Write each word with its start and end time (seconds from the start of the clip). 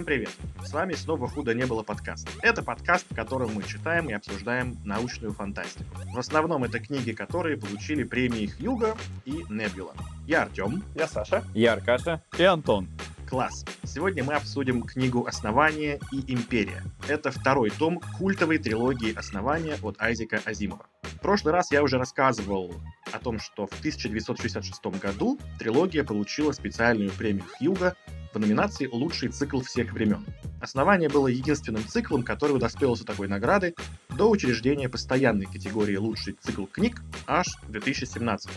Всем 0.00 0.06
привет! 0.06 0.30
С 0.64 0.72
вами 0.72 0.94
снова 0.94 1.28
«Худо 1.28 1.52
не 1.52 1.66
было» 1.66 1.82
подкаст. 1.82 2.26
Это 2.40 2.62
подкаст, 2.62 3.04
в 3.10 3.14
котором 3.14 3.52
мы 3.52 3.62
читаем 3.62 4.08
и 4.08 4.14
обсуждаем 4.14 4.78
научную 4.82 5.34
фантастику. 5.34 5.94
В 6.14 6.18
основном 6.18 6.64
это 6.64 6.80
книги, 6.80 7.12
которые 7.12 7.58
получили 7.58 8.04
премии 8.04 8.46
Хьюга 8.46 8.96
и 9.26 9.44
Небюла. 9.50 9.92
Я 10.26 10.44
Артем. 10.44 10.82
Я 10.94 11.06
Саша. 11.06 11.44
Я 11.52 11.74
Аркаша. 11.74 12.22
И 12.38 12.42
Антон. 12.42 12.88
Класс! 13.28 13.66
Сегодня 13.84 14.24
мы 14.24 14.32
обсудим 14.32 14.84
книгу 14.84 15.26
«Основание 15.26 16.00
и 16.12 16.32
империя». 16.32 16.82
Это 17.06 17.30
второй 17.30 17.68
том 17.68 18.00
культовой 18.18 18.56
трилогии 18.56 19.14
«Основания» 19.14 19.76
от 19.82 20.00
Айзека 20.00 20.40
Азимова. 20.46 20.86
В 21.16 21.20
прошлый 21.20 21.52
раз 21.52 21.70
я 21.70 21.82
уже 21.82 21.98
рассказывал 21.98 22.74
о 23.12 23.18
том, 23.18 23.38
что 23.38 23.66
в 23.66 23.78
1966 23.78 24.84
году 25.00 25.38
трилогия 25.58 26.04
получила 26.04 26.52
специальную 26.52 27.10
премию 27.10 27.44
Хьюга 27.58 27.94
в 28.32 28.38
номинации 28.38 28.86
«Лучший 28.86 29.28
цикл 29.28 29.60
всех 29.60 29.92
времен». 29.92 30.24
«Основание» 30.60 31.08
было 31.08 31.26
единственным 31.26 31.84
циклом, 31.86 32.22
который 32.22 32.52
удостоился 32.52 33.04
такой 33.04 33.28
награды 33.28 33.74
до 34.10 34.30
учреждения 34.30 34.88
постоянной 34.88 35.46
категории 35.46 35.96
«Лучший 35.96 36.36
цикл 36.40 36.66
книг» 36.66 37.02
аж 37.26 37.46
в 37.62 37.70
2017 37.70 38.50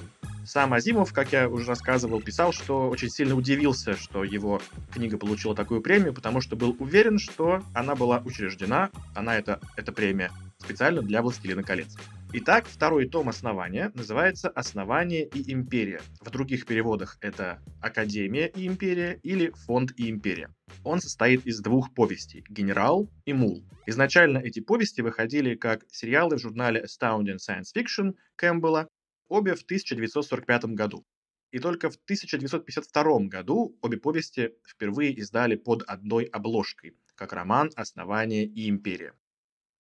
сам 0.46 0.74
Азимов, 0.74 1.14
как 1.14 1.32
я 1.32 1.48
уже 1.48 1.66
рассказывал, 1.66 2.22
писал, 2.22 2.52
что 2.52 2.90
очень 2.90 3.10
сильно 3.10 3.36
удивился, 3.36 3.96
что 3.96 4.24
его 4.24 4.62
книга 4.92 5.18
получила 5.18 5.56
такую 5.56 5.82
премию, 5.82 6.14
потому 6.14 6.42
что 6.42 6.56
был 6.56 6.76
уверен, 6.80 7.18
что 7.18 7.64
она 7.74 7.96
была 7.96 8.22
учреждена, 8.24 8.90
она 9.16 9.38
это, 9.38 9.60
эта 9.78 9.92
премия, 9.92 10.32
специально 10.58 11.02
для 11.02 11.22
«Властелина 11.22 11.64
колец». 11.64 11.96
Итак, 12.36 12.66
второй 12.68 13.08
том 13.08 13.30
«Основания» 13.30 13.92
называется 13.94 14.50
«Основание 14.50 15.28
и 15.28 15.54
империя». 15.54 16.02
В 16.20 16.32
других 16.32 16.66
переводах 16.66 17.20
это 17.22 17.62
«Академия 17.80 18.48
и 18.48 18.66
империя» 18.66 19.20
или 19.22 19.52
«Фонд 19.68 19.92
и 19.98 20.10
империя». 20.10 20.50
Он 20.84 21.00
состоит 21.00 21.46
из 21.46 21.60
двух 21.60 21.94
повестей 21.94 22.44
«Генерал» 22.50 23.08
и 23.26 23.34
«Мул». 23.34 23.64
Изначально 23.86 24.40
эти 24.40 24.62
повести 24.62 25.02
выходили 25.02 25.54
как 25.54 25.86
сериалы 25.92 26.38
в 26.38 26.42
журнале 26.42 26.84
Astounding 26.84 27.38
Science 27.38 27.70
Fiction 27.78 28.16
Кэмпбелла, 28.36 28.88
обе 29.28 29.54
в 29.54 29.62
1945 29.62 30.66
году. 30.74 31.06
И 31.52 31.60
только 31.60 31.92
в 31.92 31.98
1952 31.98 33.28
году 33.28 33.78
обе 33.84 33.98
повести 34.00 34.56
впервые 34.68 35.14
издали 35.14 35.56
под 35.56 35.84
одной 35.84 36.24
обложкой, 36.24 36.98
как 37.14 37.32
роман 37.32 37.70
«Основание 37.76 38.44
и 38.44 38.68
империя». 38.68 39.14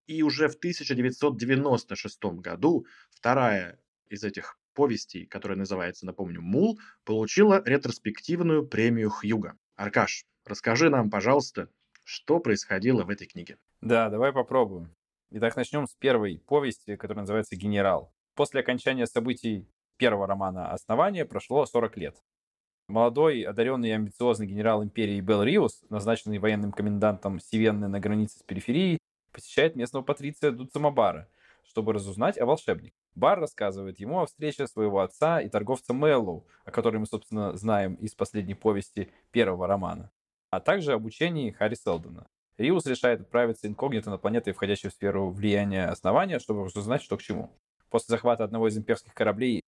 И 0.08 0.22
уже 0.22 0.48
в 0.50 0.56
1996 0.56 2.24
году 2.40 2.86
вторая 3.12 3.80
из 4.10 4.24
этих 4.24 4.58
повестей, 4.74 5.26
которая 5.26 5.58
называется, 5.58 6.06
напомню, 6.06 6.42
«Мул», 6.42 6.80
получила 7.06 7.64
ретроспективную 7.66 8.68
премию 8.68 9.10
Хьюга. 9.10 9.58
Аркаш, 9.76 10.26
расскажи 10.46 10.90
нам, 10.90 11.10
пожалуйста, 11.10 11.70
что 12.04 12.40
происходило 12.40 13.04
в 13.04 13.10
этой 13.10 13.28
книге. 13.28 13.58
Да, 13.82 14.10
давай 14.10 14.34
попробуем. 14.34 14.94
Итак, 15.32 15.56
начнем 15.56 15.88
с 15.88 15.96
первой 15.96 16.40
повести, 16.46 16.96
которая 16.96 17.24
называется 17.24 17.56
«Генерал». 17.56 18.14
После 18.36 18.62
окончания 18.62 19.08
событий 19.08 19.68
первого 19.98 20.28
романа 20.28 20.72
«Основание» 20.72 21.26
прошло 21.26 21.66
40 21.66 21.98
лет. 21.98 22.16
Молодой, 22.88 23.42
одаренный 23.42 23.90
и 23.90 23.94
амбициозный 23.94 24.46
генерал 24.46 24.84
империи 24.84 25.22
Белл 25.22 25.44
Риус, 25.44 25.84
назначенный 25.90 26.40
военным 26.40 26.72
комендантом 26.72 27.40
Сивенны 27.40 27.88
на 27.88 28.00
границе 28.00 28.40
с 28.40 28.44
периферией, 28.44 29.00
посещает 29.34 29.76
местного 29.76 30.04
патриция 30.04 30.52
Дуцамабара, 30.52 31.28
чтобы 31.66 31.94
разузнать 31.94 32.38
о 32.40 32.46
волшебнике. 32.46 32.96
Бар 33.16 33.40
рассказывает 33.40 34.00
ему 34.00 34.22
о 34.22 34.26
встрече 34.26 34.68
своего 34.68 35.02
отца 35.02 35.42
и 35.42 35.50
торговца 35.50 35.94
Мэллоу, 35.94 36.48
о 36.66 36.72
которой 36.72 36.98
мы, 36.98 37.06
собственно, 37.06 37.56
знаем 37.58 37.96
из 37.96 38.16
последней 38.16 38.56
повести 38.56 39.12
первого 39.32 39.68
романа, 39.68 40.12
а 40.50 40.60
также 40.60 40.94
об 40.94 41.06
учении 41.06 41.52
Харри 41.52 41.76
Селдона. 41.76 42.28
Риус 42.58 42.86
решает 42.86 43.22
отправиться 43.22 43.68
инкогнито 43.68 44.10
на 44.10 44.18
планеты, 44.18 44.54
входящие 44.54 44.92
в 44.92 44.94
сферу 44.94 45.30
влияния 45.32 45.88
основания, 45.88 46.40
чтобы 46.40 46.66
разузнать, 46.66 47.02
что 47.02 47.18
к 47.18 47.22
чему. 47.22 47.52
После 47.90 48.14
захвата 48.14 48.44
одного 48.44 48.68
из 48.68 48.78
имперских 48.78 49.14
кораблей 49.14 49.62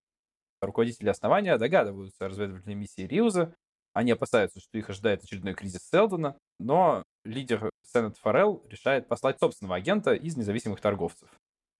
руководители 0.61 1.09
основания 1.09 1.57
догадываются 1.57 2.25
о 2.25 2.29
разведывательной 2.29 2.75
миссии 2.75 3.01
Риуза, 3.01 3.55
они 3.95 4.11
опасаются, 4.11 4.59
что 4.59 4.77
их 4.77 4.89
ожидает 4.89 5.23
очередной 5.23 5.53
кризис 5.53 5.87
Селдона, 5.89 6.37
но 6.59 7.03
лидер 7.23 7.69
Сенат 7.95 8.17
Форелл 8.17 8.61
решает 8.69 9.07
послать 9.07 9.39
собственного 9.39 9.77
агента 9.77 10.13
из 10.13 10.35
независимых 10.35 10.81
торговцев, 10.81 11.29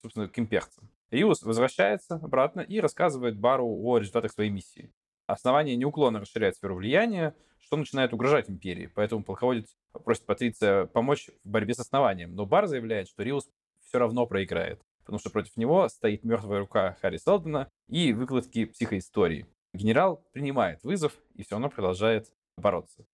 собственно, 0.01 0.29
к 0.29 0.39
имперцам. 0.39 0.89
Риус 1.11 1.43
возвращается 1.43 2.15
обратно 2.15 2.61
и 2.61 2.79
рассказывает 2.79 3.37
Бару 3.37 3.67
о 3.67 3.97
результатах 3.97 4.31
своей 4.31 4.49
миссии. 4.49 4.93
Основание 5.27 5.75
неуклонно 5.75 6.21
расширяет 6.21 6.55
сферу 6.55 6.75
влияния, 6.75 7.35
что 7.59 7.75
начинает 7.75 8.13
угрожать 8.13 8.49
империи, 8.49 8.89
поэтому 8.95 9.25
полководец 9.25 9.75
просит 9.91 10.25
Патриция 10.25 10.85
помочь 10.85 11.29
в 11.43 11.49
борьбе 11.49 11.73
с 11.73 11.79
основанием, 11.79 12.33
но 12.33 12.45
Бар 12.45 12.67
заявляет, 12.67 13.09
что 13.09 13.21
Риус 13.21 13.49
все 13.81 13.99
равно 13.99 14.25
проиграет, 14.25 14.81
потому 14.99 15.19
что 15.19 15.29
против 15.29 15.57
него 15.57 15.89
стоит 15.89 16.23
мертвая 16.23 16.59
рука 16.59 16.97
Харри 17.01 17.17
Селдона 17.17 17.69
и 17.89 18.13
выкладки 18.13 18.63
психоистории. 18.63 19.47
Генерал 19.73 20.23
принимает 20.31 20.81
вызов 20.83 21.11
и 21.33 21.43
все 21.43 21.55
равно 21.55 21.69
продолжает 21.69 22.31
бороться. 22.55 23.05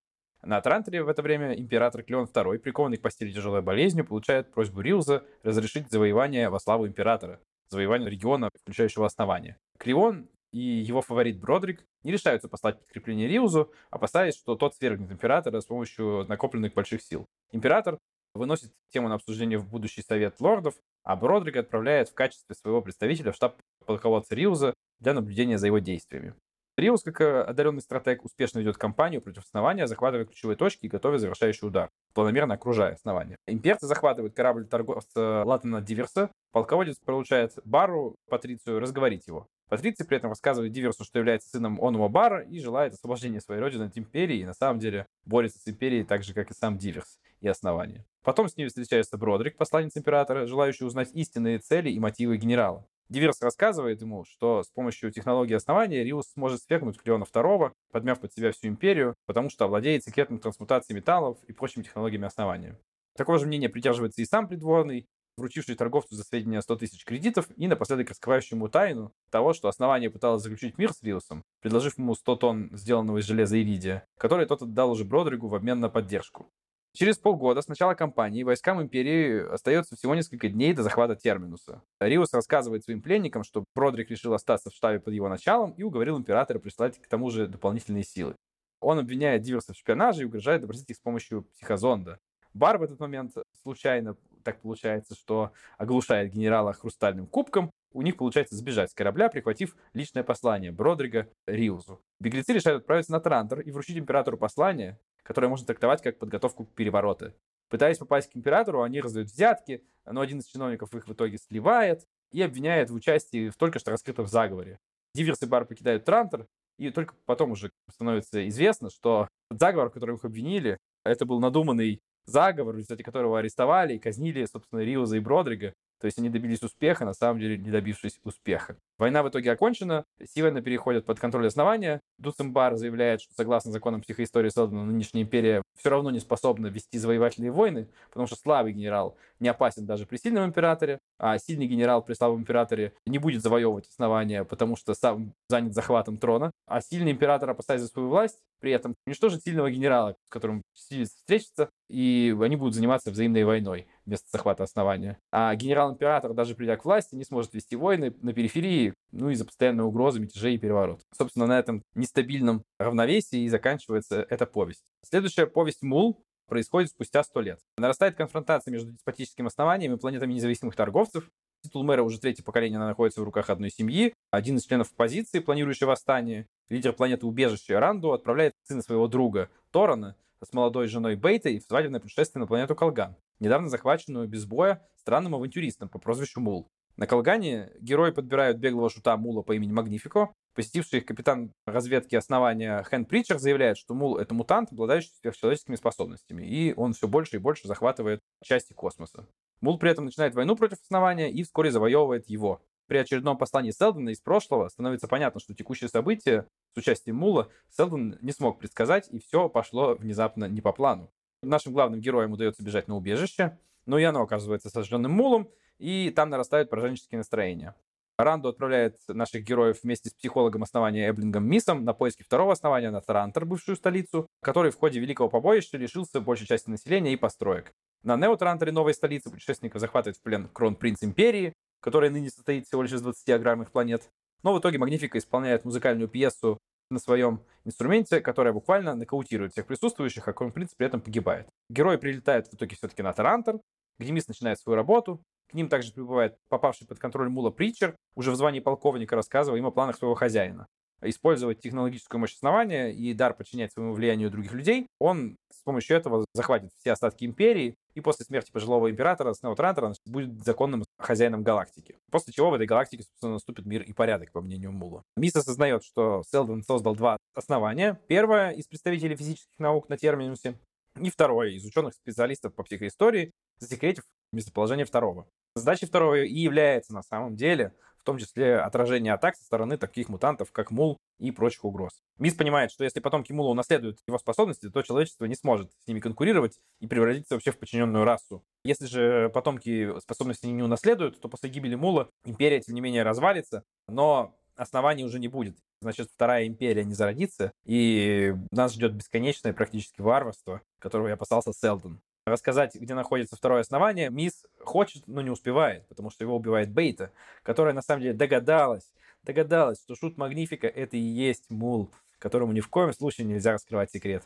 На 0.43 0.57
Атрантере 0.57 1.03
в 1.03 1.07
это 1.07 1.21
время 1.21 1.53
император 1.53 2.01
Клеон 2.03 2.25
II, 2.25 2.57
прикованный 2.57 2.97
к 2.97 3.01
постели 3.01 3.31
тяжелой 3.31 3.61
болезнью, 3.61 4.05
получает 4.05 4.51
просьбу 4.51 4.81
Рилза 4.81 5.23
разрешить 5.43 5.91
завоевание 5.91 6.49
во 6.49 6.59
славу 6.59 6.87
императора, 6.87 7.39
завоевание 7.69 8.09
региона, 8.09 8.49
включающего 8.63 9.05
основание. 9.05 9.57
Крион 9.77 10.27
и 10.51 10.59
его 10.59 11.01
фаворит 11.01 11.39
Бродрик 11.39 11.85
не 12.03 12.11
решаются 12.11 12.49
послать 12.49 12.79
подкрепление 12.79 13.27
Риузу, 13.27 13.71
опасаясь, 13.91 14.35
что 14.35 14.55
тот 14.55 14.75
свергнет 14.75 15.11
императора 15.11 15.61
с 15.61 15.65
помощью 15.65 16.25
накопленных 16.27 16.73
больших 16.73 17.03
сил. 17.03 17.25
Император 17.51 17.99
выносит 18.33 18.71
тему 18.89 19.09
на 19.09 19.15
обсуждение 19.15 19.59
в 19.59 19.69
будущий 19.69 20.01
совет 20.01 20.39
лордов, 20.39 20.75
а 21.03 21.15
Бродрик 21.15 21.57
отправляет 21.57 22.09
в 22.09 22.15
качестве 22.15 22.55
своего 22.55 22.81
представителя 22.81 23.31
в 23.31 23.35
штаб 23.35 23.57
полководца 23.85 24.33
Риуза 24.33 24.73
для 24.99 25.13
наблюдения 25.13 25.57
за 25.57 25.67
его 25.67 25.79
действиями. 25.79 26.33
Риус, 26.81 27.03
как 27.03 27.21
э, 27.21 27.41
одаренный 27.43 27.81
стратег, 27.81 28.25
успешно 28.25 28.57
ведет 28.57 28.75
кампанию 28.75 29.21
против 29.21 29.43
основания, 29.43 29.85
захватывая 29.85 30.25
ключевые 30.25 30.57
точки 30.57 30.87
и 30.87 30.89
готовя 30.89 31.19
завершающий 31.19 31.67
удар, 31.67 31.91
планомерно 32.15 32.55
окружая 32.55 32.95
основание. 32.95 33.37
Имперцы 33.45 33.85
захватывают 33.85 34.33
корабль 34.33 34.65
торговца 34.65 35.43
Латана 35.45 35.79
Диверса. 35.81 36.31
Полководец 36.51 36.97
получает 37.05 37.53
Бару, 37.65 38.15
Патрицию, 38.29 38.79
разговорить 38.79 39.27
его. 39.27 39.47
Патриций 39.69 40.07
при 40.07 40.17
этом 40.17 40.31
рассказывает 40.31 40.71
Диверсу, 40.71 41.03
что 41.03 41.19
является 41.19 41.49
сыном 41.49 41.79
Онума 41.79 42.09
Бара 42.09 42.41
и 42.41 42.59
желает 42.59 42.93
освобождения 42.93 43.41
своей 43.41 43.61
родины 43.61 43.83
от 43.83 43.97
империи, 43.97 44.39
и 44.39 44.45
на 44.45 44.55
самом 44.55 44.79
деле 44.79 45.05
борется 45.23 45.59
с 45.59 45.67
империей 45.67 46.03
так 46.03 46.23
же, 46.23 46.33
как 46.33 46.49
и 46.49 46.55
сам 46.55 46.79
Диверс 46.79 47.19
и 47.41 47.47
основание. 47.47 48.03
Потом 48.23 48.49
с 48.49 48.57
ними 48.57 48.69
встречается 48.69 49.17
Бродрик, 49.17 49.55
посланец 49.55 49.95
императора, 49.95 50.47
желающий 50.47 50.85
узнать 50.85 51.11
истинные 51.13 51.59
цели 51.59 51.91
и 51.91 51.99
мотивы 51.99 52.37
генерала. 52.37 52.87
Диверс 53.11 53.41
рассказывает 53.41 53.99
ему, 53.99 54.23
что 54.23 54.63
с 54.63 54.69
помощью 54.69 55.11
технологии 55.11 55.53
основания 55.53 56.01
Риус 56.01 56.31
сможет 56.31 56.61
свергнуть 56.61 56.97
Клеона 56.97 57.25
II, 57.25 57.73
подмяв 57.91 58.21
под 58.21 58.31
себя 58.31 58.53
всю 58.53 58.69
империю, 58.69 59.15
потому 59.25 59.49
что 59.49 59.65
овладеет 59.65 60.05
секретной 60.05 60.39
трансмутацией 60.39 60.95
металлов 60.95 61.37
и 61.45 61.51
прочими 61.51 61.83
технологиями 61.83 62.27
основания. 62.27 62.79
Такого 63.17 63.37
же 63.37 63.47
мнения 63.47 63.67
придерживается 63.67 64.21
и 64.21 64.25
сам 64.25 64.47
придворный, 64.47 65.09
вручивший 65.35 65.75
торговцу 65.75 66.15
за 66.15 66.23
сведения 66.23 66.61
100 66.61 66.77
тысяч 66.77 67.03
кредитов 67.03 67.47
и 67.57 67.67
напоследок 67.67 68.11
раскрывающий 68.11 68.55
ему 68.55 68.69
тайну 68.69 69.11
того, 69.29 69.51
что 69.51 69.67
основание 69.67 70.09
пыталось 70.09 70.43
заключить 70.43 70.77
мир 70.77 70.93
с 70.93 71.03
Риусом, 71.03 71.43
предложив 71.59 71.97
ему 71.97 72.15
100 72.15 72.35
тонн 72.37 72.69
сделанного 72.71 73.17
из 73.17 73.25
железа 73.25 73.61
иридия, 73.61 74.05
который 74.17 74.45
тот 74.45 74.61
отдал 74.61 74.89
уже 74.89 75.03
Бродригу 75.03 75.49
в 75.49 75.55
обмен 75.55 75.81
на 75.81 75.89
поддержку. 75.89 76.49
Через 76.93 77.17
полгода 77.17 77.61
с 77.61 77.69
начала 77.69 77.93
кампании 77.93 78.43
войскам 78.43 78.81
империи 78.81 79.47
остается 79.49 79.95
всего 79.95 80.13
несколько 80.13 80.49
дней 80.49 80.73
до 80.73 80.83
захвата 80.83 81.15
Терминуса. 81.15 81.81
Риус 82.01 82.33
рассказывает 82.33 82.83
своим 82.83 83.01
пленникам, 83.01 83.43
что 83.43 83.63
Бродрик 83.73 84.09
решил 84.09 84.33
остаться 84.33 84.69
в 84.69 84.73
штабе 84.73 84.99
под 84.99 85.13
его 85.13 85.29
началом 85.29 85.71
и 85.71 85.83
уговорил 85.83 86.17
императора 86.17 86.59
прислать 86.59 86.99
к 86.99 87.07
тому 87.07 87.29
же 87.29 87.47
дополнительные 87.47 88.03
силы. 88.03 88.35
Он 88.81 88.99
обвиняет 88.99 89.41
Диверса 89.41 89.73
в 89.73 89.77
шпионаже 89.77 90.23
и 90.23 90.25
угрожает 90.25 90.61
допросить 90.61 90.89
их 90.89 90.97
с 90.97 90.99
помощью 90.99 91.43
психозонда. 91.53 92.19
Бар 92.53 92.77
в 92.77 92.83
этот 92.83 92.99
момент 92.99 93.33
случайно 93.63 94.17
так 94.43 94.59
получается, 94.59 95.15
что 95.15 95.51
оглушает 95.77 96.33
генерала 96.33 96.73
хрустальным 96.73 97.27
кубком, 97.27 97.71
у 97.93 98.01
них 98.01 98.17
получается 98.17 98.55
сбежать 98.55 98.91
с 98.91 98.93
корабля, 98.93 99.29
прихватив 99.29 99.75
личное 99.93 100.23
послание 100.23 100.71
Бродрига 100.71 101.29
Риузу. 101.45 102.01
Беглецы 102.19 102.53
решают 102.53 102.81
отправиться 102.81 103.11
на 103.11 103.19
Трантор 103.19 103.59
и 103.61 103.71
вручить 103.71 103.97
императору 103.97 104.37
послание, 104.37 104.97
которое 105.23 105.47
можно 105.47 105.67
трактовать 105.67 106.01
как 106.01 106.19
подготовку 106.19 106.65
к 106.65 106.73
перевороту. 106.73 107.33
Пытаясь 107.69 107.97
попасть 107.97 108.31
к 108.31 108.35
императору, 108.35 108.81
они 108.81 108.99
раздают 108.99 109.29
взятки, 109.29 109.83
но 110.05 110.21
один 110.21 110.39
из 110.39 110.45
чиновников 110.45 110.93
их 110.93 111.07
в 111.07 111.13
итоге 111.13 111.37
сливает 111.37 112.05
и 112.31 112.41
обвиняет 112.41 112.89
в 112.89 112.95
участии 112.95 113.49
в 113.49 113.55
только 113.55 113.79
что 113.79 113.91
раскрытом 113.91 114.27
заговоре. 114.27 114.79
Диверс 115.13 115.41
и 115.41 115.45
Бар 115.45 115.65
покидают 115.65 116.05
Трантор, 116.05 116.47
и 116.77 116.89
только 116.89 117.13
потом 117.25 117.51
уже 117.51 117.71
становится 117.89 118.47
известно, 118.47 118.89
что 118.89 119.27
заговор, 119.49 119.89
в 119.89 119.93
котором 119.93 120.15
их 120.15 120.25
обвинили, 120.25 120.77
это 121.03 121.25
был 121.25 121.39
надуманный 121.39 122.01
заговор, 122.25 122.75
в 122.75 122.77
результате 122.77 123.03
которого 123.03 123.39
арестовали 123.39 123.95
и 123.95 123.99
казнили, 123.99 124.45
собственно, 124.45 124.79
Риуза 124.79 125.17
и 125.17 125.19
Бродрига. 125.19 125.73
То 126.01 126.05
есть 126.05 126.17
они 126.17 126.29
добились 126.29 126.63
успеха, 126.63 127.05
на 127.05 127.13
самом 127.13 127.39
деле 127.39 127.57
не 127.59 127.69
добившись 127.69 128.19
успеха. 128.23 128.75
Война 128.97 129.21
в 129.21 129.29
итоге 129.29 129.51
окончена, 129.51 130.03
Сивена 130.33 130.61
переходит 130.61 131.05
под 131.05 131.19
контроль 131.19 131.47
основания. 131.47 132.01
Дуцембар 132.17 132.75
заявляет, 132.75 133.21
что 133.21 133.35
согласно 133.35 133.71
законам 133.71 134.01
психоистории 134.01 134.49
Селдона, 134.49 134.83
нынешняя 134.83 135.23
империя 135.23 135.61
все 135.77 135.89
равно 135.89 136.09
не 136.09 136.19
способна 136.19 136.67
вести 136.67 136.97
завоевательные 136.97 137.51
войны, 137.51 137.87
потому 138.09 138.25
что 138.25 138.35
слабый 138.35 138.73
генерал 138.73 139.15
не 139.39 139.47
опасен 139.47 139.85
даже 139.85 140.07
при 140.07 140.17
сильном 140.17 140.45
императоре, 140.45 140.99
а 141.19 141.37
сильный 141.37 141.67
генерал 141.67 142.03
при 142.03 142.13
слабом 142.13 142.41
императоре 142.41 142.93
не 143.05 143.19
будет 143.19 143.43
завоевывать 143.43 143.87
основания, 143.87 144.43
потому 144.43 144.75
что 144.75 144.95
сам 144.95 145.33
занят 145.49 145.73
захватом 145.73 146.17
трона, 146.17 146.51
а 146.67 146.81
сильный 146.81 147.11
император 147.11 147.51
опасается 147.51 147.85
за 147.85 147.91
свою 147.91 148.09
власть, 148.09 148.39
при 148.59 148.71
этом 148.71 148.95
уничтожит 149.05 149.43
сильного 149.43 149.71
генерала, 149.71 150.15
с 150.27 150.29
которым 150.29 150.63
встретится, 150.73 151.69
и 151.89 152.35
они 152.39 152.55
будут 152.55 152.75
заниматься 152.75 153.11
взаимной 153.11 153.43
войной 153.43 153.87
вместо 154.11 154.27
захвата 154.29 154.63
основания. 154.63 155.17
А 155.31 155.55
генерал-император, 155.55 156.33
даже 156.33 156.53
придя 156.53 156.75
к 156.75 156.83
власти, 156.83 157.15
не 157.15 157.23
сможет 157.23 157.53
вести 157.53 157.77
войны 157.77 158.13
на 158.21 158.33
периферии, 158.33 158.93
ну, 159.11 159.29
из-за 159.29 159.45
постоянной 159.45 159.85
угрозы, 159.85 160.19
мятежей 160.19 160.55
и 160.55 160.57
переворот. 160.57 160.99
Собственно, 161.17 161.47
на 161.47 161.57
этом 161.57 161.83
нестабильном 161.95 162.63
равновесии 162.77 163.39
и 163.43 163.49
заканчивается 163.49 164.25
эта 164.29 164.45
повесть. 164.45 164.83
Следующая 165.09 165.47
повесть 165.47 165.81
«Мул» 165.81 166.21
происходит 166.47 166.89
спустя 166.89 167.23
сто 167.23 167.39
лет. 167.39 167.61
Нарастает 167.77 168.15
конфронтация 168.15 168.73
между 168.73 168.91
деспотическим 168.91 169.47
основанием 169.47 169.93
и 169.93 169.97
планетами 169.97 170.33
независимых 170.33 170.75
торговцев. 170.75 171.29
Титул 171.63 171.83
мэра 171.83 172.03
уже 172.03 172.19
третье 172.19 172.43
поколение 172.43 172.79
находится 172.79 173.21
в 173.21 173.23
руках 173.23 173.49
одной 173.49 173.69
семьи. 173.69 174.13
Один 174.29 174.57
из 174.57 174.65
членов 174.65 174.91
оппозиции, 174.91 175.39
планирующий 175.39 175.87
восстание, 175.87 176.47
лидер 176.67 176.91
планеты 176.91 177.25
убежища 177.25 177.79
Ранду, 177.79 178.11
отправляет 178.11 178.53
сына 178.63 178.81
своего 178.81 179.07
друга 179.07 179.49
Торана 179.71 180.17
с 180.43 180.51
молодой 180.51 180.87
женой 180.87 181.15
Бейтой 181.15 181.59
в 181.59 181.63
свадебное 181.63 182.01
путешествие 182.01 182.41
на 182.41 182.47
планету 182.47 182.75
Колган, 182.75 183.15
недавно 183.41 183.67
захваченную 183.67 184.29
без 184.29 184.45
боя 184.45 184.87
странным 184.95 185.35
авантюристом 185.35 185.89
по 185.89 185.99
прозвищу 185.99 186.39
Мул. 186.39 186.69
На 186.95 187.07
Колгане 187.07 187.71
герои 187.79 188.11
подбирают 188.11 188.57
беглого 188.57 188.89
шута 188.89 189.17
Мула 189.17 189.41
по 189.41 189.53
имени 189.55 189.71
Магнифико. 189.71 190.33
Посетивший 190.53 190.99
их 190.99 191.05
капитан 191.05 191.53
разведки 191.65 192.15
основания 192.15 192.83
Хэн 192.83 193.05
Притчер 193.05 193.39
заявляет, 193.39 193.77
что 193.77 193.93
Мул— 193.93 194.17
это 194.19 194.33
мутант, 194.33 194.71
обладающий 194.71 195.11
сверхчеловеческими 195.19 195.77
способностями, 195.77 196.45
и 196.45 196.73
он 196.75 196.93
все 196.93 197.07
больше 197.07 197.37
и 197.37 197.39
больше 197.39 197.67
захватывает 197.67 198.19
части 198.43 198.73
космоса. 198.73 199.25
Мул 199.61 199.79
при 199.79 199.89
этом 199.89 200.05
начинает 200.05 200.35
войну 200.35 200.55
против 200.55 200.79
основания 200.81 201.31
и 201.31 201.43
вскоре 201.43 201.71
завоевывает 201.71 202.29
его. 202.29 202.61
При 202.87 202.97
очередном 202.97 203.37
послании 203.37 203.71
Селдона 203.71 204.09
из 204.09 204.19
прошлого 204.19 204.67
становится 204.67 205.07
понятно, 205.07 205.39
что 205.39 205.55
текущие 205.55 205.89
события 205.89 206.45
с 206.73 206.77
участием 206.77 207.15
Мула 207.15 207.47
Селдон 207.69 208.17
не 208.21 208.33
смог 208.33 208.59
предсказать, 208.59 209.07
и 209.09 209.19
все 209.19 209.47
пошло 209.47 209.95
внезапно 209.95 210.45
не 210.45 210.59
по 210.59 210.73
плану. 210.73 211.09
Нашим 211.43 211.73
главным 211.73 211.99
героям 211.99 212.31
удается 212.31 212.63
бежать 212.63 212.87
на 212.87 212.95
убежище, 212.95 213.57
но 213.85 213.97
и 213.97 214.03
оно 214.03 214.21
оказывается 214.21 214.69
сожженным 214.69 215.11
Мулом, 215.11 215.49
и 215.79 216.11
там 216.11 216.29
нарастают 216.29 216.69
пораженческие 216.69 217.17
настроения. 217.17 217.75
Ранду 218.17 218.49
отправляет 218.49 218.97
наших 219.07 219.43
героев 219.43 219.79
вместе 219.81 220.09
с 220.09 220.13
психологом 220.13 220.61
основания 220.61 221.09
Эблингом 221.09 221.45
Мисом 221.45 221.83
на 221.83 221.93
поиски 221.93 222.21
второго 222.21 222.53
основания 222.53 222.91
на 222.91 223.01
Тарантер, 223.01 223.45
бывшую 223.45 223.75
столицу, 223.75 224.27
который 224.41 224.71
в 224.71 224.77
ходе 224.77 224.99
Великого 224.99 225.29
Побоища 225.29 225.77
лишился 225.77 226.21
большей 226.21 226.45
части 226.45 226.69
населения 226.69 227.13
и 227.13 227.17
построек. 227.17 227.73
На 228.03 228.17
Неотарантере, 228.17 228.71
новой 228.71 228.93
столице, 228.93 229.31
путешественников 229.31 229.81
захватывает 229.81 230.17
в 230.17 230.21
плен 230.21 230.49
кронпринц 230.53 231.03
Империи, 231.03 231.53
которая 231.79 232.11
ныне 232.11 232.29
состоит 232.29 232.67
всего 232.67 232.83
лишь 232.83 232.93
из 232.93 233.01
20 233.01 233.29
аграрных 233.29 233.71
планет. 233.71 234.09
Но 234.43 234.53
в 234.53 234.59
итоге 234.59 234.77
Магнифика 234.77 235.17
исполняет 235.17 235.65
музыкальную 235.65 236.07
пьесу 236.07 236.59
на 236.91 236.99
своем 236.99 237.41
инструменте, 237.65 238.21
которая 238.21 238.53
буквально 238.53 238.95
нокаутирует 238.95 239.53
всех 239.53 239.65
присутствующих, 239.65 240.27
а 240.27 240.33
кронпринц 240.33 240.73
при 240.75 240.87
этом 240.87 241.01
погибает. 241.01 241.47
Герои 241.69 241.97
прилетают 241.97 242.47
в 242.47 242.53
итоге 242.53 242.75
все-таки 242.75 243.01
на 243.01 243.13
Тарантер, 243.13 243.59
где 243.97 244.11
Мисс 244.11 244.27
начинает 244.27 244.59
свою 244.59 244.75
работу, 244.75 245.21
к 245.49 245.53
ним 245.53 245.67
также 245.67 245.91
прибывает 245.91 246.37
попавший 246.49 246.87
под 246.87 246.99
контроль 246.99 247.29
Мула 247.29 247.49
Притчер, 247.49 247.95
уже 248.15 248.31
в 248.31 248.35
звании 248.35 248.59
полковника 248.59 249.15
рассказывая 249.15 249.59
им 249.59 249.65
о 249.65 249.71
планах 249.71 249.97
своего 249.97 250.15
хозяина. 250.15 250.67
Использовать 251.01 251.59
технологическую 251.59 252.19
мощь 252.19 252.35
основания 252.35 252.91
и 252.93 253.13
дар 253.13 253.33
подчинять 253.33 253.73
своему 253.73 253.93
влиянию 253.93 254.29
других 254.29 254.53
людей, 254.53 254.87
он 254.99 255.35
с 255.61 255.63
помощью 255.63 255.95
этого 255.95 256.25
захватит 256.33 256.71
все 256.79 256.93
остатки 256.93 257.23
империи, 257.23 257.75
и 257.93 258.01
после 258.01 258.25
смерти 258.25 258.51
пожилого 258.51 258.89
императора 258.89 259.33
Снео 259.33 259.53
Трантера 259.53 259.93
будет 260.05 260.43
законным 260.43 260.83
хозяином 260.97 261.43
галактики. 261.43 261.99
После 262.09 262.33
чего 262.33 262.49
в 262.49 262.55
этой 262.55 262.65
галактике, 262.65 263.03
собственно, 263.03 263.33
наступит 263.33 263.67
мир 263.67 263.83
и 263.83 263.93
порядок, 263.93 264.31
по 264.31 264.41
мнению 264.41 264.71
Мула. 264.71 265.03
Мисс 265.15 265.35
осознает, 265.35 265.83
что 265.83 266.23
Селдон 266.31 266.63
создал 266.63 266.95
два 266.95 267.17
основания. 267.35 268.01
Первое— 268.07 268.49
из 268.51 268.65
представителей 268.65 269.15
физических 269.15 269.59
наук 269.59 269.87
на 269.87 269.97
терминусе, 269.97 270.57
и 270.99 271.11
второе— 271.11 271.49
из 271.51 271.63
ученых-специалистов 271.63 272.55
по 272.55 272.63
психоистории, 272.63 273.31
засекретив 273.59 274.03
местоположение 274.33 274.85
второго. 274.85 275.27
Задачей 275.55 275.85
второго 275.85 276.23
и 276.23 276.39
является 276.39 276.93
на 276.93 277.03
самом 277.03 277.35
деле 277.35 277.75
в 278.01 278.05
том 278.05 278.17
числе 278.17 278.57
отражение 278.57 279.13
атак 279.13 279.35
со 279.35 279.43
стороны 279.43 279.77
таких 279.77 280.09
мутантов, 280.09 280.51
как 280.51 280.71
Мул 280.71 280.97
и 281.19 281.31
прочих 281.31 281.63
угроз. 281.63 282.01
Мисс 282.17 282.33
понимает, 282.33 282.71
что 282.71 282.83
если 282.83 282.99
потомки 282.99 283.31
Мула 283.31 283.49
унаследуют 283.49 283.99
его 284.07 284.17
способности, 284.17 284.69
то 284.69 284.81
человечество 284.81 285.25
не 285.25 285.35
сможет 285.35 285.71
с 285.83 285.87
ними 285.87 285.99
конкурировать 285.99 286.59
и 286.79 286.87
превратиться 286.87 287.35
вообще 287.35 287.51
в 287.51 287.59
подчиненную 287.59 288.03
расу. 288.03 288.43
Если 288.63 288.87
же 288.87 289.29
потомки 289.29 289.99
способности 289.99 290.47
не 290.47 290.63
унаследуют, 290.63 291.21
то 291.21 291.29
после 291.29 291.49
гибели 291.49 291.75
Мула 291.75 292.09
империя, 292.25 292.59
тем 292.59 292.75
не 292.75 292.81
менее, 292.81 293.03
развалится, 293.03 293.63
но 293.87 294.35
оснований 294.55 295.05
уже 295.05 295.19
не 295.19 295.27
будет. 295.27 295.57
Значит, 295.81 296.09
вторая 296.13 296.47
империя 296.47 296.83
не 296.83 296.93
зародится, 296.93 297.51
и 297.65 298.35
нас 298.51 298.73
ждет 298.73 298.93
бесконечное 298.93 299.53
практически 299.53 300.01
варварство, 300.01 300.61
которого 300.79 301.07
я 301.07 301.15
опасался 301.15 301.53
Селдон 301.53 302.01
рассказать, 302.25 302.75
где 302.75 302.93
находится 302.93 303.35
второе 303.35 303.61
основание, 303.61 304.09
Мисс 304.09 304.45
хочет, 304.59 305.07
но 305.07 305.21
не 305.21 305.29
успевает, 305.29 305.87
потому 305.87 306.09
что 306.09 306.23
его 306.23 306.35
убивает 306.35 306.71
Бейта, 306.71 307.11
которая 307.43 307.73
на 307.73 307.81
самом 307.81 308.01
деле 308.01 308.13
догадалась, 308.13 308.93
догадалась, 309.23 309.81
что 309.81 309.95
Шут 309.95 310.17
Магнифика 310.17 310.67
это 310.67 310.97
и 310.97 311.01
есть 311.01 311.49
Мул, 311.49 311.91
которому 312.19 312.53
ни 312.53 312.59
в 312.59 312.69
коем 312.69 312.93
случае 312.93 313.25
нельзя 313.27 313.53
раскрывать 313.53 313.91
секрет. 313.91 314.23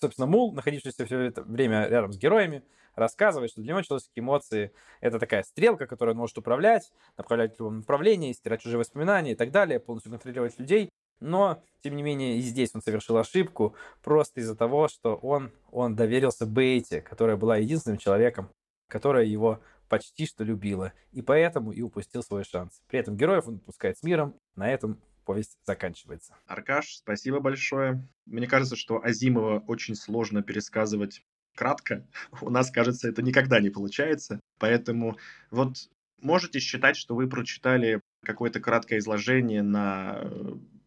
Собственно, 0.00 0.26
Мул, 0.26 0.52
находившийся 0.52 1.04
все 1.06 1.20
это 1.20 1.42
время 1.42 1.86
рядом 1.88 2.12
с 2.12 2.18
героями, 2.18 2.62
рассказывает, 2.94 3.50
что 3.50 3.60
для 3.60 3.70
него 3.70 3.82
человеческие 3.82 4.22
эмоции— 4.22 4.72
это 5.00 5.18
такая 5.18 5.42
стрелка, 5.42 5.86
которую 5.86 6.14
он 6.14 6.18
может 6.18 6.36
управлять, 6.38 6.92
направлять 7.16 7.56
в 7.56 7.58
любом 7.58 7.78
направлении, 7.78 8.32
стирать 8.32 8.60
чужие 8.60 8.78
воспоминания 8.78 9.32
и 9.32 9.34
так 9.34 9.50
далее, 9.50 9.80
полностью 9.80 10.12
контролировать 10.12 10.58
людей. 10.58 10.90
Но, 11.22 11.62
тем 11.82 11.96
не 11.96 12.02
менее, 12.02 12.38
и 12.38 12.40
здесь 12.40 12.74
он 12.74 12.82
совершил 12.82 13.16
ошибку 13.16 13.76
просто 14.02 14.40
из-за 14.40 14.56
того, 14.56 14.88
что 14.88 15.14
он, 15.14 15.52
он 15.70 15.94
доверился 15.94 16.46
Бейте, 16.46 17.00
которая 17.00 17.36
была 17.36 17.56
единственным 17.56 17.98
человеком, 17.98 18.50
которая 18.88 19.24
его 19.24 19.60
почти 19.88 20.26
что 20.26 20.42
любила, 20.42 20.92
и 21.12 21.22
поэтому 21.22 21.70
и 21.70 21.82
упустил 21.82 22.22
свой 22.22 22.44
шанс. 22.44 22.80
При 22.88 22.98
этом 22.98 23.16
героев 23.16 23.46
он 23.46 23.56
отпускает 23.56 23.98
с 23.98 24.02
миром, 24.02 24.34
на 24.56 24.68
этом 24.70 25.00
повесть 25.24 25.58
заканчивается. 25.64 26.34
Аркаш, 26.46 26.96
спасибо 26.96 27.40
большое. 27.40 28.08
Мне 28.26 28.46
кажется, 28.46 28.74
что 28.74 29.04
Азимова 29.04 29.60
очень 29.68 29.94
сложно 29.94 30.42
пересказывать 30.42 31.22
кратко. 31.54 32.06
У 32.40 32.50
нас, 32.50 32.70
кажется, 32.70 33.08
это 33.08 33.22
никогда 33.22 33.60
не 33.60 33.70
получается. 33.70 34.40
Поэтому 34.58 35.18
вот 35.50 35.76
можете 36.20 36.58
считать, 36.58 36.96
что 36.96 37.14
вы 37.14 37.28
прочитали 37.28 38.00
какое-то 38.24 38.60
краткое 38.60 38.98
изложение 38.98 39.62
на 39.62 40.24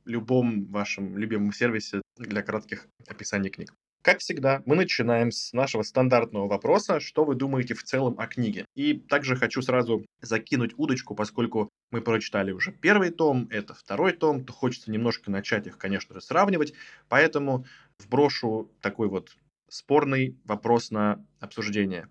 любом 0.05 0.65
вашем 0.65 1.17
любимом 1.17 1.51
сервисе 1.51 2.01
для 2.17 2.41
кратких 2.41 2.87
описаний 3.07 3.49
книг. 3.49 3.73
Как 4.05 4.19
всегда, 4.19 4.61
мы 4.67 4.75
начинаем 4.75 5.31
с 5.31 5.51
нашего 5.51 5.81
стандартного 5.81 6.47
вопроса, 6.47 6.99
что 6.99 7.25
вы 7.25 7.33
думаете 7.33 7.73
в 7.73 7.83
целом 7.83 8.19
о 8.19 8.27
книге. 8.27 8.65
И 8.75 8.93
также 8.93 9.35
хочу 9.35 9.63
сразу 9.63 10.05
закинуть 10.21 10.73
удочку, 10.77 11.15
поскольку 11.15 11.69
мы 11.89 12.01
прочитали 12.01 12.51
уже 12.51 12.71
первый 12.71 13.09
том, 13.09 13.47
это 13.49 13.73
второй 13.73 14.13
том, 14.13 14.45
то 14.45 14.53
хочется 14.53 14.91
немножко 14.91 15.31
начать 15.31 15.65
их, 15.65 15.79
конечно 15.79 16.13
же, 16.13 16.21
сравнивать. 16.21 16.73
Поэтому 17.09 17.65
вброшу 17.97 18.71
такой 18.79 19.07
вот 19.07 19.35
спорный 19.69 20.37
вопрос 20.45 20.91
на 20.91 21.25
обсуждение. 21.39 22.07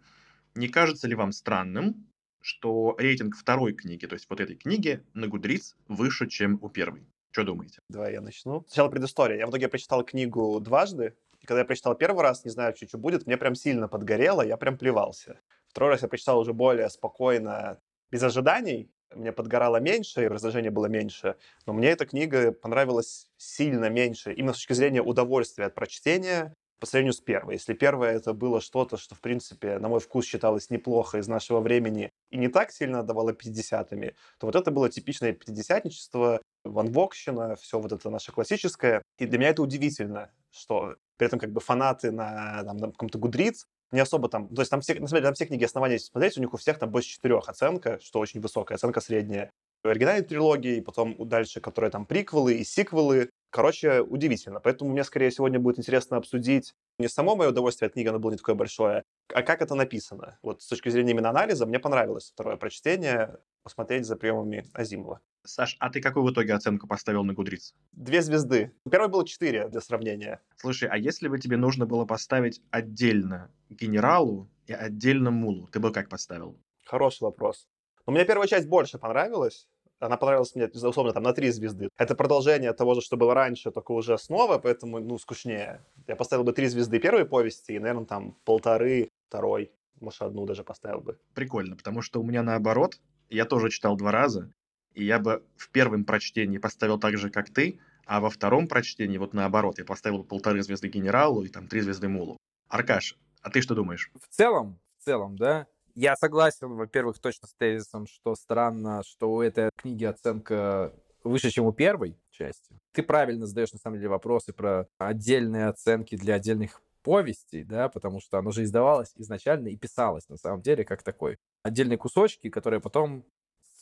Не 0.57 0.67
кажется 0.67 1.07
ли 1.07 1.15
вам 1.15 1.31
странным, 1.31 2.09
что 2.43 2.97
рейтинг 2.99 3.37
второй 3.37 3.73
книги, 3.73 4.07
то 4.07 4.15
есть 4.15 4.27
вот 4.29 4.41
этой 4.41 4.57
книги 4.57 5.01
на 5.15 5.29
Гудриц 5.29 5.77
выше, 5.87 6.27
чем 6.29 6.59
у 6.61 6.69
первой? 6.69 7.07
Что 7.35 7.43
думаете? 7.43 7.81
Давай 7.89 8.13
я 8.13 8.21
начну. 8.21 8.65
Сначала 8.69 8.89
предыстория. 8.89 9.39
Я 9.39 9.49
в 9.49 9.51
итоге 9.51 9.67
прочитал 9.67 10.05
книгу 10.05 10.61
дважды, 10.61 11.17
и 11.41 11.47
когда 11.47 11.63
я 11.63 11.65
прочитал 11.65 11.97
первый 11.97 12.23
раз, 12.23 12.45
не 12.45 12.51
знаю, 12.53 12.77
что, 12.77 12.87
что 12.87 12.97
будет, 12.97 13.27
мне 13.27 13.37
прям 13.37 13.57
сильно 13.57 13.89
подгорело, 13.89 14.41
я 14.41 14.57
прям 14.57 14.79
плевался. 14.79 15.41
Второй 15.67 15.91
раз 15.91 16.03
я 16.03 16.09
прочитал 16.09 16.39
уже 16.39 16.53
более 16.53 16.89
спокойно, 16.91 17.81
без 18.13 18.23
ожиданий, 18.23 18.89
мне 19.13 19.33
подгорало 19.33 19.79
меньше, 19.79 20.23
и 20.23 20.29
раздражение 20.29 20.71
было 20.71 20.87
меньше, 20.87 21.35
но 21.67 21.73
мне 21.73 21.89
эта 21.89 22.07
книга 22.07 22.53
понравилась 22.53 23.29
сильно 23.37 23.91
меньше, 23.91 24.33
именно 24.33 24.53
с 24.53 24.59
точки 24.59 24.75
зрения 24.75 25.03
удовольствия 25.03 25.65
от 25.65 25.75
прочтения, 25.75 26.55
по 26.81 26.87
сравнению 26.87 27.15
с 27.15 27.21
первой. 27.21 27.55
Если 27.55 27.73
первая 27.73 28.17
это 28.17 28.33
было 28.33 28.61
что-то, 28.61 28.97
что, 28.97 29.15
в 29.15 29.21
принципе, 29.21 29.79
на 29.79 29.89
мой 29.89 30.01
вкус 30.01 30.27
считалось 30.27 30.71
неплохо 30.71 31.19
из 31.19 31.29
нашего 31.29 31.61
времени 31.61 32.11
и 32.31 32.37
не 32.37 32.49
так 32.49 32.73
сильно 32.73 33.01
отдавало 33.01 33.31
50-ми, 33.31 34.15
то 34.39 34.47
вот 34.47 34.57
это 34.57 34.71
было 34.71 34.91
типичное 34.91 35.33
пятидесятничество, 35.33 36.41
ванвокщина, 36.65 37.57
все 37.57 37.79
вот 37.79 37.93
это 37.93 38.11
наше 38.11 38.33
классическое. 38.33 39.03
И 39.19 39.27
для 39.27 39.39
меня 39.39 39.51
это 39.51 39.63
удивительно, 39.63 40.31
что 40.51 40.97
при 41.17 41.27
этом 41.27 41.39
как 41.39 41.53
бы 41.53 41.61
фанаты 41.61 42.11
на, 42.11 42.63
там, 42.65 42.77
на 42.77 42.91
каком-то 42.91 43.19
Гудриц 43.19 43.67
не 43.93 44.01
особо 44.01 44.29
там... 44.29 44.49
То 44.49 44.63
есть 44.63 44.71
там 44.71 44.81
все, 44.81 44.95
на 44.95 45.07
самом 45.07 45.21
деле, 45.21 45.23
там 45.23 45.35
все 45.35 45.47
книги 45.47 45.65
основания, 45.65 45.95
если 45.95 46.09
смотреть, 46.09 46.37
у 46.37 46.41
них 46.41 46.53
у 46.53 46.57
всех 46.57 46.79
там 46.79 46.91
больше 46.91 47.11
четырех 47.11 47.49
оценка, 47.49 47.99
что 48.03 48.19
очень 48.19 48.41
высокая, 48.41 48.77
оценка 48.77 49.01
средняя. 49.01 49.51
В 49.85 49.89
оригинальной 49.89 50.25
трилогии, 50.25 50.81
потом 50.81 51.17
дальше, 51.29 51.61
которые 51.61 51.91
там 51.91 52.07
приквелы 52.07 52.55
и 52.55 52.65
сиквелы. 52.65 53.31
Короче, 53.55 54.01
удивительно. 54.01 54.59
Поэтому 54.59 54.91
мне, 54.91 55.05
скорее, 55.05 55.31
сегодня 55.31 55.61
будет 55.61 55.79
интересно 55.79 56.17
обсудить 56.17 56.75
не 56.99 57.07
само 57.07 57.37
мое 57.37 57.51
удовольствие 57.51 57.87
от 57.87 57.93
книги, 57.93 58.09
оно 58.09 58.19
было 58.19 58.33
не 58.33 58.37
такое 58.37 58.57
большое, 58.57 59.05
а 59.33 59.43
как 59.43 59.63
это 59.63 59.77
написано. 59.77 60.41
Вот 60.43 60.61
с 60.61 60.67
точки 60.67 60.89
зрения 60.89 61.13
именно 61.13 61.31
анализа, 61.31 61.65
мне 61.65 61.79
понравилось 61.79 62.33
второе 62.33 62.57
прочтение, 62.57 63.39
посмотреть 63.63 64.07
за 64.07 64.17
приемами 64.17 64.67
Азимова. 64.73 65.21
Саш, 65.45 65.77
а 65.79 65.91
ты 65.91 66.01
какую 66.01 66.25
в 66.25 66.33
итоге 66.33 66.53
оценку 66.53 66.89
поставил 66.89 67.23
на 67.23 67.33
Гудриц? 67.33 67.77
Две 67.93 68.23
звезды. 68.23 68.73
Первый 68.91 69.09
был 69.09 69.23
четыре 69.23 69.69
для 69.69 69.81
сравнения. 69.81 70.41
Слушай, 70.57 70.89
а 70.89 70.97
если 70.97 71.29
бы 71.29 71.39
тебе 71.39 71.57
нужно 71.57 71.87
было 71.87 72.05
поставить 72.07 72.61
отдельно 72.73 73.53
генералу 73.71 74.51
и 74.67 74.73
отдельно 74.73 75.31
мулу, 75.31 75.69
ты 75.69 75.79
бы 75.79 75.93
как 75.93 76.09
поставил? 76.09 76.59
Хороший 76.85 77.23
вопрос. 77.23 77.69
Но 78.05 78.15
мне 78.15 78.25
первая 78.25 78.49
часть 78.49 78.67
больше 78.67 78.99
понравилась. 78.99 79.69
Она 80.05 80.19
понравилась 80.19 80.55
мне, 80.55 80.67
условно, 80.67 81.13
там, 81.13 81.23
на 81.23 81.33
три 81.33 81.51
звезды. 81.51 81.89
Это 81.97 82.15
продолжение 82.15 82.73
того 82.75 82.95
же, 82.95 83.01
что 83.01 83.17
было 83.17 83.33
раньше, 83.33 83.71
только 83.71 83.93
уже 83.93 84.19
снова, 84.19 84.59
поэтому, 84.59 84.99
ну, 84.99 85.19
скучнее. 85.19 85.83
Я 86.07 86.15
поставил 86.15 86.45
бы 86.45 86.53
три 86.53 86.67
звезды 86.67 86.99
первой 86.99 87.25
повести 87.25 87.73
и, 87.73 87.79
наверное, 87.79 88.05
там 88.05 88.37
полторы 88.45 89.09
второй. 89.29 89.73
Может, 90.01 90.21
одну 90.21 90.45
даже 90.45 90.63
поставил 90.63 91.01
бы. 91.01 91.19
Прикольно, 91.33 91.75
потому 91.75 92.03
что 92.03 92.21
у 92.21 92.23
меня 92.23 92.43
наоборот. 92.43 93.01
Я 93.31 93.47
тоже 93.47 93.71
читал 93.71 93.97
два 93.97 94.13
раза, 94.13 94.53
и 94.93 95.05
я 95.05 95.19
бы 95.19 95.43
в 95.57 95.71
первом 95.71 96.05
прочтении 96.05 96.59
поставил 96.59 96.99
так 96.99 97.17
же, 97.17 97.31
как 97.31 97.49
ты, 97.49 97.81
а 98.05 98.21
во 98.21 98.29
втором 98.29 98.69
прочтении, 98.69 99.17
вот 99.17 99.33
наоборот, 99.33 99.79
я 99.79 99.87
поставил 99.87 100.23
полторы 100.23 100.63
звезды 100.63 100.89
генералу 100.89 101.43
и 101.43 101.49
там 101.49 101.67
три 101.67 101.81
звезды 101.81 102.09
мулу. 102.09 102.37
Аркаш, 102.69 103.17
а 103.41 103.51
ты 103.51 103.63
что 103.63 103.75
думаешь? 103.75 104.11
В 104.21 104.29
целом, 104.29 104.79
в 104.99 105.05
целом, 105.05 105.37
да, 105.37 105.67
я 105.95 106.17
согласен, 106.17 106.75
во-первых, 106.75 107.19
точно 107.19 107.49
с 107.49 107.55
тезисом, 107.55 108.07
что 108.07 108.35
странно, 108.35 109.03
что 109.05 109.33
у 109.33 109.41
этой 109.41 109.71
книги 109.77 110.05
оценка 110.05 110.93
выше, 111.23 111.51
чем 111.51 111.67
у 111.67 111.73
первой 111.73 112.19
части. 112.31 112.79
Ты 112.93 113.03
правильно 113.03 113.47
задаешь, 113.47 113.73
на 113.73 113.79
самом 113.79 113.97
деле, 113.97 114.09
вопросы 114.09 114.53
про 114.53 114.87
отдельные 114.99 115.67
оценки 115.67 116.17
для 116.17 116.35
отдельных 116.35 116.83
повестей, 117.03 117.65
да, 117.65 117.89
потому 117.89 118.21
что 118.21 118.39
оно 118.39 118.51
же 118.51 118.65
издавалось 118.65 119.13
изначально 119.17 119.69
и 119.69 119.77
писалось, 119.77 120.29
на 120.29 120.37
самом 120.37 120.63
деле, 120.63 120.85
как 120.85 121.03
такой 121.03 121.39
отдельные 121.63 121.99
кусочки, 121.99 122.51
которые 122.51 122.81
потом 122.81 123.25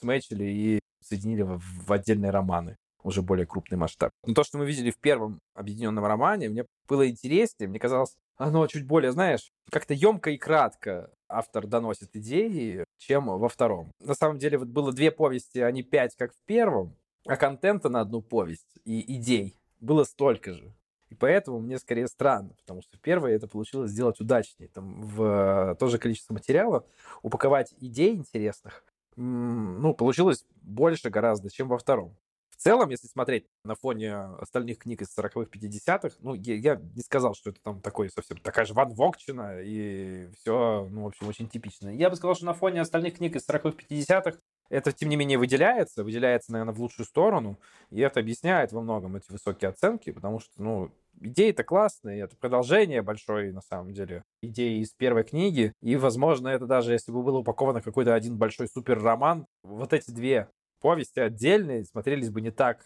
сметчили 0.00 0.44
и 0.44 0.80
соединили 1.00 1.42
в 1.42 1.92
отдельные 1.92 2.30
романы 2.30 2.76
уже 3.02 3.22
более 3.22 3.46
крупный 3.46 3.78
масштаб. 3.78 4.10
Но 4.24 4.34
то, 4.34 4.44
что 4.44 4.58
мы 4.58 4.66
видели 4.66 4.90
в 4.90 4.98
первом 4.98 5.40
объединенном 5.54 6.04
романе, 6.04 6.48
мне 6.48 6.66
было 6.88 7.08
интереснее, 7.08 7.68
мне 7.68 7.80
казалось, 7.80 8.16
оно 8.36 8.66
чуть 8.66 8.86
более, 8.86 9.12
знаешь, 9.12 9.50
как-то 9.70 9.94
емко 9.94 10.30
и 10.30 10.38
кратко 10.38 11.10
автор 11.32 11.66
доносит 11.66 12.14
идеи, 12.16 12.84
чем 12.98 13.26
во 13.26 13.48
втором. 13.48 13.92
На 14.00 14.14
самом 14.14 14.38
деле 14.38 14.58
вот 14.58 14.68
было 14.68 14.92
две 14.92 15.10
повести, 15.10 15.58
а 15.58 15.70
не 15.70 15.82
пять, 15.82 16.14
как 16.16 16.32
в 16.32 16.38
первом, 16.46 16.96
а 17.26 17.36
контента 17.36 17.88
на 17.88 18.00
одну 18.00 18.22
повесть 18.22 18.78
и 18.84 19.16
идей 19.16 19.56
было 19.80 20.04
столько 20.04 20.52
же. 20.54 20.72
И 21.08 21.14
поэтому 21.14 21.60
мне 21.60 21.78
скорее 21.78 22.06
странно, 22.06 22.54
потому 22.54 22.80
что 22.80 22.96
в 22.96 23.00
первой 23.00 23.32
это 23.34 23.46
получилось 23.46 23.90
сделать 23.90 24.18
удачнее. 24.20 24.68
Там 24.68 25.02
в 25.02 25.76
то 25.78 25.86
же 25.88 25.98
количество 25.98 26.32
материала 26.32 26.86
упаковать 27.22 27.74
идей 27.80 28.14
интересных, 28.14 28.84
ну, 29.16 29.94
получилось 29.94 30.46
больше 30.62 31.10
гораздо, 31.10 31.50
чем 31.50 31.68
во 31.68 31.76
втором 31.76 32.16
целом, 32.62 32.90
если 32.90 33.06
смотреть 33.06 33.46
на 33.64 33.74
фоне 33.74 34.14
остальных 34.14 34.78
книг 34.78 35.02
из 35.02 35.16
40-х, 35.16 35.48
50-х, 35.50 36.16
ну, 36.20 36.34
я, 36.34 36.54
я 36.54 36.76
не 36.76 37.02
сказал, 37.02 37.34
что 37.34 37.50
это 37.50 37.60
там 37.62 37.80
такой 37.80 38.10
совсем 38.10 38.38
такая 38.38 38.64
же 38.64 38.74
Ван 38.74 38.94
Вогчина, 38.94 39.60
и 39.60 40.28
все, 40.36 40.86
ну, 40.90 41.04
в 41.04 41.06
общем, 41.08 41.28
очень 41.28 41.48
типично. 41.48 41.88
Я 41.88 42.10
бы 42.10 42.16
сказал, 42.16 42.34
что 42.34 42.46
на 42.46 42.54
фоне 42.54 42.80
остальных 42.80 43.16
книг 43.16 43.36
из 43.36 43.48
40-х, 43.48 43.76
50-х 43.88 44.38
это, 44.72 44.90
тем 44.90 45.10
не 45.10 45.16
менее, 45.16 45.36
выделяется, 45.36 46.02
выделяется, 46.02 46.50
наверное, 46.52 46.72
в 46.72 46.80
лучшую 46.80 47.04
сторону, 47.04 47.58
и 47.90 48.00
это 48.00 48.20
объясняет 48.20 48.72
во 48.72 48.80
многом 48.80 49.16
эти 49.16 49.30
высокие 49.30 49.68
оценки, 49.68 50.10
потому 50.12 50.40
что, 50.40 50.50
ну, 50.56 50.90
идеи-то 51.20 51.62
классные, 51.62 52.22
это 52.22 52.36
продолжение 52.36 53.02
большой, 53.02 53.52
на 53.52 53.60
самом 53.60 53.92
деле, 53.92 54.24
идеи 54.42 54.80
из 54.80 54.92
первой 54.94 55.24
книги, 55.24 55.74
и, 55.82 55.96
возможно, 55.96 56.48
это 56.48 56.66
даже, 56.66 56.92
если 56.92 57.12
бы 57.12 57.22
было 57.22 57.38
упаковано 57.38 57.82
какой-то 57.82 58.14
один 58.14 58.38
большой 58.38 58.66
супер-роман, 58.66 59.46
вот 59.62 59.92
эти 59.92 60.10
две 60.10 60.48
повести 60.82 61.20
отдельные 61.20 61.84
смотрелись 61.84 62.30
бы 62.30 62.40
не 62.40 62.50
так 62.50 62.84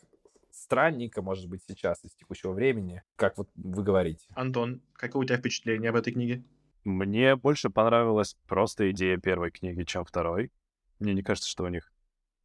странненько, 0.50 1.22
может 1.22 1.48
быть, 1.48 1.62
сейчас 1.66 2.04
из 2.04 2.14
текущего 2.14 2.52
времени, 2.52 3.02
как 3.16 3.36
вот 3.38 3.48
вы 3.56 3.82
говорите. 3.82 4.26
Антон, 4.34 4.80
какое 4.92 5.22
у 5.22 5.24
тебя 5.24 5.38
впечатление 5.38 5.90
об 5.90 5.96
этой 5.96 6.12
книге? 6.12 6.44
Мне 6.84 7.36
больше 7.36 7.68
понравилась 7.68 8.36
просто 8.46 8.90
идея 8.90 9.18
первой 9.18 9.50
книги, 9.50 9.82
чем 9.82 10.04
второй. 10.04 10.52
Мне 10.98 11.14
не 11.14 11.22
кажется, 11.22 11.50
что 11.50 11.64
у 11.64 11.68
них 11.68 11.92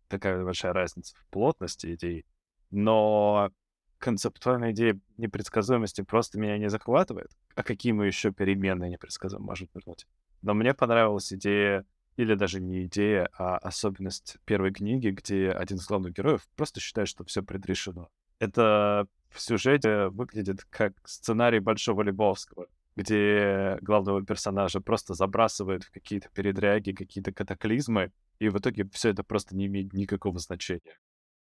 такая 0.08 0.44
большая 0.44 0.74
разница 0.74 1.16
в 1.16 1.26
плотности 1.28 1.94
идей. 1.94 2.26
Но 2.70 3.52
концептуальная 4.00 4.72
идея 4.72 5.00
непредсказуемости 5.18 6.02
просто 6.02 6.40
меня 6.40 6.58
не 6.58 6.70
захватывает. 6.70 7.32
А 7.56 7.64
какие 7.64 7.92
мы 7.92 8.08
еще 8.08 8.32
переменные 8.32 8.90
непредсказуемые 8.90 9.46
можем 9.46 9.70
вернуть? 9.74 10.08
Но 10.42 10.54
мне 10.54 10.74
понравилась 10.74 11.32
идея 11.32 11.86
или 12.18 12.36
даже 12.36 12.60
не 12.60 12.86
идея, 12.86 13.30
а 13.38 13.58
особенность 13.58 14.38
первой 14.46 14.72
книги, 14.72 15.10
где 15.10 15.52
один 15.52 15.78
из 15.78 15.88
главных 15.88 16.14
героев 16.14 16.48
просто 16.56 16.80
считает, 16.80 17.08
что 17.08 17.24
все 17.24 17.42
предрешено. 17.42 18.10
Это 18.40 19.08
в 19.30 19.40
сюжете 19.40 20.08
выглядит 20.10 20.66
как 20.70 20.94
сценарий 21.08 21.60
Большого 21.60 22.02
Лебовского, 22.02 22.68
где 22.96 23.78
главного 23.82 24.26
персонажа 24.26 24.82
просто 24.82 25.14
забрасывают 25.14 25.84
в 25.84 25.92
какие-то 25.92 26.30
передряги, 26.34 26.92
какие-то 26.92 27.32
катаклизмы, 27.32 28.12
и 28.40 28.50
в 28.50 28.58
итоге 28.58 28.90
все 28.92 29.10
это 29.10 29.24
просто 29.24 29.56
не 29.56 29.68
имеет 29.68 29.94
никакого 29.94 30.40
значения. 30.40 31.00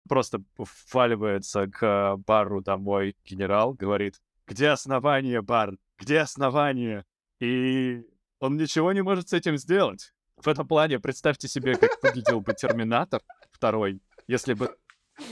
Просто 0.08 0.44
вваливается 0.92 1.68
к 1.68 2.18
бару 2.18 2.62
домой 2.62 3.16
генерал, 3.26 3.74
говорит, 3.74 4.22
где 4.46 4.70
основание, 4.70 5.42
бар? 5.42 5.78
Где 5.98 6.20
основание? 6.20 7.06
И 7.40 8.04
он 8.40 8.58
ничего 8.58 8.92
не 8.94 9.02
может 9.02 9.30
с 9.30 9.34
этим 9.34 9.58
сделать 9.58 10.14
в 10.40 10.48
этом 10.48 10.68
плане 10.68 11.00
представьте 11.00 11.48
себе, 11.48 11.76
как 11.76 11.92
выглядел 12.02 12.42
бы 12.42 12.54
Терминатор 12.54 13.22
второй, 13.52 14.02
если 14.28 14.54
бы 14.54 14.76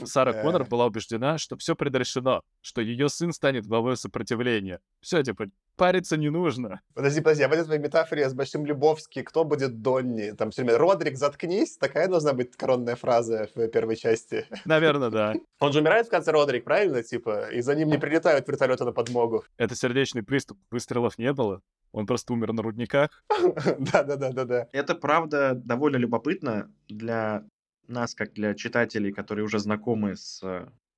Сара 0.04 0.32
Коннор 0.32 0.64
была 0.64 0.86
убеждена, 0.86 1.38
что 1.38 1.56
все 1.56 1.74
предрешено, 1.74 2.42
что 2.60 2.80
ее 2.80 3.08
сын 3.08 3.32
станет 3.32 3.66
главой 3.66 3.96
сопротивления. 3.96 4.80
Все, 5.00 5.22
типа, 5.22 5.46
париться 5.76 6.16
не 6.16 6.28
нужно. 6.28 6.80
Подожди, 6.94 7.20
подожди, 7.20 7.42
а 7.44 7.48
в 7.48 7.52
этой 7.52 7.78
метафоре 7.78 8.28
с 8.28 8.34
Большим 8.34 8.66
Любовски 8.66 9.22
кто 9.22 9.44
будет 9.44 9.80
Донни? 9.80 10.32
Там 10.32 10.50
все 10.50 10.62
время 10.62 10.78
«Родрик, 10.78 11.16
заткнись» 11.16 11.76
такая 11.78 12.08
должна 12.08 12.32
быть 12.32 12.56
коронная 12.56 12.96
фраза 12.96 13.48
в 13.54 13.68
первой 13.68 13.96
части. 13.96 14.46
Наверное, 14.64 15.10
да. 15.10 15.34
Он 15.60 15.72
же 15.72 15.80
умирает 15.80 16.06
в 16.06 16.10
конце 16.10 16.32
Родрик, 16.32 16.64
правильно? 16.64 17.02
Типа, 17.02 17.50
и 17.50 17.60
за 17.60 17.74
ним 17.74 17.88
не 17.88 17.98
прилетают 17.98 18.46
вертолеты 18.46 18.84
на 18.84 18.92
подмогу. 18.92 19.44
Это 19.56 19.74
сердечный 19.74 20.22
приступ, 20.22 20.58
выстрелов 20.70 21.18
не 21.18 21.32
было. 21.32 21.62
Он 21.92 22.06
просто 22.06 22.32
умер 22.32 22.52
на 22.52 22.62
рудниках. 22.62 23.24
Да-да-да-да-да. 23.78 24.68
Это, 24.72 24.94
правда, 24.94 25.54
довольно 25.54 25.96
любопытно 25.96 26.70
для 26.88 27.44
нас, 27.86 28.14
как 28.14 28.34
для 28.34 28.54
читателей, 28.54 29.12
которые 29.12 29.44
уже 29.44 29.58
знакомы 29.58 30.16
с 30.16 30.42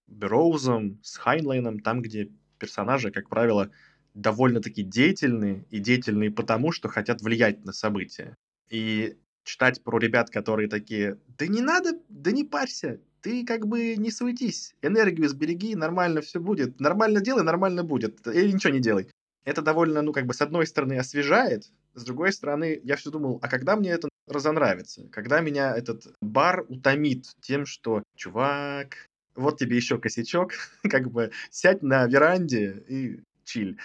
Бероузом, 0.09 0.99
с 1.03 1.17
Хайнлайном, 1.17 1.81
там, 1.81 2.03
где 2.03 2.31
персонажи, 2.59 3.11
как 3.11 3.29
правило, 3.29 3.71
довольно-таки 4.15 4.83
деятельны, 4.83 5.65
и 5.71 5.79
деятельны 5.79 6.33
потому, 6.33 6.73
что 6.73 6.89
хотят 6.89 7.23
влиять 7.23 7.65
на 7.65 7.73
события. 7.73 8.37
И 8.69 9.17
читать 9.45 9.83
про 9.83 9.99
ребят, 9.99 10.31
которые 10.31 10.69
такие, 10.69 11.19
да 11.39 11.47
не 11.47 11.61
надо, 11.61 11.93
да 12.09 12.33
не 12.33 12.45
парься, 12.45 13.01
ты 13.21 13.45
как 13.45 13.67
бы 13.67 13.97
не 13.97 14.11
суетись, 14.11 14.75
энергию 14.83 15.29
сбереги, 15.29 15.77
нормально 15.77 16.21
все 16.21 16.41
будет, 16.41 16.81
нормально 16.81 17.21
делай, 17.21 17.45
нормально 17.45 17.85
будет, 17.85 18.27
или 18.27 18.51
ничего 18.51 18.73
не 18.73 18.81
делай 18.81 19.09
это 19.45 19.63
довольно, 19.63 20.03
ну, 20.03 20.13
как 20.13 20.27
бы, 20.27 20.35
с 20.35 20.41
одной 20.41 20.67
стороны, 20.67 20.99
освежает, 20.99 21.65
с 21.95 22.05
другой 22.05 22.33
стороны, 22.33 22.81
я 22.85 22.97
все 22.97 23.11
думал, 23.11 23.39
а 23.43 23.49
когда 23.49 23.77
мне 23.77 23.91
это 23.91 24.09
разонравится? 24.27 25.09
Когда 25.11 25.41
меня 25.41 25.77
этот 25.77 26.05
бар 26.21 26.65
утомит 26.69 27.27
тем, 27.41 27.67
что, 27.67 28.03
чувак, 28.17 29.09
вот 29.35 29.59
тебе 29.59 29.77
еще 29.77 29.99
косячок, 29.99 30.53
как 30.91 31.11
бы 31.11 31.31
сядь 31.51 31.83
на 31.83 32.07
веранде 32.07 32.85
и 32.89 33.21
чиль. 33.45 33.79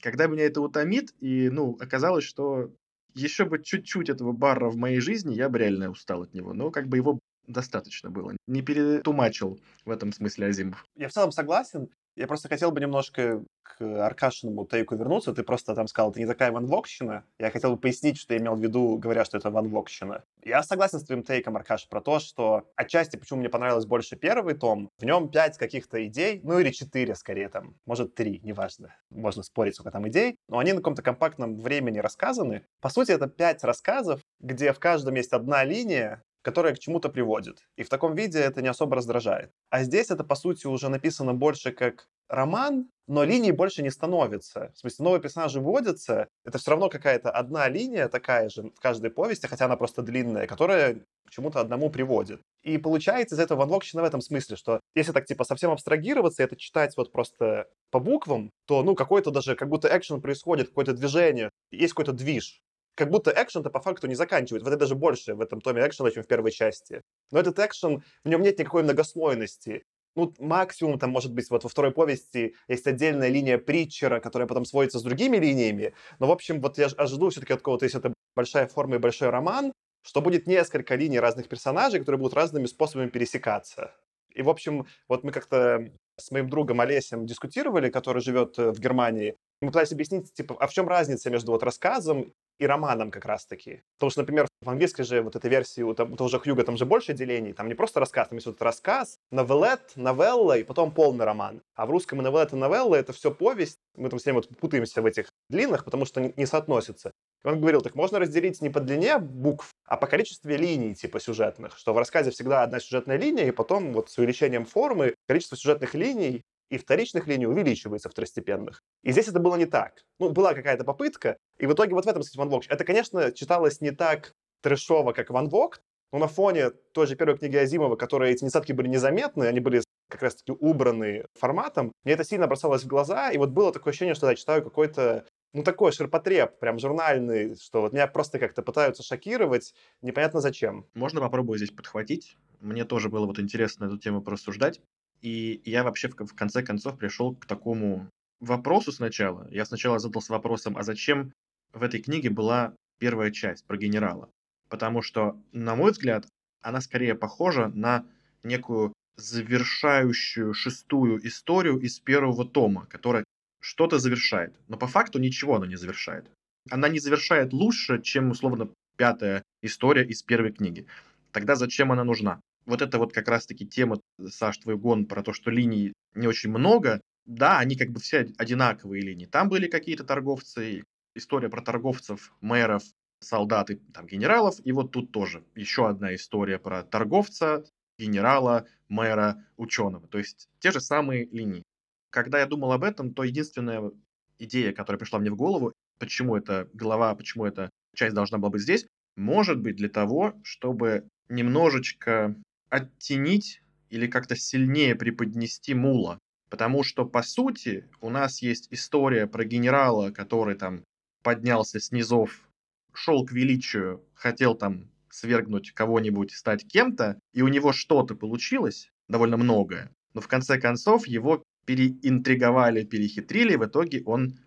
Когда 0.00 0.26
меня 0.26 0.44
это 0.44 0.60
утомит, 0.60 1.14
и, 1.20 1.48
ну, 1.50 1.76
оказалось, 1.80 2.24
что 2.24 2.72
еще 3.14 3.44
бы 3.44 3.62
чуть-чуть 3.62 4.08
этого 4.08 4.32
бара 4.32 4.68
в 4.68 4.76
моей 4.76 5.00
жизни, 5.00 5.34
я 5.34 5.48
бы 5.48 5.58
реально 5.58 5.90
устал 5.90 6.22
от 6.22 6.34
него. 6.34 6.52
Но 6.54 6.70
как 6.70 6.88
бы 6.88 6.96
его 6.96 7.20
достаточно 7.46 8.10
было. 8.10 8.36
Не 8.46 8.62
перетумачил 8.62 9.60
в 9.84 9.90
этом 9.90 10.12
смысле 10.12 10.46
Азимов. 10.46 10.84
Я 10.96 11.08
в 11.08 11.12
целом 11.12 11.32
согласен. 11.32 11.88
Я 12.16 12.26
просто 12.26 12.48
хотел 12.48 12.70
бы 12.72 12.80
немножко 12.80 13.42
к 13.62 13.80
Аркашиному 13.80 14.66
тейку 14.66 14.96
вернуться. 14.96 15.32
Ты 15.32 15.42
просто 15.42 15.74
там 15.74 15.86
сказал, 15.86 16.10
это 16.10 16.20
не 16.20 16.26
такая 16.26 16.52
ванвокщина. 16.52 17.24
Я 17.38 17.50
хотел 17.50 17.72
бы 17.72 17.78
пояснить, 17.78 18.18
что 18.18 18.34
я 18.34 18.40
имел 18.40 18.54
в 18.54 18.62
виду, 18.62 18.98
говоря, 18.98 19.24
что 19.24 19.38
это 19.38 19.50
ванвокщина. 19.50 20.24
Я 20.44 20.62
согласен 20.62 21.00
с 21.00 21.04
твоим 21.04 21.22
тейком, 21.22 21.56
Аркаш, 21.56 21.88
про 21.88 22.00
то, 22.00 22.18
что 22.18 22.68
отчасти, 22.76 23.16
почему 23.16 23.40
мне 23.40 23.48
понравилось 23.48 23.86
больше 23.86 24.16
первый 24.16 24.54
том, 24.54 24.90
в 24.98 25.04
нем 25.04 25.30
пять 25.30 25.56
каких-то 25.56 26.04
идей, 26.06 26.40
ну 26.42 26.58
или 26.58 26.70
четыре 26.70 27.14
скорее 27.14 27.48
там, 27.48 27.76
может 27.86 28.14
три, 28.14 28.40
неважно, 28.42 28.94
можно 29.10 29.42
спорить, 29.42 29.74
сколько 29.74 29.90
там 29.90 30.06
идей, 30.08 30.36
но 30.48 30.58
они 30.58 30.72
на 30.72 30.78
каком-то 30.78 31.02
компактном 31.02 31.56
времени 31.56 31.98
рассказаны. 31.98 32.66
По 32.80 32.88
сути, 32.88 33.12
это 33.12 33.26
пять 33.28 33.64
рассказов, 33.64 34.20
где 34.40 34.72
в 34.72 34.78
каждом 34.78 35.14
есть 35.14 35.32
одна 35.32 35.64
линия, 35.64 36.22
которая 36.42 36.74
к 36.74 36.78
чему-то 36.78 37.08
приводит. 37.08 37.60
И 37.76 37.82
в 37.82 37.88
таком 37.88 38.14
виде 38.14 38.38
это 38.40 38.62
не 38.62 38.68
особо 38.68 38.96
раздражает. 38.96 39.52
А 39.70 39.84
здесь 39.84 40.10
это, 40.10 40.24
по 40.24 40.34
сути, 40.34 40.66
уже 40.66 40.88
написано 40.88 41.34
больше 41.34 41.72
как 41.72 42.08
роман, 42.28 42.88
но 43.06 43.24
линий 43.24 43.52
больше 43.52 43.82
не 43.82 43.90
становится. 43.90 44.72
В 44.74 44.78
смысле, 44.78 45.04
новые 45.04 45.20
персонажи 45.20 45.60
вводятся, 45.60 46.28
это 46.44 46.58
все 46.58 46.70
равно 46.70 46.88
какая-то 46.88 47.30
одна 47.30 47.68
линия 47.68 48.08
такая 48.08 48.48
же 48.48 48.62
в 48.62 48.80
каждой 48.80 49.10
повести, 49.10 49.46
хотя 49.46 49.66
она 49.66 49.76
просто 49.76 50.02
длинная, 50.02 50.46
которая 50.46 51.04
к 51.26 51.30
чему-то 51.30 51.60
одному 51.60 51.90
приводит. 51.90 52.40
И 52.62 52.78
получается 52.78 53.34
из 53.34 53.38
этого 53.38 53.60
ванвокщина 53.60 54.02
в 54.02 54.06
этом 54.06 54.20
смысле, 54.20 54.56
что 54.56 54.80
если 54.94 55.12
так 55.12 55.26
типа 55.26 55.44
совсем 55.44 55.70
абстрагироваться 55.70 56.42
и 56.42 56.46
это 56.46 56.56
читать 56.56 56.96
вот 56.96 57.12
просто 57.12 57.66
по 57.90 58.00
буквам, 58.00 58.50
то 58.66 58.82
ну 58.82 58.94
какой-то 58.94 59.30
даже, 59.30 59.56
как 59.56 59.68
будто 59.68 59.94
экшен 59.94 60.20
происходит, 60.20 60.68
какое-то 60.68 60.94
движение, 60.94 61.50
есть 61.70 61.92
какой-то 61.92 62.12
движ. 62.12 62.62
Как 62.94 63.10
будто 63.10 63.30
экшен-то 63.30 63.70
по 63.70 63.80
факту 63.80 64.06
не 64.06 64.14
заканчивает. 64.14 64.62
В 64.62 64.66
это 64.66 64.76
даже 64.76 64.94
больше 64.94 65.34
в 65.34 65.40
этом 65.40 65.60
томе 65.60 65.86
экшена, 65.86 66.10
чем 66.10 66.22
в 66.22 66.26
первой 66.26 66.50
части. 66.50 67.02
Но 67.30 67.38
этот 67.38 67.58
экшен, 67.58 68.02
в 68.24 68.28
нем 68.28 68.42
нет 68.42 68.58
никакой 68.58 68.82
многослойности 68.82 69.84
ну, 70.14 70.32
максимум 70.38 70.98
там 70.98 71.10
может 71.10 71.32
быть 71.32 71.48
вот 71.50 71.64
во 71.64 71.68
второй 71.68 71.92
повести 71.92 72.54
есть 72.68 72.86
отдельная 72.86 73.28
линия 73.28 73.58
Притчера, 73.58 74.20
которая 74.20 74.46
потом 74.46 74.64
сводится 74.64 74.98
с 74.98 75.02
другими 75.02 75.36
линиями. 75.38 75.94
Но, 76.18 76.26
в 76.26 76.30
общем, 76.30 76.60
вот 76.60 76.78
я 76.78 76.86
ожидаю 76.86 77.30
все-таки 77.30 77.52
от 77.52 77.60
какого-то, 77.60 77.84
если 77.84 78.00
это 78.00 78.12
большая 78.36 78.66
форма 78.66 78.96
и 78.96 78.98
большой 78.98 79.30
роман, 79.30 79.72
что 80.02 80.20
будет 80.20 80.46
несколько 80.46 80.94
линий 80.96 81.20
разных 81.20 81.48
персонажей, 81.48 82.00
которые 82.00 82.18
будут 82.18 82.34
разными 82.34 82.66
способами 82.66 83.08
пересекаться. 83.08 83.94
И, 84.34 84.42
в 84.42 84.48
общем, 84.48 84.86
вот 85.08 85.24
мы 85.24 85.32
как-то 85.32 85.90
с 86.18 86.30
моим 86.30 86.48
другом 86.48 86.80
Олесем 86.80 87.26
дискутировали, 87.26 87.90
который 87.90 88.22
живет 88.22 88.58
э, 88.58 88.70
в 88.70 88.80
Германии. 88.80 89.36
Мы 89.60 89.68
пытались 89.68 89.92
объяснить, 89.92 90.32
типа, 90.32 90.56
а 90.58 90.66
в 90.66 90.72
чем 90.72 90.88
разница 90.88 91.30
между 91.30 91.52
вот 91.52 91.62
рассказом 91.62 92.32
и 92.58 92.66
романом 92.66 93.10
как 93.10 93.24
раз-таки. 93.24 93.82
Потому 93.98 94.10
что, 94.10 94.20
например, 94.20 94.46
в 94.60 94.70
английской 94.70 95.02
же 95.02 95.22
вот 95.22 95.36
этой 95.36 95.50
версии 95.50 95.82
у, 95.82 95.94
того 95.94 96.28
же 96.28 96.38
Хьюга 96.38 96.64
там 96.64 96.76
же 96.76 96.86
больше 96.86 97.12
делений, 97.12 97.52
там 97.52 97.68
не 97.68 97.74
просто 97.74 98.00
рассказ, 98.00 98.28
там 98.28 98.36
есть 98.36 98.46
вот 98.46 98.62
рассказ, 98.62 99.18
новеллет, 99.30 99.92
новелла 99.96 100.58
и 100.58 100.64
потом 100.64 100.92
полный 100.92 101.24
роман. 101.24 101.62
А 101.74 101.86
в 101.86 101.90
русском 101.90 102.20
и 102.20 102.22
новеллет, 102.22 102.52
и 102.52 102.56
новелла— 102.56 102.94
это 102.96 103.12
все 103.12 103.30
повесть. 103.30 103.78
Мы 103.96 104.08
там 104.08 104.18
с 104.18 104.26
ним 104.26 104.36
вот 104.36 104.48
путаемся 104.58 105.02
в 105.02 105.06
этих 105.06 105.32
длинных, 105.48 105.84
потому 105.84 106.04
что 106.04 106.20
не, 106.20 106.32
не 106.36 106.46
соотносятся. 106.46 107.12
И 107.44 107.48
он 107.48 107.60
говорил, 107.60 107.80
так 107.80 107.94
можно 107.94 108.18
разделить 108.18 108.62
не 108.62 108.70
по 108.70 108.80
длине 108.80 109.18
букв, 109.18 109.70
а 109.86 109.96
по 109.96 110.06
количеству 110.06 110.48
линий, 110.50 110.94
типа, 110.94 111.18
сюжетных. 111.20 111.76
Что 111.76 111.92
в 111.92 111.98
рассказе 111.98 112.30
всегда 112.30 112.62
одна 112.62 112.78
сюжетная 112.78 113.16
линия, 113.16 113.46
и 113.46 113.50
потом 113.50 113.92
вот 113.92 114.10
с 114.10 114.18
увеличением 114.18 114.64
формы 114.64 115.14
количество 115.26 115.56
сюжетных 115.56 115.94
линий 115.94 116.42
и 116.72 116.78
вторичных 116.78 117.26
линий 117.26 117.46
увеличивается 117.46 118.08
второстепенных. 118.08 118.82
И 119.02 119.12
здесь 119.12 119.28
это 119.28 119.38
было 119.40 119.56
не 119.56 119.66
так. 119.66 119.92
Ну, 120.18 120.30
была 120.30 120.54
какая-то 120.54 120.84
попытка, 120.84 121.36
и 121.58 121.66
в 121.66 121.72
итоге 121.74 121.94
вот 121.94 122.06
в 122.06 122.08
этом, 122.08 122.22
кстати, 122.22 122.38
Ван 122.38 122.48
Вог. 122.48 122.64
Это, 122.68 122.82
конечно, 122.84 123.30
читалось 123.30 123.82
не 123.82 123.90
так 123.90 124.32
трэшово, 124.62 125.12
как 125.12 125.28
Ван 125.28 125.50
Вог, 125.50 125.82
но 126.12 126.18
на 126.18 126.28
фоне 126.28 126.70
той 126.94 127.06
же 127.06 127.14
первой 127.14 127.36
книги 127.36 127.56
Азимова, 127.56 127.96
которые 127.96 128.32
эти 128.32 128.42
недостатки 128.42 128.72
были 128.72 128.88
незаметны, 128.88 129.44
они 129.44 129.60
были 129.60 129.82
как 130.08 130.22
раз-таки 130.22 130.52
убраны 130.52 131.26
форматом, 131.38 131.92
мне 132.04 132.14
это 132.14 132.24
сильно 132.24 132.46
бросалось 132.46 132.84
в 132.84 132.86
глаза, 132.86 133.30
и 133.30 133.36
вот 133.36 133.50
было 133.50 133.70
такое 133.70 133.90
ощущение, 133.90 134.14
что 134.14 134.30
я 134.30 134.34
читаю 134.34 134.62
какой-то 134.62 135.26
ну, 135.52 135.62
такой 135.62 135.92
ширпотреб, 135.92 136.58
прям 136.58 136.78
журнальный, 136.78 137.54
что 137.56 137.82
вот 137.82 137.92
меня 137.92 138.06
просто 138.06 138.38
как-то 138.38 138.62
пытаются 138.62 139.02
шокировать, 139.02 139.74
непонятно 140.00 140.40
зачем. 140.40 140.86
Можно 140.94 141.20
попробую 141.20 141.58
здесь 141.58 141.70
подхватить? 141.70 142.38
Мне 142.60 142.84
тоже 142.84 143.10
было 143.10 143.26
вот 143.26 143.38
интересно 143.38 143.86
эту 143.86 143.98
тему 143.98 144.22
порассуждать. 144.22 144.80
И 145.22 145.62
я 145.64 145.84
вообще 145.84 146.08
в, 146.08 146.16
в 146.16 146.34
конце 146.34 146.62
концов 146.62 146.98
пришел 146.98 147.34
к 147.34 147.46
такому 147.46 148.10
вопросу 148.40 148.92
сначала. 148.92 149.48
Я 149.50 149.64
сначала 149.64 149.98
задался 149.98 150.32
вопросом, 150.32 150.76
а 150.76 150.82
зачем 150.82 151.32
в 151.72 151.82
этой 151.82 152.02
книге 152.02 152.28
была 152.28 152.74
первая 152.98 153.30
часть 153.30 153.64
про 153.64 153.76
генерала? 153.76 154.28
Потому 154.68 155.00
что, 155.00 155.40
на 155.52 155.76
мой 155.76 155.92
взгляд, 155.92 156.26
она 156.60 156.80
скорее 156.80 157.14
похожа 157.14 157.68
на 157.68 158.04
некую 158.42 158.92
завершающую 159.16 160.54
шестую 160.54 161.24
историю 161.26 161.78
из 161.78 162.00
первого 162.00 162.44
тома, 162.44 162.86
которая 162.86 163.24
что-то 163.60 163.98
завершает. 163.98 164.54
Но 164.68 164.76
по 164.76 164.88
факту 164.88 165.18
ничего 165.18 165.56
она 165.56 165.66
не 165.66 165.76
завершает. 165.76 166.28
Она 166.70 166.88
не 166.88 166.98
завершает 166.98 167.52
лучше, 167.52 168.02
чем, 168.02 168.30
условно, 168.30 168.70
пятая 168.96 169.42
история 169.62 170.04
из 170.04 170.22
первой 170.22 170.52
книги. 170.52 170.86
Тогда 171.30 171.54
зачем 171.54 171.92
она 171.92 172.04
нужна? 172.04 172.40
Вот 172.66 172.82
это 172.82 172.98
вот 172.98 173.12
как 173.12 173.28
раз-таки 173.28 173.66
тема, 173.66 174.00
Саш, 174.28 174.58
твой 174.58 174.76
гон 174.76 175.06
про 175.06 175.22
то, 175.22 175.32
что 175.32 175.50
линий 175.50 175.92
не 176.14 176.26
очень 176.26 176.50
много, 176.50 177.00
да, 177.24 177.58
они 177.58 177.76
как 177.76 177.90
бы 177.90 178.00
все 178.00 178.32
одинаковые 178.38 179.02
линии. 179.02 179.26
Там 179.26 179.48
были 179.48 179.68
какие-то 179.68 180.04
торговцы, 180.04 180.84
история 181.14 181.48
про 181.48 181.62
торговцев, 181.62 182.32
мэров, 182.40 182.82
солдат 183.20 183.70
и 183.70 183.76
там, 183.76 184.06
генералов, 184.06 184.56
и 184.64 184.72
вот 184.72 184.92
тут 184.92 185.12
тоже 185.12 185.44
еще 185.54 185.88
одна 185.88 186.14
история 186.14 186.58
про 186.58 186.82
торговца, 186.82 187.64
генерала, 187.98 188.66
мэра, 188.88 189.44
ученого. 189.56 190.06
То 190.08 190.18
есть 190.18 190.48
те 190.58 190.72
же 190.72 190.80
самые 190.80 191.26
линии. 191.26 191.62
Когда 192.10 192.40
я 192.40 192.46
думал 192.46 192.72
об 192.72 192.84
этом, 192.84 193.14
то 193.14 193.22
единственная 193.22 193.92
идея, 194.38 194.72
которая 194.72 194.98
пришла 194.98 195.18
мне 195.18 195.30
в 195.30 195.36
голову, 195.36 195.72
почему 195.98 196.36
эта 196.36 196.68
глава, 196.74 197.14
почему 197.14 197.46
эта 197.46 197.70
часть 197.94 198.14
должна 198.14 198.38
была 198.38 198.50
быть 198.50 198.62
здесь, 198.62 198.86
может 199.16 199.60
быть 199.60 199.76
для 199.76 199.88
того, 199.88 200.34
чтобы 200.42 201.08
немножечко 201.28 202.34
оттенить 202.72 203.60
или 203.90 204.06
как-то 204.06 204.34
сильнее 204.34 204.94
преподнести 204.94 205.74
Мула. 205.74 206.18
Потому 206.48 206.82
что, 206.82 207.04
по 207.04 207.22
сути, 207.22 207.86
у 208.00 208.08
нас 208.08 208.40
есть 208.40 208.68
история 208.70 209.26
про 209.26 209.44
генерала, 209.44 210.10
который 210.10 210.54
там 210.54 210.82
поднялся 211.22 211.78
с 211.78 211.92
низов, 211.92 212.48
шел 212.94 213.26
к 213.26 213.32
величию, 213.32 214.02
хотел 214.14 214.54
там 214.54 214.90
свергнуть 215.10 215.72
кого-нибудь, 215.72 216.32
стать 216.32 216.66
кем-то, 216.66 217.20
и 217.34 217.42
у 217.42 217.48
него 217.48 217.74
что-то 217.74 218.14
получилось, 218.14 218.90
довольно 219.06 219.36
многое. 219.36 219.90
Но 220.14 220.22
в 220.22 220.28
конце 220.28 220.58
концов 220.58 221.06
его 221.06 221.42
переинтриговали, 221.66 222.84
перехитрили, 222.84 223.56
в 223.56 223.66
итоге 223.66 224.02
он 224.04 224.38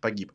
погиб. 0.00 0.32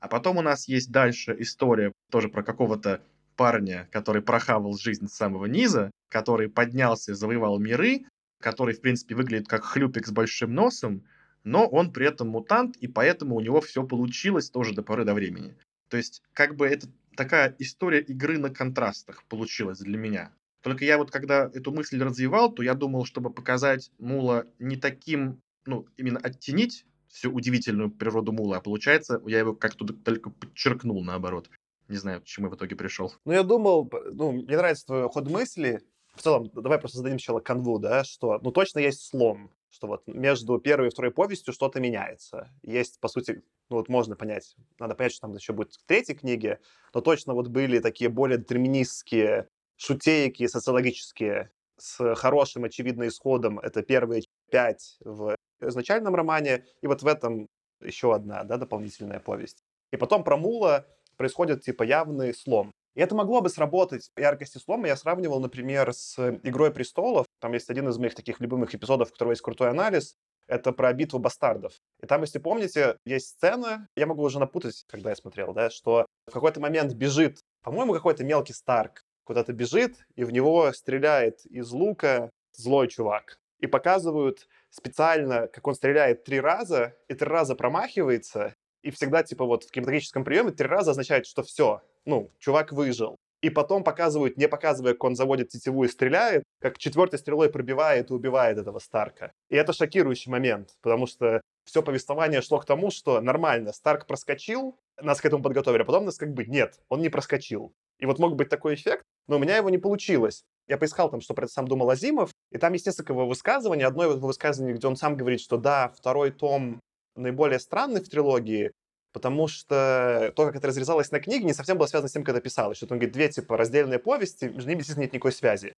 А 0.00 0.08
потом 0.08 0.36
у 0.36 0.42
нас 0.42 0.68
есть 0.68 0.90
дальше 0.90 1.34
история 1.38 1.92
тоже 2.10 2.28
про 2.28 2.42
какого-то 2.42 3.02
парня, 3.36 3.88
который 3.90 4.20
прохавал 4.20 4.74
жизнь 4.76 5.08
с 5.08 5.14
самого 5.14 5.46
низа, 5.46 5.90
который 6.10 6.50
поднялся, 6.50 7.14
завоевал 7.14 7.58
миры, 7.58 8.04
который, 8.40 8.74
в 8.74 8.80
принципе, 8.82 9.14
выглядит 9.14 9.48
как 9.48 9.64
хлюпик 9.64 10.06
с 10.06 10.10
большим 10.10 10.54
носом, 10.54 11.04
но 11.44 11.66
он 11.66 11.92
при 11.92 12.06
этом 12.06 12.28
мутант, 12.28 12.76
и 12.76 12.88
поэтому 12.88 13.36
у 13.36 13.40
него 13.40 13.60
все 13.60 13.82
получилось 13.86 14.50
тоже 14.50 14.74
до 14.74 14.82
поры 14.82 15.04
до 15.04 15.14
времени. 15.14 15.56
То 15.88 15.96
есть, 15.96 16.22
как 16.34 16.56
бы 16.56 16.66
это 16.66 16.88
такая 17.16 17.54
история 17.58 18.00
игры 18.00 18.38
на 18.38 18.50
контрастах 18.50 19.24
получилась 19.24 19.78
для 19.78 19.96
меня. 19.96 20.32
Только 20.62 20.84
я 20.84 20.98
вот 20.98 21.10
когда 21.10 21.50
эту 21.54 21.72
мысль 21.72 22.02
развивал, 22.02 22.52
то 22.52 22.62
я 22.62 22.74
думал, 22.74 23.06
чтобы 23.06 23.30
показать 23.30 23.90
Мула 23.98 24.46
не 24.58 24.76
таким, 24.76 25.40
ну, 25.64 25.86
именно 25.96 26.18
оттенить 26.18 26.84
всю 27.08 27.32
удивительную 27.32 27.90
природу 27.90 28.32
Мула, 28.32 28.58
а 28.58 28.60
получается, 28.60 29.20
я 29.26 29.38
его 29.38 29.54
как-то 29.54 29.86
только 29.86 30.30
подчеркнул 30.30 31.02
наоборот. 31.02 31.48
Не 31.88 31.96
знаю, 31.96 32.20
к 32.20 32.24
чему 32.24 32.46
я 32.46 32.52
в 32.52 32.56
итоге 32.56 32.76
пришел. 32.76 33.12
Ну, 33.24 33.32
я 33.32 33.42
думал, 33.42 33.90
ну, 34.12 34.32
мне 34.32 34.56
нравится 34.56 34.86
твой 34.86 35.08
ход 35.08 35.28
мысли. 35.28 35.80
В 36.20 36.22
целом, 36.22 36.50
давай 36.52 36.78
просто 36.78 36.98
зададим 36.98 37.18
сначала 37.18 37.40
канву, 37.40 37.78
да, 37.78 38.04
что, 38.04 38.38
ну, 38.42 38.52
точно 38.52 38.80
есть 38.80 39.06
слом, 39.06 39.50
что 39.70 39.86
вот 39.86 40.06
между 40.06 40.58
первой 40.58 40.88
и 40.88 40.90
второй 40.90 41.10
повестью 41.12 41.54
что-то 41.54 41.80
меняется. 41.80 42.50
Есть, 42.62 43.00
по 43.00 43.08
сути, 43.08 43.42
ну 43.70 43.76
вот 43.76 43.88
можно 43.88 44.16
понять, 44.16 44.54
надо 44.78 44.94
понять, 44.94 45.12
что 45.12 45.22
там 45.22 45.34
еще 45.34 45.54
будет 45.54 45.72
в 45.72 45.82
третьей 45.86 46.14
книге, 46.14 46.60
но 46.92 47.00
точно 47.00 47.32
вот 47.32 47.48
были 47.48 47.78
такие 47.78 48.10
более 48.10 48.36
детерминистские 48.36 49.48
шутейки 49.76 50.46
социологические 50.46 51.52
с 51.78 52.14
хорошим, 52.16 52.64
очевидным 52.64 53.08
исходом. 53.08 53.58
Это 53.58 53.82
первые 53.82 54.24
пять 54.50 54.98
в 55.00 55.34
изначальном 55.62 56.14
романе, 56.14 56.66
и 56.82 56.86
вот 56.86 57.00
в 57.02 57.06
этом 57.06 57.46
еще 57.80 58.14
одна, 58.14 58.44
да, 58.44 58.58
дополнительная 58.58 59.20
повесть. 59.20 59.64
И 59.90 59.96
потом 59.96 60.22
про 60.22 60.36
Мула 60.36 60.86
происходит 61.16 61.62
типа 61.62 61.82
явный 61.82 62.34
слом. 62.34 62.72
И 62.94 63.00
это 63.00 63.14
могло 63.14 63.40
бы 63.40 63.48
сработать 63.48 64.10
яркости 64.16 64.58
слома. 64.58 64.88
Я 64.88 64.96
сравнивал, 64.96 65.40
например, 65.40 65.92
с 65.92 66.18
«Игрой 66.42 66.72
престолов». 66.72 67.26
Там 67.40 67.52
есть 67.52 67.70
один 67.70 67.88
из 67.88 67.98
моих 67.98 68.14
таких 68.14 68.40
любимых 68.40 68.74
эпизодов, 68.74 69.08
в 69.08 69.12
котором 69.12 69.30
есть 69.30 69.42
крутой 69.42 69.70
анализ. 69.70 70.16
Это 70.48 70.72
про 70.72 70.92
битву 70.92 71.20
бастардов. 71.20 71.74
И 72.02 72.06
там, 72.06 72.22
если 72.22 72.40
помните, 72.40 72.96
есть 73.04 73.28
сцена, 73.28 73.86
я 73.94 74.06
могу 74.06 74.22
уже 74.22 74.40
напутать, 74.40 74.84
когда 74.88 75.10
я 75.10 75.16
смотрел, 75.16 75.52
да, 75.52 75.70
что 75.70 76.06
в 76.26 76.32
какой-то 76.32 76.58
момент 76.58 76.92
бежит, 76.94 77.38
по-моему, 77.62 77.92
какой-то 77.92 78.24
мелкий 78.24 78.52
Старк 78.52 79.04
куда-то 79.24 79.52
бежит, 79.52 79.98
и 80.16 80.24
в 80.24 80.32
него 80.32 80.72
стреляет 80.72 81.46
из 81.46 81.70
лука 81.70 82.30
злой 82.52 82.88
чувак. 82.88 83.38
И 83.60 83.68
показывают 83.68 84.48
специально, 84.70 85.46
как 85.46 85.66
он 85.68 85.76
стреляет 85.76 86.24
три 86.24 86.40
раза, 86.40 86.96
и 87.06 87.14
три 87.14 87.28
раза 87.28 87.54
промахивается, 87.54 88.56
и 88.82 88.90
всегда, 88.90 89.22
типа, 89.22 89.44
вот 89.44 89.64
в 89.64 89.70
кинематографическом 89.70 90.24
приеме 90.24 90.52
три 90.52 90.66
раза 90.66 90.92
означает, 90.92 91.26
что 91.26 91.42
все, 91.42 91.82
ну, 92.04 92.30
чувак 92.38 92.72
выжил. 92.72 93.16
и 93.42 93.48
потом 93.48 93.84
показывают, 93.84 94.36
не 94.36 94.48
показывая, 94.48 94.92
как 94.92 95.04
он 95.04 95.16
заводит 95.16 95.48
тетиву 95.48 95.84
и 95.84 95.88
стреляет, 95.88 96.42
как 96.60 96.78
четвертой 96.78 97.18
стрелой 97.18 97.50
пробивает 97.50 98.10
и 98.10 98.12
убивает 98.12 98.58
этого 98.58 98.78
Старка. 98.78 99.32
И 99.48 99.56
это 99.56 99.72
шокирующий 99.72 100.30
момент, 100.30 100.76
потому 100.82 101.06
что 101.06 101.40
все 101.64 101.82
повествование 101.82 102.42
шло 102.42 102.58
к 102.58 102.66
тому, 102.66 102.90
что 102.90 103.20
нормально, 103.20 103.72
Старк 103.72 104.06
проскочил, 104.06 104.76
нас 105.00 105.20
к 105.20 105.26
этому 105.26 105.42
подготовили, 105.42 105.82
а 105.82 105.84
потом 105.84 106.04
нас 106.04 106.18
как 106.18 106.34
бы 106.34 106.44
нет, 106.44 106.80
он 106.88 107.00
не 107.00 107.08
проскочил. 107.08 107.72
И 107.98 108.06
вот 108.06 108.18
мог 108.18 108.36
быть 108.36 108.48
такой 108.48 108.74
эффект, 108.74 109.04
но 109.26 109.36
у 109.36 109.38
меня 109.38 109.56
его 109.56 109.70
не 109.70 109.78
получилось. 109.78 110.42
Я 110.68 110.78
поискал 110.78 111.10
там, 111.10 111.20
что 111.20 111.34
про 111.34 111.44
это 111.44 111.52
сам 111.52 111.66
думал 111.66 111.90
Азимов, 111.90 112.30
и 112.50 112.58
там 112.58 112.72
есть 112.72 112.86
несколько 112.86 113.12
его 113.12 113.26
высказываний. 113.26 113.84
Одно 113.84 114.04
его 114.04 114.14
высказывание, 114.14 114.74
где 114.74 114.86
он 114.86 114.96
сам 114.96 115.16
говорит, 115.16 115.40
что 115.40 115.56
да, 115.56 115.88
второй 115.88 116.30
том 116.30 116.80
наиболее 117.16 117.58
странный 117.58 118.00
в 118.00 118.08
трилогии, 118.08 118.72
потому 119.12 119.48
что 119.48 120.32
то, 120.36 120.46
как 120.46 120.56
это 120.56 120.68
разрезалось 120.68 121.10
на 121.10 121.20
книге, 121.20 121.44
не 121.44 121.54
совсем 121.54 121.78
было 121.78 121.86
связано 121.86 122.08
с 122.08 122.12
тем, 122.12 122.24
когда 122.24 122.40
писалось. 122.40 122.76
Что 122.76 122.86
он 122.86 122.98
говорит, 122.98 123.12
две 123.12 123.28
типа 123.28 123.56
раздельные 123.56 123.98
повести, 123.98 124.46
между 124.46 124.68
ними, 124.68 124.80
естественно, 124.80 125.04
нет 125.04 125.12
никакой 125.12 125.32
связи. 125.32 125.74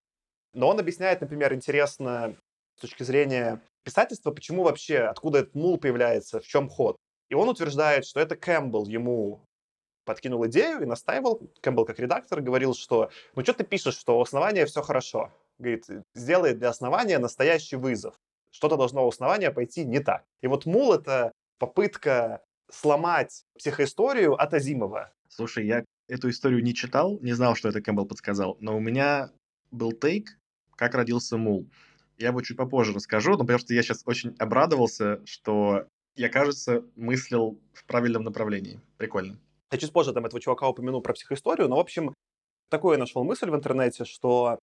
Но 0.54 0.68
он 0.68 0.78
объясняет, 0.78 1.20
например, 1.20 1.54
интересно 1.54 2.36
с 2.76 2.80
точки 2.80 3.02
зрения 3.02 3.60
писательства, 3.84 4.30
почему 4.30 4.62
вообще, 4.62 4.98
откуда 4.98 5.40
этот 5.40 5.54
мул 5.54 5.78
появляется, 5.78 6.40
в 6.40 6.46
чем 6.46 6.68
ход. 6.68 6.96
И 7.30 7.34
он 7.34 7.48
утверждает, 7.48 8.04
что 8.04 8.20
это 8.20 8.36
Кэмпбелл 8.36 8.86
ему 8.86 9.40
подкинул 10.04 10.46
идею 10.46 10.82
и 10.82 10.86
настаивал. 10.86 11.40
Кэмпбелл 11.60 11.86
как 11.86 11.98
редактор 11.98 12.40
говорил, 12.40 12.74
что 12.74 13.10
ну 13.34 13.42
что 13.42 13.54
ты 13.54 13.64
пишешь, 13.64 13.96
что 13.96 14.18
у 14.18 14.22
основания 14.22 14.66
все 14.66 14.82
хорошо. 14.82 15.32
Говорит, 15.58 15.86
сделай 16.14 16.54
для 16.54 16.68
основания 16.68 17.18
настоящий 17.18 17.76
вызов. 17.76 18.14
Что-то 18.50 18.76
должно 18.76 19.04
у 19.06 19.08
основания 19.08 19.50
пойти 19.50 19.84
не 19.84 20.00
так. 20.00 20.24
И 20.42 20.46
вот 20.46 20.66
мул— 20.66 20.92
это 20.94 21.32
попытка 21.58 22.42
сломать 22.72 23.44
психоисторию 23.58 24.34
от 24.34 24.54
Азимова. 24.54 25.12
Слушай, 25.28 25.66
я 25.66 25.84
эту 26.08 26.30
историю 26.30 26.62
не 26.62 26.74
читал, 26.74 27.18
не 27.20 27.32
знал, 27.32 27.54
что 27.54 27.68
это 27.68 27.80
Кэмпбелл 27.80 28.06
подсказал, 28.06 28.56
но 28.60 28.76
у 28.76 28.80
меня 28.80 29.30
был 29.70 29.92
тейк, 29.92 30.38
как 30.76 30.94
родился 30.94 31.36
мул. 31.36 31.68
Я 32.18 32.28
его 32.28 32.40
чуть 32.42 32.56
попозже 32.56 32.92
расскажу, 32.92 33.32
но 33.32 33.38
потому 33.38 33.58
что 33.58 33.74
я 33.74 33.82
сейчас 33.82 34.02
очень 34.04 34.34
обрадовался, 34.38 35.24
что 35.24 35.86
я, 36.14 36.28
кажется, 36.28 36.84
мыслил 36.94 37.58
в 37.72 37.84
правильном 37.84 38.24
направлении. 38.24 38.80
Прикольно. 38.98 39.38
Я 39.70 39.78
чуть 39.78 39.92
позже 39.92 40.12
там 40.12 40.26
этого 40.26 40.40
чувака 40.40 40.68
упомяну 40.68 41.00
про 41.00 41.14
психоисторию, 41.14 41.68
но, 41.68 41.76
в 41.76 41.80
общем, 41.80 42.14
такую 42.68 42.94
я 42.94 42.98
нашел 42.98 43.24
мысль 43.24 43.48
в 43.48 43.54
интернете, 43.54 44.04
что 44.04 44.58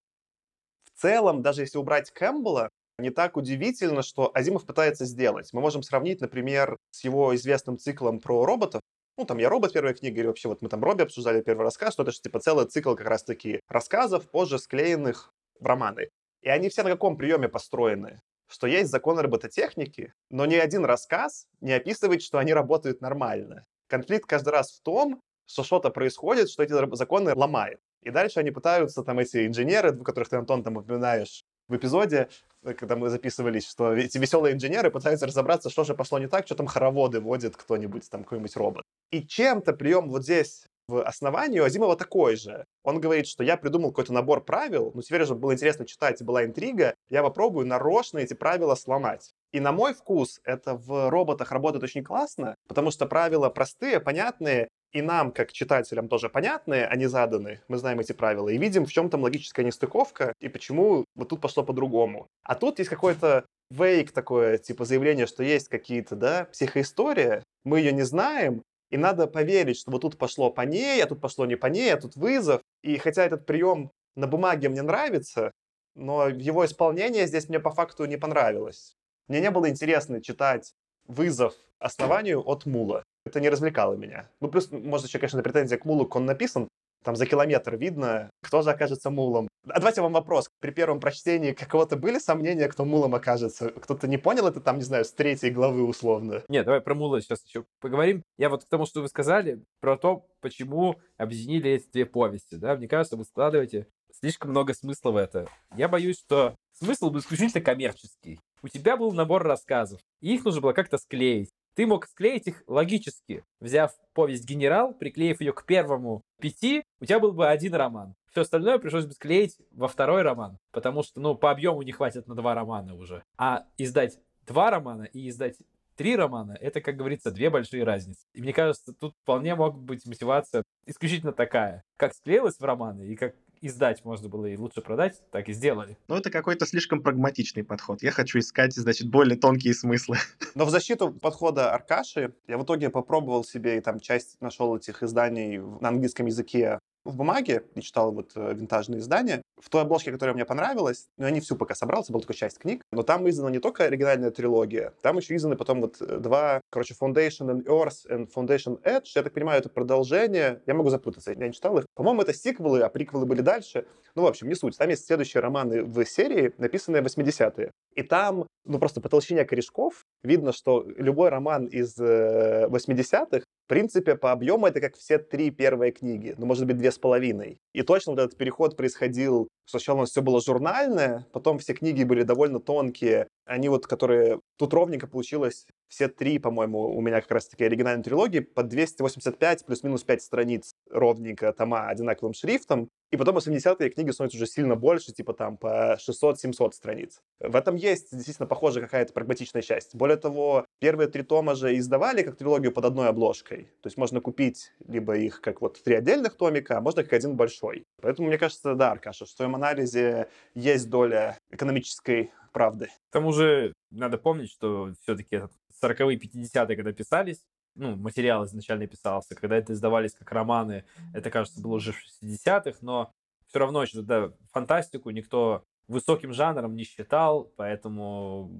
в 0.84 1.02
целом, 1.02 1.42
даже 1.42 1.62
если 1.62 1.80
убрать 1.80 2.12
Кэмпбелла, 2.12 2.70
не 3.00 3.10
так 3.10 3.38
удивительно, 3.38 4.02
что 4.02 4.32
Азимов 4.34 4.66
пытается 4.66 5.06
сделать. 5.06 5.50
Мы 5.54 5.62
можем 5.62 5.84
сравнить, 5.84 6.22
например, 6.22 6.78
с 6.92 7.04
его 7.04 7.36
известным 7.36 7.78
циклом 7.78 8.20
про 8.20 8.46
роботов. 8.46 8.82
Ну, 9.18 9.26
там 9.26 9.38
«Я 9.38 9.50
робот» 9.50 9.74
первая 9.74 9.94
книга, 9.94 10.20
или 10.20 10.28
вообще 10.28 10.48
вот 10.48 10.62
мы 10.62 10.70
там 10.70 10.82
Робби 10.82 11.04
обсуждали 11.04 11.42
первый 11.42 11.64
рассказ, 11.64 11.94
что 11.94 12.04
это 12.04 12.12
же 12.12 12.22
типа 12.22 12.40
целый 12.40 12.68
цикл 12.68 12.96
как 12.96 13.08
раз-таки 13.08 13.60
рассказов, 13.68 14.30
позже 14.30 14.60
склеенных 14.60 15.34
в 15.60 15.66
романы. 15.66 16.10
И 16.42 16.50
они 16.50 16.70
все 16.70 16.84
на 16.84 16.90
каком 16.92 17.18
приеме 17.18 17.50
построены? 17.50 18.22
Что 18.48 18.66
есть 18.66 18.90
законы 18.90 19.22
робототехники, 19.22 20.14
но 20.30 20.46
ни 20.46 20.56
один 20.56 20.86
рассказ 20.86 21.48
не 21.60 21.74
описывает, 21.74 22.22
что 22.24 22.38
они 22.38 22.54
работают 22.54 23.02
нормально. 23.02 23.66
Конфликт 23.88 24.26
каждый 24.26 24.50
раз 24.50 24.72
в 24.72 24.82
том, 24.82 25.22
что 25.46 25.64
что-то 25.64 25.90
происходит, 25.90 26.50
что 26.50 26.64
эти 26.64 26.96
законы 26.96 27.34
ломает. 27.36 27.80
И 28.04 28.12
дальше 28.12 28.40
они 28.40 28.52
пытаются, 28.52 29.04
там, 29.04 29.20
эти 29.20 29.48
инженеры, 29.48 29.98
которых 29.98 30.30
ты, 30.30 30.38
Антон, 30.38 30.64
там 30.64 30.78
упоминаешь 30.78 31.44
в 31.68 31.76
эпизоде, 31.76 32.30
когда 32.64 32.96
мы 32.96 33.10
записывались, 33.10 33.70
что 33.70 33.94
эти 33.94 34.18
веселые 34.18 34.56
инженеры 34.56 34.92
пытаются 34.92 35.28
разобраться, 35.28 35.70
что 35.70 35.84
же 35.84 35.96
пошло 35.96 36.20
не 36.20 36.28
так, 36.28 36.46
что 36.46 36.56
там 36.56 36.68
хороводы 36.68 37.20
водит 37.20 37.56
кто-нибудь, 37.56 38.10
там, 38.10 38.24
какой-нибудь 38.24 38.56
робот. 38.56 38.84
И 39.12 39.26
чем-то 39.26 39.74
прием 39.74 40.10
вот 40.10 40.24
здесь 40.24 40.66
в 40.90 41.04
основании 41.04 41.60
у 41.60 41.64
Азимова 41.64 41.96
такой 41.96 42.36
же. 42.36 42.66
Он 42.84 43.00
говорит, 43.00 43.28
что 43.28 43.44
я 43.44 43.58
придумал 43.58 43.92
какой-то 43.92 44.12
набор 44.12 44.44
правил, 44.44 44.92
но 44.94 45.02
теперь 45.02 45.22
уже 45.22 45.36
было 45.36 45.54
интересно 45.54 45.86
читать, 45.86 46.22
была 46.24 46.44
интрига, 46.44 46.96
я 47.10 47.22
попробую 47.22 47.68
нарочно 47.68 48.18
эти 48.18 48.34
правила 48.34 48.76
сломать. 48.76 49.32
И 49.52 49.60
на 49.60 49.72
мой 49.72 49.94
вкус 49.94 50.42
это 50.44 50.76
в 50.76 51.10
роботах 51.10 51.52
работает 51.52 51.84
очень 51.84 52.04
классно, 52.04 52.56
потому 52.68 52.92
что 52.92 53.06
правила 53.06 53.50
простые, 53.50 54.00
понятные, 54.00 54.70
и 54.92 55.02
нам, 55.02 55.32
как 55.32 55.52
читателям, 55.52 56.08
тоже 56.08 56.30
понятные, 56.30 56.86
они 56.86 57.06
заданы, 57.06 57.62
мы 57.68 57.78
знаем 57.78 58.00
эти 58.00 58.12
правила, 58.12 58.50
и 58.50 58.58
видим, 58.58 58.86
в 58.86 58.92
чем 58.92 59.10
там 59.10 59.22
логическая 59.22 59.66
нестыковка, 59.66 60.34
и 60.40 60.50
почему 60.50 61.06
вот 61.16 61.30
тут 61.30 61.42
пошло 61.42 61.64
по-другому. 61.64 62.28
А 62.44 62.56
тут 62.56 62.80
есть 62.80 62.90
какой-то 62.90 63.46
вейк 63.70 64.12
такое, 64.12 64.58
типа 64.58 64.86
заявление, 64.86 65.28
что 65.28 65.44
есть 65.44 65.68
какие-то, 65.70 66.16
да, 66.16 66.46
психоистория, 66.52 67.44
мы 67.64 67.80
ее 67.80 67.92
не 67.92 68.04
знаем, 68.04 68.64
и 68.90 68.98
надо 68.98 69.28
поверить, 69.28 69.78
что 69.78 69.92
вот 69.92 70.02
тут 70.02 70.18
пошло 70.18 70.50
по 70.50 70.62
ней, 70.62 71.02
а 71.04 71.08
тут 71.08 71.22
пошло 71.22 71.46
не 71.46 71.56
по 71.56 71.68
ней, 71.68 71.94
а 71.94 71.98
тут 72.02 72.16
вызов. 72.16 72.62
И 72.82 72.98
хотя 72.98 73.24
этот 73.24 73.46
прием 73.46 73.92
на 74.16 74.26
бумаге 74.26 74.70
мне 74.70 74.82
нравится, 74.82 75.52
но 75.96 76.28
его 76.28 76.66
исполнение 76.66 77.28
здесь 77.28 77.50
мне 77.50 77.60
по 77.60 77.70
факту 77.70 78.06
не 78.06 78.18
понравилось. 78.18 78.96
Мне 79.28 79.42
не 79.42 79.52
было 79.52 79.70
интересно 79.70 80.22
читать 80.22 80.74
вызов 81.10 81.54
основанию 81.80 82.42
от 82.48 82.66
Мула. 82.66 83.04
Это 83.26 83.42
не 83.42 83.50
развлекало 83.50 83.96
меня. 83.96 84.30
Ну, 84.40 84.48
плюс, 84.48 84.72
может, 84.72 85.08
еще, 85.08 85.20
конечно, 85.20 85.44
претензия 85.44 85.78
к 85.78 85.86
Мулу, 85.86 86.10
он 86.14 86.26
написан, 86.26 86.70
там 87.04 87.16
за 87.16 87.26
километр 87.26 87.76
видно, 87.76 88.30
кто 88.42 88.62
же 88.62 88.72
окажется 88.72 89.10
мулом. 89.10 89.48
А 89.68 89.80
давайте 89.80 90.02
вам 90.02 90.14
вопрос. 90.14 90.50
При 90.60 90.72
первом 90.72 91.00
прочтении 91.00 91.54
какого-то 91.54 91.96
были 91.96 92.20
сомнения, 92.20 92.68
кто 92.68 92.84
мулом 92.84 93.16
окажется? 93.16 93.70
Кто-то 93.70 94.08
не 94.08 94.18
понял 94.18 94.48
это 94.48 94.60
там, 94.60 94.78
не 94.78 94.84
знаю, 94.84 95.06
с 95.06 95.12
третьей 95.14 95.52
главы 95.52 95.84
условно? 95.84 96.44
Нет, 96.50 96.66
давай 96.66 96.82
про 96.82 96.96
мула 96.96 97.22
сейчас 97.22 97.46
еще 97.46 97.66
поговорим. 97.80 98.24
Я 98.38 98.50
вот 98.50 98.66
к 98.66 98.68
тому, 98.68 98.86
что 98.86 99.02
вы 99.02 99.08
сказали, 99.08 99.64
про 99.80 99.98
то, 99.98 100.28
почему 100.42 101.00
объединили 101.18 101.72
эти 101.72 101.90
две 101.90 102.06
повести. 102.06 102.56
Да? 102.56 102.76
Мне 102.76 102.88
кажется, 102.88 103.16
вы 103.16 103.24
складываете 103.24 103.88
слишком 104.12 104.52
много 104.52 104.74
смысла 104.74 105.12
в 105.12 105.18
это. 105.18 105.48
Я 105.76 105.88
боюсь, 105.88 106.20
что 106.20 106.56
смысл 106.80 107.10
был 107.10 107.20
исключительно 107.20 107.64
коммерческий. 107.64 108.40
У 108.62 108.68
тебя 108.68 108.98
был 108.98 109.12
набор 109.12 109.44
рассказов, 109.44 110.00
и 110.22 110.34
их 110.34 110.46
нужно 110.46 110.62
было 110.62 110.74
как-то 110.74 110.98
склеить. 110.98 111.52
Ты 111.76 111.86
мог 111.86 112.08
склеить 112.08 112.48
их 112.48 112.64
логически, 112.68 113.46
взяв 113.60 113.94
повесть 114.14 114.46
«Генерал», 114.46 114.94
приклеив 114.94 115.40
ее 115.40 115.54
к 115.54 115.66
первому 115.66 116.24
пяти, 116.42 116.84
у 117.00 117.06
тебя 117.06 117.20
был 117.20 117.32
бы 117.32 117.48
один 117.48 117.74
роман. 117.74 118.16
Все 118.32 118.42
остальное 118.42 118.80
пришлось 118.80 119.06
бы 119.06 119.14
склеить 119.14 119.58
во 119.72 119.88
второй 119.88 120.22
роман, 120.22 120.58
потому 120.72 121.04
что, 121.04 121.22
ну, 121.22 121.36
по 121.36 121.52
объему 121.52 121.82
не 121.82 121.92
хватит 121.92 122.28
на 122.28 122.36
два 122.36 122.54
романа 122.54 122.96
уже. 122.96 123.24
А 123.38 123.66
издать 123.78 124.20
два 124.46 124.72
романа 124.72 125.04
и 125.04 125.30
издать 125.30 125.58
три 126.00 126.16
романа, 126.16 126.58
это, 126.62 126.80
как 126.80 126.96
говорится, 126.96 127.30
две 127.30 127.50
большие 127.50 127.84
разницы. 127.84 128.26
И 128.34 128.42
мне 128.42 128.54
кажется, 128.54 128.94
тут 128.94 129.16
вполне 129.22 129.54
мог 129.56 129.78
быть 129.78 130.06
мотивация 130.06 130.64
исключительно 130.86 131.34
такая. 131.34 131.84
Как 131.98 132.14
склеилась 132.14 132.58
в 132.58 132.64
романы 132.64 133.06
и 133.06 133.18
как 133.18 133.36
издать 133.60 134.06
можно 134.06 134.30
было 134.30 134.46
и 134.46 134.56
лучше 134.56 134.80
продать, 134.80 135.22
так 135.30 135.50
и 135.50 135.54
сделали. 135.54 135.98
Ну, 136.08 136.16
это 136.16 136.32
какой-то 136.32 136.66
слишком 136.66 137.04
прагматичный 137.04 137.66
подход. 137.66 138.02
Я 138.02 138.12
хочу 138.12 138.40
искать, 138.40 138.74
значит, 138.74 139.10
более 139.10 139.38
тонкие 139.38 139.74
смыслы. 139.74 140.16
Но 140.56 140.64
в 140.64 140.70
защиту 140.70 141.12
подхода 141.12 141.74
Аркаши 141.74 142.34
я 142.48 142.58
в 142.58 142.64
итоге 142.64 142.90
попробовал 142.90 143.44
себе 143.44 143.78
и 143.78 143.82
там 143.82 144.00
часть 144.00 144.40
нашел 144.40 144.78
этих 144.78 145.04
изданий 145.04 145.58
на 145.58 145.90
английском 145.90 146.28
языке 146.28 146.80
в 147.06 147.16
бумаге 147.16 147.64
и 147.76 147.82
читал 147.82 148.12
вот 148.12 148.32
э, 148.36 148.54
винтажные 148.54 149.00
издания. 149.00 149.42
В 149.62 149.70
той 149.70 149.82
обложке, 149.82 150.12
которая 150.12 150.34
мне 150.34 150.46
понравилась, 150.46 151.08
ну, 151.18 151.26
я 151.26 151.32
не 151.32 151.42
всю 151.42 151.56
пока 151.56 151.76
собрался, 151.76 152.14
была 152.14 152.22
только 152.22 152.34
часть 152.34 152.60
книг, 152.60 152.82
но 152.92 153.04
там 153.04 153.30
издана 153.30 153.50
не 153.50 153.60
только 153.60 153.86
оригинальная 153.86 154.32
трилогия, 154.32 154.94
там 155.02 155.18
еще 155.18 155.36
изданы 155.36 155.56
потом 155.56 155.82
вот 155.82 156.02
э, 156.02 156.18
два, 156.20 156.62
короче, 156.70 156.96
Foundation 157.00 157.50
and 157.50 157.66
Earth 157.66 158.08
and 158.10 158.30
Foundation 158.34 158.82
Edge. 158.84 159.12
Я 159.16 159.24
так 159.24 159.34
понимаю, 159.34 159.60
это 159.60 159.70
продолжение. 159.70 160.62
Я 160.66 160.74
могу 160.74 160.90
запутаться, 160.90 161.32
я 161.32 161.48
не 161.48 161.54
читал 161.54 161.78
их. 161.78 161.86
По-моему, 161.96 162.22
это 162.22 162.34
сиквелы, 162.34 162.82
а 162.82 162.90
приквелы 162.90 163.26
были 163.26 163.42
дальше. 163.42 163.86
Ну, 164.16 164.24
в 164.24 164.28
общем, 164.28 164.48
не 164.48 164.56
суть. 164.56 164.78
Там 164.78 164.90
есть 164.90 165.06
следующие 165.06 165.42
романы 165.42 165.84
в 165.84 166.06
серии, 166.06 166.54
написанные 166.58 167.02
в 167.02 167.06
80-е. 167.06 167.72
И 167.96 168.04
там, 168.04 168.46
ну, 168.66 168.80
просто 168.80 169.02
по 169.02 169.10
толщине 169.10 169.46
корешков 169.46 170.06
видно, 170.24 170.54
что 170.54 170.86
любой 170.98 171.30
роман 171.30 171.66
из 171.66 171.98
э, 172.00 172.68
80-х 172.68 173.44
в 173.59 173.59
принципе, 173.70 174.16
по 174.16 174.32
объему 174.32 174.68
это 174.68 174.82
как 174.82 174.96
все 174.98 175.20
три 175.20 175.52
первые 175.52 175.92
книги, 175.92 176.36
ну, 176.38 176.46
может 176.46 176.66
быть, 176.66 176.78
две 176.78 176.92
с 176.92 176.98
половиной. 176.98 177.60
И 177.72 177.84
точно 177.84 178.14
вот 178.14 178.20
этот 178.20 178.38
переход 178.38 178.76
происходил, 178.76 179.48
сначала 179.66 179.98
у 179.98 180.00
нас 180.02 180.10
все 180.10 180.22
было 180.22 180.42
журнальное, 180.42 181.28
потом 181.32 181.60
все 181.60 181.74
книги 181.74 182.04
были 182.04 182.24
довольно 182.24 182.60
тонкие. 182.60 183.28
Они 183.46 183.70
вот, 183.70 183.88
которые... 183.88 184.42
Тут 184.58 184.74
ровненько 184.74 185.08
получилось 185.08 185.68
все 185.88 186.08
три, 186.08 186.40
по-моему, 186.40 186.96
у 186.96 187.02
меня 187.02 187.22
как 187.22 187.32
раз-таки 187.32 187.64
оригинальной 187.64 188.04
трилогии, 188.04 188.40
по 188.40 188.64
285 188.64 189.66
плюс-минус 189.66 190.04
5 190.04 190.22
страниц 190.22 190.74
ровненько, 190.90 191.54
тома 191.54 191.88
одинаковым 191.88 192.34
шрифтом. 192.34 192.90
И 193.12 193.18
потом 193.18 193.38
80-е 193.38 193.90
книги 193.90 194.12
становятся 194.12 194.38
уже 194.38 194.46
сильно 194.46 194.76
больше, 194.76 195.12
типа 195.12 195.34
там 195.34 195.58
по 195.58 195.98
600-700 195.98 196.74
страниц. 196.74 197.22
В 197.40 197.56
этом 197.56 197.76
есть 197.76 198.10
действительно 198.12 198.48
похожая 198.48 198.84
какая-то 198.84 199.14
прагматичная 199.14 199.64
часть. 199.64 199.96
Более 199.96 200.18
того, 200.18 200.66
первые 200.80 201.08
три 201.10 201.24
тома 201.24 201.56
же 201.56 201.76
издавали 201.78 202.22
как 202.22 202.36
трилогию 202.38 202.72
под 202.72 202.86
одной 202.86 203.08
обложкой. 203.08 203.64
То 203.82 203.88
есть 203.88 203.98
можно 203.98 204.22
купить 204.22 204.72
либо 204.88 205.18
их 205.18 205.42
как 205.42 205.62
вот 205.62 205.82
три 205.82 205.96
отдельных 205.96 206.38
томика, 206.38 206.78
а 206.78 206.82
можно 206.82 207.04
как 207.04 207.14
один 207.14 207.36
большой. 207.36 207.84
Поэтому 208.02 208.28
мне 208.28 208.38
кажется, 208.38 208.76
да, 208.76 208.92
Аркаша, 208.92 209.26
в 209.26 209.34
твоем 209.34 209.56
анализе 209.56 210.28
есть 210.54 210.90
доля 210.90 211.38
экономической 211.50 212.32
правды. 212.54 212.88
К 213.10 213.14
тому 213.14 213.32
же 213.32 213.74
надо 213.90 214.20
помнить, 214.20 214.52
что 214.52 214.94
все-таки 215.02 215.44
40-е, 215.82 216.18
50-е, 216.18 216.76
когда 216.76 216.92
писались, 216.92 217.46
ну, 217.80 217.96
материал 217.96 218.46
изначально 218.46 218.88
писался, 218.88 219.36
когда 219.36 219.58
это 219.58 219.74
издавались 219.74 220.14
как 220.14 220.32
романы, 220.32 220.84
это, 221.14 221.32
кажется, 221.32 221.62
было 221.62 221.76
уже 221.76 221.94
в 221.94 222.24
60-х, 222.24 222.80
но 222.82 223.12
все 223.48 223.60
равно 223.60 223.82
еще 223.82 224.02
да, 224.02 224.32
фантастику 224.52 225.10
никто 225.10 225.64
высоким 225.88 226.34
жанром 226.34 226.76
не 226.76 226.84
считал, 226.84 227.52
поэтому 227.56 228.52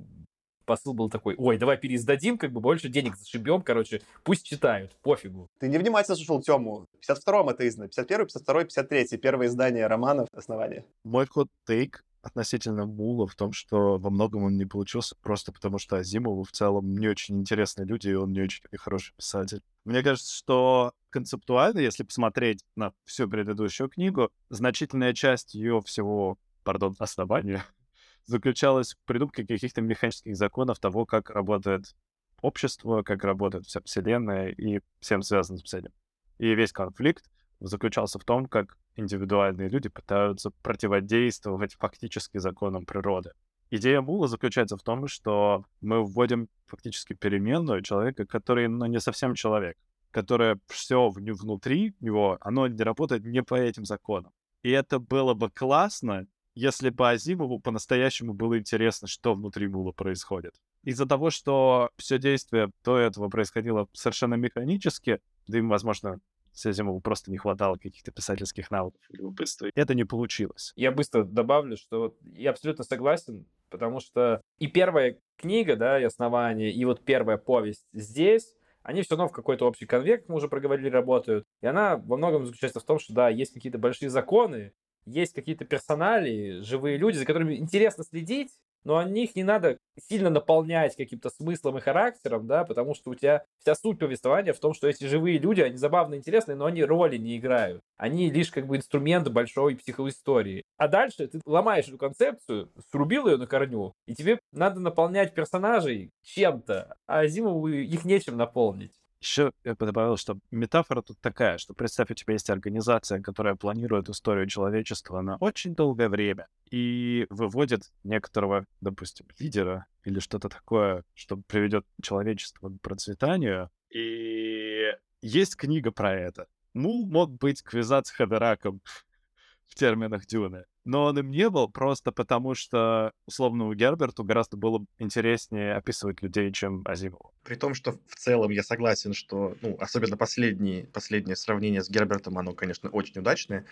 посыл 0.66 0.94
был 0.94 1.10
такой, 1.10 1.36
ой, 1.38 1.58
давай 1.58 1.78
переиздадим, 1.78 2.38
как 2.38 2.52
бы 2.52 2.62
больше 2.62 2.90
денег 2.90 3.18
зашибем, 3.18 3.62
короче, 3.62 4.02
пусть 4.24 4.46
читают, 4.46 4.96
пофигу. 5.02 5.50
Ты 5.60 5.68
невнимательно 5.68 6.16
слушал 6.16 6.42
Тему. 6.42 6.86
В 7.00 7.10
52-м 7.10 7.50
это 7.50 7.68
издано, 7.68 7.88
51 7.88 8.28
52 8.28 8.64
53 8.66 9.18
первое 9.18 9.48
издание 9.48 9.88
романов 9.88 10.28
«Основание». 10.32 10.86
Мой 11.04 11.26
ход 11.26 11.48
тейк 11.66 12.06
относительно 12.22 12.86
Мула 12.86 13.28
в 13.28 13.36
том, 13.36 13.54
что 13.54 13.98
во 13.98 14.10
многом 14.10 14.44
он 14.44 14.58
не 14.58 14.66
получился 14.66 15.16
просто 15.22 15.52
потому, 15.52 15.78
что 15.78 15.98
Азимову 15.98 16.44
в 16.44 16.52
целом 16.52 16.98
не 16.98 17.08
очень 17.08 17.40
интересные 17.40 17.86
люди, 17.86 18.10
и 18.10 18.14
он 18.14 18.34
не 18.34 18.42
очень 18.42 18.64
хороший 18.78 19.14
писатель. 19.16 19.62
Мне 19.86 20.04
кажется, 20.04 20.34
что 20.36 20.94
концептуально, 21.10 21.80
если 21.80 22.04
посмотреть 22.04 22.64
на 22.76 22.94
всю 23.06 23.28
предыдущую 23.30 23.90
книгу, 23.90 24.30
значительная 24.50 25.14
часть 25.14 25.56
ее 25.56 25.82
всего, 25.82 26.38
пардон, 26.64 26.96
основания 27.00 27.64
заключалась 28.26 28.94
в 28.94 28.98
придумке 29.06 29.46
каких-то 29.46 29.82
механических 29.82 30.36
законов 30.36 30.80
того, 30.80 31.06
как 31.06 31.30
работает 31.30 31.96
общество, 32.42 33.02
как 33.04 33.24
работает 33.24 33.66
вся 33.66 33.82
Вселенная 33.82 34.50
и 34.50 34.82
всем 35.00 35.22
связанным 35.22 35.66
с 35.66 35.74
этим. 35.74 35.92
И 36.38 36.54
весь 36.54 36.72
конфликт 36.72 37.26
заключался 37.60 38.20
в 38.20 38.24
том, 38.24 38.46
как 38.46 38.78
индивидуальные 38.96 39.70
люди 39.70 39.90
пытаются 39.90 40.52
противодействовать 40.62 41.74
фактически 41.76 42.38
законам 42.38 42.86
природы. 42.86 43.32
Идея 43.72 44.02
Мула 44.02 44.28
заключается 44.28 44.78
в 44.78 44.82
том, 44.82 45.08
что 45.08 45.66
мы 45.82 46.04
вводим 46.04 46.50
фактически 46.66 47.14
переменную 47.14 47.84
человека, 47.84 48.26
который 48.26 48.68
ну, 48.68 48.86
не 48.88 49.00
совсем 49.00 49.36
человек, 49.36 49.78
которое 50.12 50.60
все 50.68 51.10
внутри 51.10 51.94
него, 52.00 52.38
оно 52.42 52.68
не 52.68 52.82
работает 52.82 53.26
не 53.26 53.44
по 53.44 53.56
этим 53.56 53.86
законам. 53.86 54.32
И 54.64 54.72
это 54.72 55.00
было 55.00 55.36
бы 55.36 55.50
классно, 55.52 56.26
если 56.56 56.90
бы 56.90 57.10
Азимову 57.10 57.60
по-настоящему 57.60 58.34
было 58.34 58.58
интересно, 58.58 59.08
что 59.08 59.36
внутри 59.36 59.68
Мула 59.68 59.92
происходит. 59.92 60.56
Из-за 60.84 61.06
того, 61.06 61.30
что 61.30 61.92
все 61.98 62.18
действие 62.18 62.72
до 62.84 62.98
этого 62.98 63.30
происходило 63.30 63.88
совершенно 63.94 64.34
механически, 64.34 65.20
да 65.48 65.60
и, 65.60 65.62
возможно, 65.62 66.20
Азимову 66.66 67.00
просто 67.00 67.32
не 67.32 67.38
хватало 67.38 67.76
каких-то 67.76 68.12
писательских 68.12 68.72
навыков 68.72 69.02
или 69.10 69.18
любопытства. 69.18 69.70
Это 69.76 69.96
не 69.96 70.04
получилось. 70.04 70.74
Я 70.76 70.92
быстро 70.92 71.24
добавлю, 71.24 71.78
что 71.78 72.16
я 72.24 72.52
абсолютно 72.52 72.84
согласен, 72.84 73.46
потому 73.70 74.00
что 74.00 74.42
и 74.58 74.68
первая 74.68 75.18
книга, 75.38 75.76
да, 75.76 76.00
и 76.00 76.04
основание, 76.04 76.72
и 76.72 76.86
вот 76.86 77.04
первая 77.04 77.38
повесть 77.38 77.88
здесь, 77.94 78.54
они 78.84 79.02
все 79.02 79.16
равно 79.16 79.28
в 79.28 79.34
какой-то 79.34 79.66
общий 79.66 79.86
конвейер, 79.86 80.20
как 80.20 80.30
мы 80.30 80.36
уже 80.36 80.48
проговорили, 80.48 80.90
работают. 80.90 81.46
И 81.62 81.68
она 81.68 81.98
во 81.98 82.18
многом 82.18 82.46
заключается 82.46 82.80
в 82.80 82.86
том, 82.86 83.00
что, 83.00 83.14
да, 83.14 83.30
есть 83.30 83.54
какие-то 83.54 83.78
большие 83.78 84.10
законы, 84.10 84.74
есть 85.06 85.34
какие-то 85.34 85.66
персонали, 85.66 86.62
живые 86.62 86.98
люди, 86.98 87.18
за 87.18 87.26
которыми 87.26 87.56
интересно 87.56 88.04
следить, 88.04 88.52
но 88.84 88.98
о 88.98 89.04
них 89.04 89.36
не 89.36 89.44
надо 89.44 89.78
сильно 90.08 90.30
наполнять 90.30 90.96
каким-то 90.96 91.30
смыслом 91.30 91.78
и 91.78 91.82
характером, 91.82 92.48
да, 92.48 92.64
потому 92.64 92.96
что 92.96 93.12
у 93.12 93.16
тебя 93.16 93.44
вся 93.60 93.76
суть 93.76 94.00
повествования 94.00 94.54
в 94.54 94.60
том, 94.60 94.74
что 94.74 94.88
эти 94.88 95.06
живые 95.06 95.38
люди, 95.38 95.62
они 95.62 95.78
забавно 95.78 96.16
интересные, 96.16 96.56
но 96.56 96.66
они 96.66 96.84
роли 96.84 97.18
не 97.18 97.38
играют. 97.38 97.82
Они 97.98 98.30
лишь 98.30 98.52
как 98.52 98.68
бы 98.68 98.78
инструмент 98.78 99.28
большой 99.30 99.76
психоистории. 99.76 100.64
А 100.78 100.88
дальше 100.88 101.28
ты 101.28 101.42
ломаешь 101.46 101.88
эту 101.88 101.98
концепцию, 101.98 102.72
срубил 102.92 103.28
ее 103.28 103.38
на 103.38 103.48
корню, 103.48 103.94
и 104.06 104.16
тебе 104.16 104.40
надо 104.52 104.80
наполнять 104.80 105.34
персонажей 105.34 106.12
чем-то, 106.24 106.96
а 107.08 107.28
Зимову 107.28 107.68
их 107.68 108.06
нечем 108.06 108.38
наполнить. 108.38 108.94
Еще 109.22 109.52
я 109.66 109.76
бы 109.76 109.86
добавил, 109.86 110.16
что 110.16 110.40
метафора 110.50 111.02
тут 111.02 111.20
такая, 111.20 111.58
что 111.58 111.74
представь, 111.74 112.10
у 112.12 112.14
тебя 112.14 112.34
есть 112.34 112.50
организация, 112.50 113.22
которая 113.22 113.56
планирует 113.56 114.10
историю 114.10 114.48
человечества 114.48 115.22
на 115.22 115.36
очень 115.38 115.76
долгое 115.76 116.08
время 116.08 116.48
и 116.72 117.28
выводит 117.30 117.92
некоторого, 118.04 118.66
допустим, 118.80 119.28
лидера 119.38 119.88
или 120.06 120.20
что-то 120.20 120.48
такое, 120.48 121.04
что 121.16 121.36
приведет 121.36 121.86
человечество 122.02 122.70
к 122.70 122.82
процветанию. 122.82 123.70
И 123.90 124.86
есть 125.22 125.58
книга 125.58 125.92
про 125.92 126.14
это. 126.14 126.48
Ну, 126.74 127.06
мог 127.06 127.32
быть 127.32 127.62
Квизац 127.62 128.12
Хадераком 128.12 128.82
в 129.68 129.76
терминах 129.76 130.26
Дюны 130.28 130.64
но 130.90 131.06
он 131.06 131.20
им 131.20 131.30
не 131.30 131.50
был 131.50 131.70
просто 131.70 132.12
потому, 132.12 132.56
что 132.56 133.12
условному 133.28 133.74
Герберту 133.76 134.24
гораздо 134.24 134.58
было 134.58 134.84
интереснее 134.98 135.76
описывать 135.76 136.24
людей, 136.24 136.52
чем 136.52 136.82
Азимову. 136.86 137.32
При 137.44 137.56
том, 137.56 137.76
что 137.76 137.94
в 138.08 138.16
целом 138.16 138.50
я 138.50 138.64
согласен, 138.64 139.14
что, 139.14 139.56
ну, 139.62 139.78
особенно 139.80 140.18
последние, 140.18 140.88
последнее 140.88 141.36
сравнение 141.36 141.84
с 141.84 141.90
Гербертом, 141.90 142.40
оно, 142.40 142.54
конечно, 142.54 142.90
очень 142.90 143.20
удачное. 143.20 143.66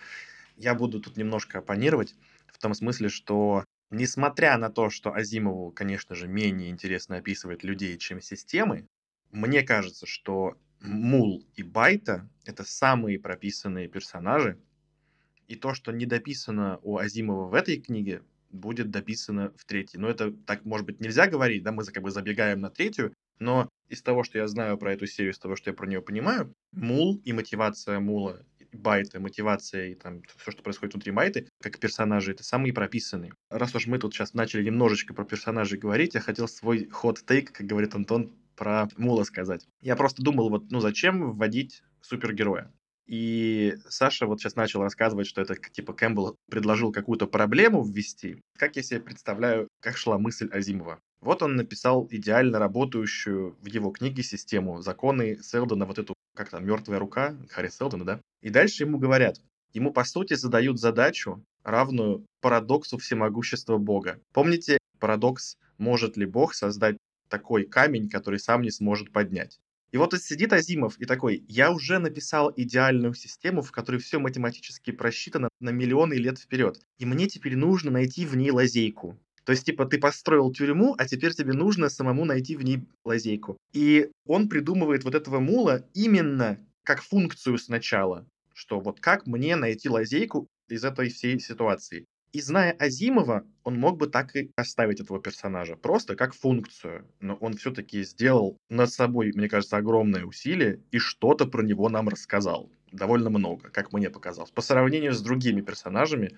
Я 0.57 0.75
буду 0.75 1.01
тут 1.01 1.17
немножко 1.17 1.59
оппонировать 1.59 2.13
в 2.53 2.59
том 2.59 2.75
смысле, 2.75 3.09
что 3.09 3.63
несмотря 3.89 4.57
на 4.57 4.69
то, 4.69 4.91
что 4.91 5.11
Азимову, 5.11 5.71
конечно 5.71 6.13
же, 6.13 6.27
менее 6.27 6.69
интересно 6.69 7.17
описывать 7.17 7.63
людей, 7.63 7.97
чем 7.97 8.21
системы, 8.21 8.85
мне 9.31 9.63
кажется, 9.63 10.05
что 10.05 10.55
Мул 10.81 11.43
и 11.55 11.63
Байта— 11.63 12.29
это 12.45 12.63
самые 12.63 13.19
прописанные 13.19 13.87
персонажи, 13.87 14.59
и 15.47 15.55
то, 15.55 15.73
что 15.73 15.91
не 15.91 16.05
дописано 16.05 16.79
у 16.83 16.97
Азимова 16.97 17.47
в 17.47 17.53
этой 17.53 17.77
книге, 17.77 18.21
будет 18.51 18.89
дописано 18.91 19.51
в 19.57 19.65
третьей. 19.65 19.99
Но 19.99 20.09
это 20.09 20.31
так, 20.31 20.65
может 20.65 20.85
быть, 20.85 20.99
нельзя 20.99 21.27
говорить, 21.27 21.63
да, 21.63 21.71
мы 21.71 21.83
как 21.85 22.03
бы 22.03 22.11
забегаем 22.11 22.61
на 22.61 22.69
третью, 22.69 23.13
но 23.39 23.69
из 23.89 24.01
того, 24.01 24.23
что 24.23 24.37
я 24.37 24.47
знаю 24.47 24.77
про 24.77 24.93
эту 24.93 25.05
серию, 25.05 25.33
из 25.33 25.39
того, 25.39 25.55
что 25.55 25.69
я 25.69 25.75
про 25.75 25.87
нее 25.87 26.01
понимаю, 26.01 26.53
Мул 26.71 27.21
и 27.23 27.33
мотивация 27.33 27.99
Мула, 27.99 28.41
Байта, 28.73 29.19
мотивация 29.19 29.87
и 29.87 29.95
там 29.95 30.21
все, 30.37 30.51
что 30.51 30.61
происходит 30.61 30.93
внутри 30.93 31.11
Байты, 31.11 31.47
как 31.61 31.79
персонажи, 31.79 32.31
это 32.31 32.43
самые 32.43 32.73
прописанные. 32.73 33.33
Раз 33.49 33.73
уж 33.75 33.87
мы 33.87 33.97
тут 33.97 34.13
сейчас 34.13 34.33
начали 34.33 34.63
немножечко 34.63 35.13
про 35.13 35.23
персонажей 35.23 35.79
говорить, 35.79 36.15
я 36.15 36.21
хотел 36.21 36.47
свой 36.47 36.89
ход-тейк, 36.89 37.51
как 37.51 37.65
говорит 37.65 37.95
Антон, 37.95 38.33
про 38.55 38.87
Мула 38.97 39.23
сказать. 39.23 39.67
Я 39.81 39.95
просто 39.95 40.23
думал, 40.23 40.49
вот, 40.49 40.71
ну 40.71 40.79
зачем 40.79 41.31
вводить 41.31 41.83
супергероя? 42.01 42.73
И 43.07 43.77
Саша 43.87 44.25
вот 44.25 44.39
сейчас 44.39 44.55
начал 44.55 44.81
рассказывать, 44.81 45.27
что 45.27 45.41
это 45.41 45.55
типа 45.55 45.93
Кэмпбелл 45.93 46.35
предложил 46.49 46.91
какую-то 46.91 47.25
проблему 47.25 47.83
ввести. 47.83 48.41
Как 48.57 48.75
я 48.75 48.83
себе 48.83 48.99
представляю, 48.99 49.69
как 49.79 49.97
шла 49.97 50.17
мысль 50.17 50.49
Азимова? 50.51 50.99
Вот 51.21 51.41
он 51.41 51.55
написал 51.55 52.07
идеально 52.11 52.59
работающую 52.59 53.55
в 53.61 53.65
его 53.65 53.91
книге 53.91 54.23
систему 54.23 54.81
законы 54.81 55.39
Селдона, 55.41 55.85
вот 55.85 55.97
эту, 55.97 56.13
как 56.35 56.49
там, 56.49 56.65
мертвая 56.65 56.99
рука 56.99 57.35
Харри 57.49 57.69
Селдона, 57.69 58.05
да? 58.05 58.21
И 58.41 58.49
дальше 58.49 58.83
ему 58.83 58.97
говорят, 58.99 59.37
ему 59.73 59.91
по 59.91 60.03
сути 60.03 60.35
задают 60.35 60.79
задачу, 60.79 61.43
равную 61.63 62.25
парадоксу 62.41 62.97
всемогущества 62.97 63.77
Бога. 63.77 64.19
Помните 64.33 64.77
парадокс, 64.99 65.57
может 65.77 66.17
ли 66.17 66.25
Бог 66.25 66.53
создать 66.53 66.97
такой 67.29 67.65
камень, 67.65 68.09
который 68.09 68.39
сам 68.39 68.61
не 68.61 68.71
сможет 68.71 69.11
поднять? 69.11 69.59
И 69.91 69.97
вот 69.97 70.13
сидит 70.21 70.51
Азимов 70.51 70.99
и 70.99 71.05
такой, 71.05 71.43
я 71.47 71.71
уже 71.71 71.99
написал 71.99 72.51
идеальную 72.55 73.13
систему, 73.13 73.61
в 73.61 73.71
которой 73.71 73.97
все 73.97 74.19
математически 74.19 74.91
просчитано 74.91 75.49
на 75.59 75.69
миллионы 75.69 76.15
лет 76.15 76.37
вперед. 76.39 76.79
И 76.97 77.05
мне 77.05 77.27
теперь 77.27 77.55
нужно 77.55 77.91
найти 77.91 78.25
в 78.25 78.35
ней 78.35 78.51
лазейку. 78.51 79.17
То 79.45 79.51
есть, 79.51 79.65
типа, 79.65 79.85
ты 79.85 79.97
построил 79.97 80.51
тюрьму, 80.51 80.93
а 80.97 81.07
теперь 81.07 81.33
тебе 81.33 81.53
нужно 81.53 81.87
самому 81.87 82.25
найти 82.25 82.57
в 82.57 82.63
ней 82.63 82.85
лазейку. 83.05 83.57
И 83.71 84.11
он 84.25 84.49
придумывает 84.49 85.05
вот 85.05 85.15
этого 85.15 85.39
мула 85.39 85.85
именно 85.93 86.59
как 86.83 87.01
функцию 87.01 87.57
сначала, 87.57 88.27
что 88.53 88.81
вот 88.81 88.99
как 88.99 89.25
мне 89.25 89.55
найти 89.55 89.87
лазейку 89.87 90.47
из 90.67 90.83
этой 90.83 91.09
всей 91.09 91.39
ситуации. 91.39 92.05
И 92.33 92.41
зная 92.41 92.73
Азимова, 92.73 93.45
он 93.63 93.79
мог 93.79 93.97
бы 93.97 94.07
так 94.07 94.35
и 94.35 94.51
оставить 94.55 94.99
этого 94.99 95.19
персонажа, 95.21 95.75
просто 95.75 96.15
как 96.15 96.33
функцию. 96.33 97.07
Но 97.19 97.35
он 97.35 97.55
все-таки 97.55 98.03
сделал 98.03 98.57
над 98.69 98.91
собой, 98.91 99.31
мне 99.33 99.49
кажется, 99.49 99.77
огромное 99.77 100.25
усилие 100.25 100.81
и 100.91 100.99
что-то 100.99 101.45
про 101.45 101.63
него 101.63 101.89
нам 101.89 102.09
рассказал. 102.09 102.69
Довольно 102.91 103.29
много, 103.29 103.69
как 103.69 103.93
мне 103.93 104.09
показалось. 104.09 104.51
По 104.51 104.61
сравнению 104.61 105.13
с 105.13 105.21
другими 105.21 105.61
персонажами, 105.61 106.37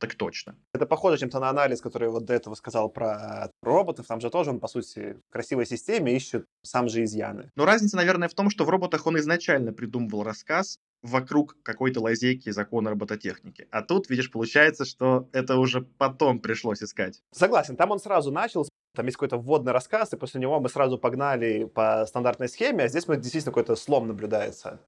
так 0.00 0.14
точно. 0.14 0.56
Это 0.72 0.86
похоже 0.86 1.18
чем-то 1.18 1.38
на 1.40 1.50
анализ, 1.50 1.82
который 1.82 2.08
вот 2.08 2.24
до 2.24 2.32
этого 2.32 2.54
сказал 2.54 2.88
про 2.88 3.50
роботов. 3.62 4.06
Там 4.06 4.20
же 4.20 4.30
тоже 4.30 4.50
он, 4.50 4.58
по 4.58 4.66
сути, 4.66 5.18
в 5.28 5.32
красивой 5.32 5.66
системе 5.66 6.16
ищет 6.16 6.46
сам 6.62 6.88
же 6.88 7.04
изъяны. 7.04 7.50
Но 7.54 7.66
разница, 7.66 7.96
наверное, 7.96 8.28
в 8.28 8.34
том, 8.34 8.48
что 8.48 8.64
в 8.64 8.70
роботах 8.70 9.06
он 9.06 9.18
изначально 9.18 9.74
придумывал 9.74 10.22
рассказ, 10.22 10.78
вокруг 11.02 11.56
какой-то 11.62 12.00
лазейки 12.00 12.50
закона 12.50 12.90
робототехники. 12.90 13.68
А 13.70 13.82
тут, 13.82 14.10
видишь, 14.10 14.30
получается, 14.30 14.84
что 14.84 15.28
это 15.32 15.56
уже 15.56 15.82
потом 15.82 16.40
пришлось 16.40 16.82
искать. 16.82 17.22
Согласен, 17.32 17.76
там 17.76 17.90
он 17.90 17.98
сразу 17.98 18.30
начал, 18.30 18.68
там 18.94 19.06
есть 19.06 19.16
какой-то 19.16 19.38
вводный 19.38 19.72
рассказ, 19.72 20.12
и 20.12 20.16
после 20.16 20.40
него 20.40 20.60
мы 20.60 20.68
сразу 20.68 20.98
погнали 20.98 21.64
по 21.64 22.04
стандартной 22.06 22.48
схеме, 22.48 22.84
а 22.84 22.88
здесь 22.88 23.08
мы 23.08 23.16
действительно 23.16 23.52
какой-то 23.52 23.76
слом 23.76 24.08
наблюдается. 24.08 24.80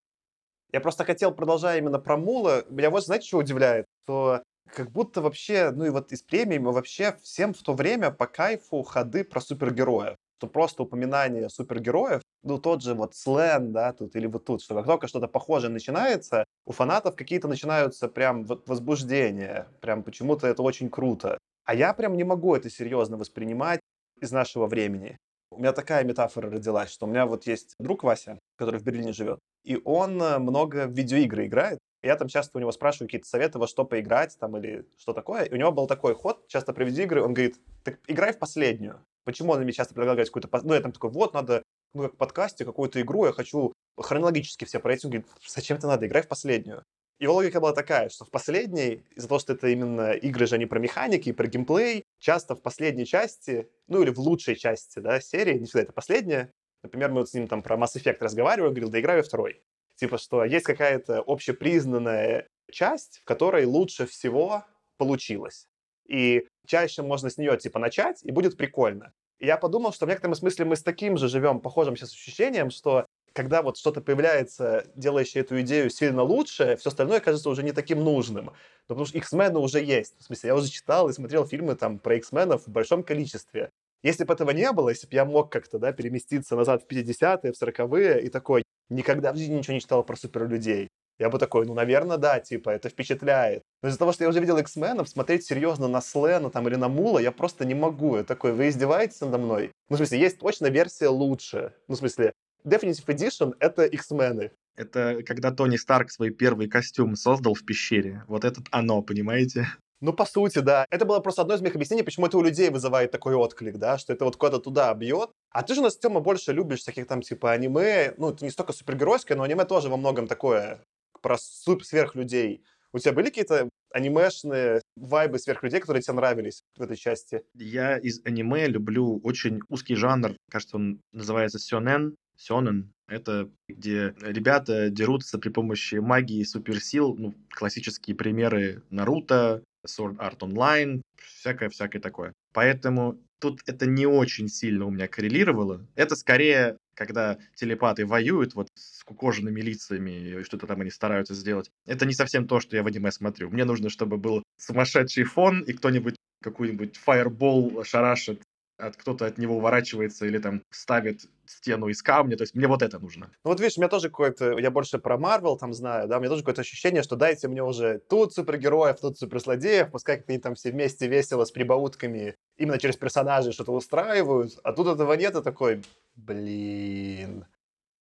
Я 0.73 0.81
просто 0.81 1.05
хотел, 1.05 1.33
продолжая 1.33 1.79
именно 1.79 1.99
про 1.99 2.17
Мула, 2.17 2.65
меня 2.71 2.91
вот, 2.91 3.05
знаете, 3.05 3.27
что 3.27 3.39
удивляет? 3.39 3.85
Что 4.05 4.43
как 4.75 4.91
будто 4.91 5.21
вообще, 5.21 5.71
ну 5.71 5.85
и 5.85 5.91
вот 5.91 6.13
из 6.13 6.23
премии 6.23 6.59
мы 6.59 6.73
вообще 6.73 7.17
всем 7.23 7.53
в 7.53 7.63
то 7.63 7.75
время 7.75 8.11
по 8.11 8.27
кайфу 8.27 8.83
ходы 8.83 9.25
про 9.25 9.41
супергероев. 9.41 10.17
Что 10.43 10.49
просто 10.49 10.83
упоминание 10.83 11.49
супергероев, 11.49 12.21
ну, 12.43 12.59
тот 12.59 12.83
же 12.83 12.95
вот 12.95 13.15
слен, 13.15 13.73
да, 13.73 13.93
тут, 13.93 14.17
или 14.17 14.27
вот 14.27 14.45
тут, 14.45 14.61
что 14.61 14.75
как 14.75 14.87
только 14.87 15.07
что-то 15.07 15.29
похожее 15.29 15.71
начинается, 15.71 16.45
у 16.67 16.73
фанатов 16.73 17.15
какие-то 17.15 17.47
начинаются 17.47 18.09
прям 18.09 18.45
возбуждения, 18.67 19.69
прям 19.81 20.03
почему-то 20.03 20.49
это 20.49 20.63
очень 20.63 20.91
круто. 20.91 21.39
А 21.65 21.77
я 21.77 21.95
прям 21.95 22.17
не 22.17 22.25
могу 22.25 22.57
это 22.57 22.69
серьезно 22.71 23.17
воспринимать 23.17 23.79
из 24.21 24.33
нашего 24.33 24.67
времени. 24.67 25.17
У 25.53 25.61
меня 25.61 25.73
такая 25.73 26.03
метафора 26.03 26.51
родилась, 26.51 26.91
что 26.91 27.07
у 27.07 27.09
меня 27.09 27.27
вот 27.27 27.47
есть 27.47 27.77
друг 27.79 28.03
Вася, 28.03 28.41
который 28.57 28.81
в 28.81 28.83
Берлине 28.83 29.13
живет, 29.13 29.39
и 29.63 29.81
он 29.85 30.21
э, 30.21 30.39
много 30.39 30.89
в 30.89 30.93
видеоигры 30.93 31.47
играет. 31.47 31.79
Я 32.03 32.17
там 32.17 32.27
часто 32.27 32.59
у 32.59 32.61
него 32.61 32.73
спрашиваю 32.73 33.07
какие-то 33.07 33.29
советы, 33.29 33.61
во 33.61 33.69
что 33.69 33.85
поиграть 33.85 34.37
там 34.41 34.57
или 34.57 34.85
что 34.99 35.13
такое. 35.13 35.45
И 35.45 35.55
у 35.55 35.57
него 35.57 35.71
был 35.71 35.87
такой 35.87 36.17
ход, 36.17 36.49
часто 36.49 36.73
про 36.73 36.85
видеоигры, 36.85 37.23
он 37.23 37.33
говорит, 37.33 37.61
так 37.85 38.01
играй 38.09 38.33
в 38.33 38.41
последнюю. 38.41 38.99
Почему 39.25 39.53
он 39.53 39.63
мне 39.63 39.73
часто 39.73 39.95
предлагает 39.95 40.29
какую-то... 40.29 40.49
Ну, 40.65 40.75
я 40.75 40.81
там 40.81 40.93
такой, 40.93 41.11
вот, 41.11 41.35
надо, 41.35 41.63
ну, 41.95 42.03
как 42.03 42.15
в 42.15 42.17
подкасте, 42.17 42.65
какую-то 42.65 43.01
игру, 43.01 43.27
я 43.27 43.33
хочу 43.33 43.73
хронологически 43.97 44.65
все 44.65 44.81
пройти. 44.81 45.07
Он 45.07 45.13
говорит, 45.13 45.31
зачем 45.47 45.77
это 45.77 45.87
надо, 45.87 46.07
играй 46.07 46.23
в 46.23 46.29
последнюю. 46.29 46.83
Его 47.19 47.35
логика 47.35 47.61
была 47.61 47.73
такая, 47.73 48.09
что 48.09 48.25
в 48.25 48.31
последней, 48.31 49.05
из-за 49.15 49.29
того, 49.29 49.39
что 49.39 49.53
это 49.53 49.69
именно 49.69 50.11
игры 50.13 50.47
же, 50.47 50.57
они 50.57 50.67
про 50.67 50.81
механики 50.81 51.31
про 51.31 51.47
геймплей, 51.47 52.03
часто 52.19 52.57
в 52.57 52.63
последней 52.63 53.07
части, 53.07 53.69
ну 53.87 54.03
или 54.03 54.11
в 54.11 54.19
лучшей 54.19 54.57
части, 54.57 54.99
да, 54.99 55.21
серии, 55.21 55.59
не 55.59 55.67
всегда 55.67 55.83
это 55.83 55.93
последняя, 55.93 56.51
например, 56.83 57.11
мы 57.13 57.21
вот 57.21 57.31
с 57.31 57.35
ним 57.35 57.47
там 57.47 57.63
про 57.63 57.77
Mass 57.77 57.95
Effect 57.95 58.19
разговаривали, 58.19 58.71
говорил, 58.71 58.91
да 58.91 58.99
играю 58.99 59.23
второй. 59.23 59.63
Типа, 59.95 60.19
что 60.19 60.45
есть 60.45 60.67
какая-то 60.67 61.23
общепризнанная 61.25 62.49
часть, 62.73 63.19
в 63.19 63.25
которой 63.25 63.67
лучше 63.67 64.07
всего 64.07 64.65
получилось. 64.97 65.69
И 66.07 66.47
чаще 66.67 67.03
можно 67.03 67.31
с 67.31 67.39
нее, 67.39 67.57
типа, 67.57 67.79
начать, 67.79 68.23
и 68.23 68.31
будет 68.31 68.57
прикольно. 68.57 69.13
И 69.39 69.47
я 69.47 69.57
подумал, 69.57 69.93
что 69.93 70.07
в 70.07 70.09
некотором 70.09 70.35
смысле 70.35 70.65
мы 70.67 70.77
с 70.77 70.83
таким 70.83 71.17
же 71.17 71.29
живем, 71.29 71.61
похожим 71.61 71.97
сейчас 71.97 72.13
ощущением, 72.13 72.71
что 72.71 73.07
когда 73.33 73.63
вот 73.63 73.77
что-то 73.77 74.01
появляется, 74.01 74.87
делающее 74.95 75.43
эту 75.43 75.61
идею 75.63 75.91
сильно 75.91 76.23
лучше, 76.23 76.77
все 76.77 76.91
остальное 76.91 77.21
кажется 77.21 77.49
уже 77.49 77.63
не 77.63 77.73
таким 77.73 78.05
нужным. 78.05 78.47
Но 78.47 78.53
потому 78.89 79.07
что 79.07 79.19
X-Men 79.19 79.57
уже 79.59 79.83
есть. 79.83 80.19
В 80.21 80.25
смысле, 80.25 80.49
я 80.49 80.55
уже 80.55 80.71
читал 80.71 81.09
и 81.09 81.13
смотрел 81.13 81.47
фильмы 81.47 81.75
там 81.75 81.99
про 81.99 82.17
X-менов 82.17 82.67
в 82.67 82.71
большом 82.71 83.03
количестве. 83.03 83.71
Если 84.03 84.25
бы 84.25 84.35
этого 84.35 84.51
не 84.51 84.71
было, 84.73 84.91
если 84.91 85.07
бы 85.07 85.15
я 85.15 85.25
мог 85.25 85.51
как-то 85.51 85.79
да, 85.79 85.93
переместиться 85.93 86.57
назад 86.57 86.83
в 86.83 86.93
50-е, 86.93 87.53
в 87.53 87.63
40-е 87.63 88.23
и 88.23 88.29
такой, 88.29 88.65
никогда 88.91 89.33
в 89.33 89.37
жизни 89.37 89.55
ничего 89.55 89.75
не 89.75 89.81
читал 89.81 90.05
про 90.05 90.17
суперлюдей, 90.17 90.89
я 91.23 91.31
бы 91.31 91.39
такой, 91.39 91.67
ну, 91.67 91.75
наверное, 91.75 92.17
да, 92.17 92.41
типа, 92.41 92.71
это 92.71 92.89
впечатляет. 92.89 93.63
Но 93.83 93.89
из-за 93.89 93.99
того, 93.99 94.13
что 94.13 94.25
я 94.25 94.29
уже 94.29 94.41
видел 94.41 94.59
X-менов, 94.59 95.09
смотреть 95.09 95.45
серьезно 95.45 95.87
на 95.87 96.01
Слена 96.01 96.51
там 96.51 96.67
или 96.67 96.75
на 96.75 96.89
Мула 96.89 97.21
я 97.21 97.31
просто 97.31 97.65
не 97.65 97.75
могу. 97.75 98.17
Я 98.17 98.25
такой, 98.25 98.53
вы 98.53 98.69
издеваетесь 98.69 99.21
надо 99.21 99.39
мной? 99.39 99.71
Ну, 99.89 99.97
в 99.97 99.99
смысле, 99.99 100.19
есть 100.19 100.39
точно 100.39 100.67
версия 100.67 101.09
лучше. 101.09 101.75
Ну, 101.87 101.95
в 101.95 101.99
смысле, 101.99 102.33
Definitive 102.65 103.07
Edition— 103.07 103.55
это 103.61 103.85
X-мены. 103.85 104.51
Это 104.75 105.23
когда 105.25 105.51
Тони 105.53 105.77
Старк 105.77 106.11
свой 106.11 106.31
первый 106.31 106.69
костюм 106.69 107.15
создал 107.15 107.55
в 107.55 107.65
пещере. 107.65 108.25
Вот 108.27 108.45
это 108.45 108.63
оно, 108.71 109.03
понимаете? 109.03 109.69
Ну, 110.03 110.13
по 110.13 110.25
сути, 110.25 110.59
да. 110.59 110.85
Это 110.91 111.05
было 111.05 111.21
просто 111.21 111.43
одно 111.43 111.55
из 111.55 111.61
моих 111.61 111.77
объяснений, 111.77 112.03
почему 112.03 112.27
это 112.27 112.37
у 112.37 112.43
людей 112.43 112.71
вызывает 112.71 113.13
такой 113.13 113.37
отклик, 113.37 113.77
да, 113.79 113.99
что 113.99 114.13
это 114.13 114.25
вот 114.25 114.35
куда-то 114.35 114.59
туда 114.59 114.93
бьет. 114.95 115.31
А 115.51 115.63
ты 115.63 115.75
же, 115.75 115.81
у 115.81 115.85
нас, 115.85 115.97
Тёма, 115.97 116.19
больше 116.19 116.53
любишь 116.53 116.81
всяких 116.81 117.07
там, 117.07 117.23
типа, 117.23 117.53
аниме, 117.53 118.13
ну, 118.17 118.31
это 118.31 118.45
не 118.45 118.51
столько 118.51 118.73
супергеройское, 118.73 119.37
но 119.37 119.45
аниме 119.45 119.65
тоже 119.65 119.89
во 119.89 119.97
многом 119.97 120.27
такое 120.27 120.81
про 121.23 121.39
сверхлюдей. 121.39 122.63
У 122.93 122.99
тебя 122.99 123.13
были 123.13 123.27
какие-то 123.27 123.71
анимешные 123.93 124.83
вайбы 124.97 125.39
сверхлюдей, 125.39 125.81
которые 125.81 126.03
тебе 126.03 126.15
нравились 126.15 126.63
в 126.77 126.83
этой 126.83 126.97
части? 126.97 127.43
Я 127.55 127.97
из 127.97 128.21
аниме 128.25 128.67
люблю 128.67 129.19
очень 129.23 129.61
узкий 129.69 129.95
жанр, 129.95 130.37
кажется, 130.51 130.77
он 130.77 131.01
называется 131.13 131.59
сёнэн, 131.59 132.17
сёнэн. 132.37 132.93
Это 133.09 133.51
где 133.69 134.15
ребята 134.21 134.91
дерутся 134.91 135.39
при 135.39 135.51
помощи 135.51 135.97
магии 135.97 136.41
и 136.41 136.45
суперсил, 136.45 137.15
ну, 137.15 137.35
классические 137.51 138.17
примеры 138.17 138.83
Наруто, 138.91 139.63
Sword 139.87 140.17
Art 140.17 140.39
Online, 140.41 141.03
всякое-всякое 141.17 142.01
такое. 142.01 142.33
Поэтому 142.53 143.19
тут 143.41 143.61
это 143.67 143.87
не 143.87 144.07
очень 144.07 144.49
сильно 144.49 144.87
у 144.87 144.91
меня 144.91 145.09
коррелировало. 145.09 145.87
Это 145.95 146.15
скорее, 146.17 146.79
когда 146.95 147.39
телепаты 147.55 148.07
воюют 148.07 148.55
вот 148.55 148.69
с 148.75 149.03
кукоженными 149.05 149.61
лицами, 149.61 150.11
и 150.11 150.43
что-то 150.43 150.67
там 150.67 150.81
они 150.81 150.91
стараются 150.91 151.35
сделать. 151.35 151.71
Это 151.87 152.07
не 152.07 152.15
совсем 152.15 152.47
то, 152.47 152.61
что 152.61 152.77
я 152.77 152.83
в 152.83 152.87
аниме 152.87 153.11
смотрю. 153.13 153.51
Мне 153.51 153.65
нужно, 153.65 153.91
чтобы 153.91 154.17
был 154.17 154.43
сумасшедший 154.59 155.25
фон, 155.25 155.63
и 155.63 155.73
кто-нибудь 155.73 156.17
какую-нибудь 156.43 156.97
фаербол 156.97 157.85
шарашит 157.85 158.43
от 158.79 158.97
кто-то 158.97 159.27
от 159.27 159.39
него 159.39 159.57
уворачивается 159.57 160.27
или 160.27 160.39
там 160.39 160.63
ставит 160.71 161.27
стену 161.47 161.89
из 161.89 162.03
камня, 162.03 162.37
то 162.37 162.43
есть 162.43 162.55
мне 162.55 162.67
вот 162.67 162.83
это 162.83 162.99
нужно. 162.99 163.31
Ну 163.45 163.51
вот 163.51 163.61
видишь, 163.61 163.77
у 163.79 163.81
меня 163.81 163.89
тоже 163.89 164.09
какое-то, 164.09 164.59
я 164.59 164.71
больше 164.71 164.99
про 164.99 165.19
Марвел 165.19 165.57
там 165.57 165.73
знаю, 165.73 166.09
да, 166.09 166.17
у 166.17 166.21
меня 166.21 166.31
тоже 166.31 166.43
какое-то 166.43 166.63
ощущение, 166.63 167.03
что 167.03 167.17
дайте 167.17 167.49
мне 167.49 167.63
уже 167.63 167.99
тут 168.09 168.33
супергероев, 168.33 169.01
тут 169.01 169.19
суперзлодеев, 169.19 169.91
пускай 169.91 170.19
как 170.19 170.29
они 170.29 170.39
там 170.39 170.55
все 170.55 170.71
вместе 170.71 171.07
весело 171.07 171.45
с 171.45 171.51
прибаутками 171.51 172.37
именно 172.57 172.79
через 172.79 172.97
персонажей 172.97 173.53
что-то 173.53 173.73
устраивают, 173.73 174.59
а 174.63 174.73
тут 174.73 174.89
этого 174.89 175.13
нет, 175.15 175.35
и 175.37 175.43
такой, 175.43 175.83
блин. 176.15 177.47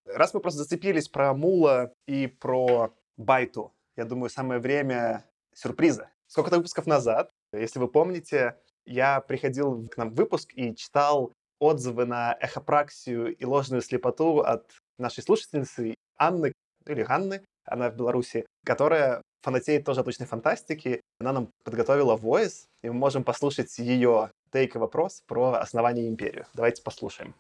Раз 0.05 0.33
мы 0.33 0.39
просто 0.39 0.63
зацепились 0.63 1.07
про 1.07 1.33
Мула 1.33 1.93
и 2.07 2.27
про 2.27 2.93
Байту, 3.17 3.73
я 3.95 4.05
думаю, 4.05 4.29
самое 4.29 4.59
время 4.59 5.25
сюрприза. 5.53 6.09
Сколько-то 6.27 6.57
выпусков 6.57 6.87
назад, 6.87 7.31
если 7.53 7.79
вы 7.79 7.89
помните, 7.89 8.57
я 8.85 9.21
приходил 9.21 9.87
к 9.87 9.97
нам 9.97 10.11
в 10.11 10.15
выпуск 10.15 10.51
и 10.53 10.75
читал 10.75 11.33
отзывы 11.59 12.05
на 12.05 12.35
эхопраксию 12.39 13.35
и 13.35 13.45
ложную 13.45 13.81
слепоту 13.81 14.39
от 14.39 14.65
нашей 14.97 15.23
слушательницы 15.23 15.95
Анны, 16.17 16.53
или 16.87 17.03
Ганны, 17.03 17.43
она 17.65 17.89
в 17.89 17.95
Беларуси, 17.95 18.45
которая 18.65 19.21
фанатеет 19.41 19.85
тоже 19.85 20.01
от 20.01 20.05
точной 20.05 20.25
фантастики. 20.25 21.01
Она 21.19 21.33
нам 21.33 21.51
подготовила 21.63 22.15
voice, 22.17 22.65
и 22.83 22.89
мы 22.89 22.93
можем 22.93 23.23
послушать 23.23 23.77
ее 23.79 24.31
тейк 24.51 24.75
и 24.75 24.79
вопрос 24.79 25.21
про 25.27 25.53
основание 25.53 26.07
империи. 26.07 26.45
Давайте 26.53 26.81
послушаем. 26.83 27.35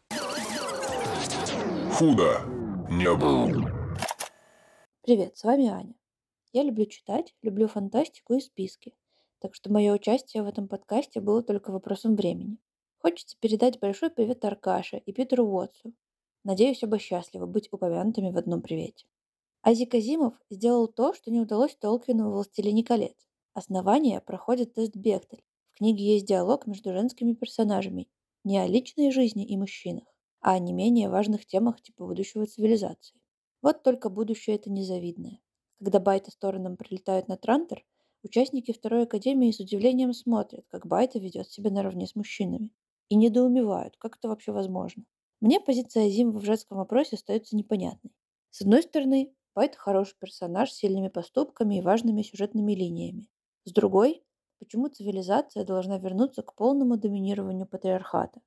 Худо 1.93 2.41
не 2.89 3.13
было. 3.15 3.71
Привет, 5.01 5.37
с 5.37 5.43
вами 5.43 5.67
Аня. 5.67 5.95
Я 6.53 6.63
люблю 6.63 6.85
читать, 6.85 7.33
люблю 7.41 7.67
фантастику 7.67 8.35
и 8.35 8.39
списки. 8.39 8.93
Так 9.41 9.55
что 9.55 9.71
мое 9.71 9.91
участие 9.91 10.43
в 10.43 10.47
этом 10.47 10.67
подкасте 10.67 11.19
было 11.19 11.41
только 11.41 11.71
вопросом 11.71 12.15
времени. 12.15 12.59
Хочется 12.99 13.35
передать 13.39 13.79
большой 13.79 14.11
привет 14.11 14.45
Аркаше 14.45 14.99
и 14.99 15.11
Питеру 15.11 15.47
Уотсу. 15.47 15.93
Надеюсь, 16.43 16.83
оба 16.83 16.99
счастливы 16.99 17.47
быть 17.47 17.67
упомянутыми 17.71 18.29
в 18.29 18.37
одном 18.37 18.61
привете. 18.61 19.07
Азик 19.63 19.95
Азимов 19.95 20.35
сделал 20.51 20.87
то, 20.87 21.15
что 21.15 21.31
не 21.31 21.39
удалось 21.39 21.75
Толкину 21.75 22.29
в 22.29 22.33
«Властелине 22.33 22.83
колец». 22.83 23.17
Основание 23.53 24.21
проходит 24.21 24.75
тест 24.75 24.95
Бехтель. 24.95 25.43
В 25.71 25.79
книге 25.79 26.13
есть 26.13 26.27
диалог 26.27 26.67
между 26.67 26.93
женскими 26.93 27.33
персонажами 27.33 28.07
не 28.43 28.59
о 28.59 28.67
личной 28.67 29.09
жизни 29.11 29.43
и 29.43 29.57
мужчинах, 29.57 30.05
а 30.41 30.53
о 30.53 30.59
не 30.59 30.71
менее 30.71 31.09
важных 31.09 31.47
темах 31.47 31.81
типа 31.81 32.05
будущего 32.05 32.45
цивилизации. 32.45 33.19
Вот 33.63 33.81
только 33.81 34.09
будущее 34.09 34.57
это 34.57 34.71
незавидное. 34.71 35.39
Когда 35.79 35.99
байты 35.99 36.29
сторонам 36.29 36.77
прилетают 36.77 37.27
на 37.27 37.37
Трантор, 37.37 37.83
Участники 38.23 38.71
второй 38.71 39.03
академии 39.03 39.51
с 39.51 39.59
удивлением 39.59 40.13
смотрят, 40.13 40.65
как 40.69 40.85
Байта 40.85 41.17
ведет 41.17 41.49
себя 41.49 41.71
наравне 41.71 42.05
с 42.05 42.15
мужчинами. 42.15 42.69
И 43.09 43.15
недоумевают, 43.15 43.97
как 43.97 44.17
это 44.17 44.29
вообще 44.29 44.51
возможно. 44.51 45.03
Мне 45.41 45.59
позиция 45.59 46.05
Азимова 46.05 46.37
в 46.37 46.45
женском 46.45 46.77
вопросе 46.77 47.15
остается 47.15 47.55
непонятной. 47.55 48.11
С 48.51 48.61
одной 48.61 48.83
стороны, 48.83 49.33
Байт 49.55 49.75
хороший 49.75 50.15
персонаж 50.19 50.71
с 50.71 50.77
сильными 50.77 51.07
поступками 51.07 51.79
и 51.79 51.81
важными 51.81 52.21
сюжетными 52.21 52.73
линиями. 52.73 53.27
С 53.65 53.73
другой, 53.73 54.23
почему 54.59 54.87
цивилизация 54.87 55.65
должна 55.65 55.97
вернуться 55.97 56.43
к 56.43 56.55
полному 56.55 56.97
доминированию 56.97 57.65
патриархата? 57.65 58.39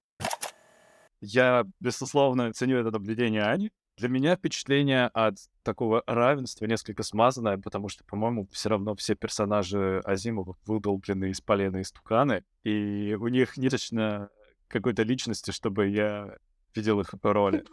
Я, 1.21 1.65
безусловно, 1.81 2.53
ценю 2.53 2.79
это 2.79 2.91
наблюдение 2.91 3.43
Ани. 3.43 3.71
Для 3.97 4.09
меня 4.09 4.35
впечатление 4.35 5.07
от 5.07 5.37
такого 5.63 6.03
равенства 6.07 6.67
несколько 6.67 7.05
смазанное, 7.05 7.59
потому 7.59 7.89
что, 7.89 8.05
по-моему, 8.05 8.49
все 8.51 8.71
равно 8.71 8.97
все 8.97 9.15
персонажи 9.15 10.01
Азимова 10.05 10.57
выдолблены 10.67 11.31
из 11.31 11.41
полена 11.41 11.77
и 11.77 11.85
стуканы, 11.85 12.45
и 12.65 13.17
у 13.19 13.29
них 13.29 13.57
не 13.57 13.69
точно 13.71 14.31
какой-то 14.67 15.05
личности, 15.05 15.53
чтобы 15.53 15.87
я 15.87 16.37
видел 16.75 17.01
их 17.01 17.15
роли. 17.23 17.65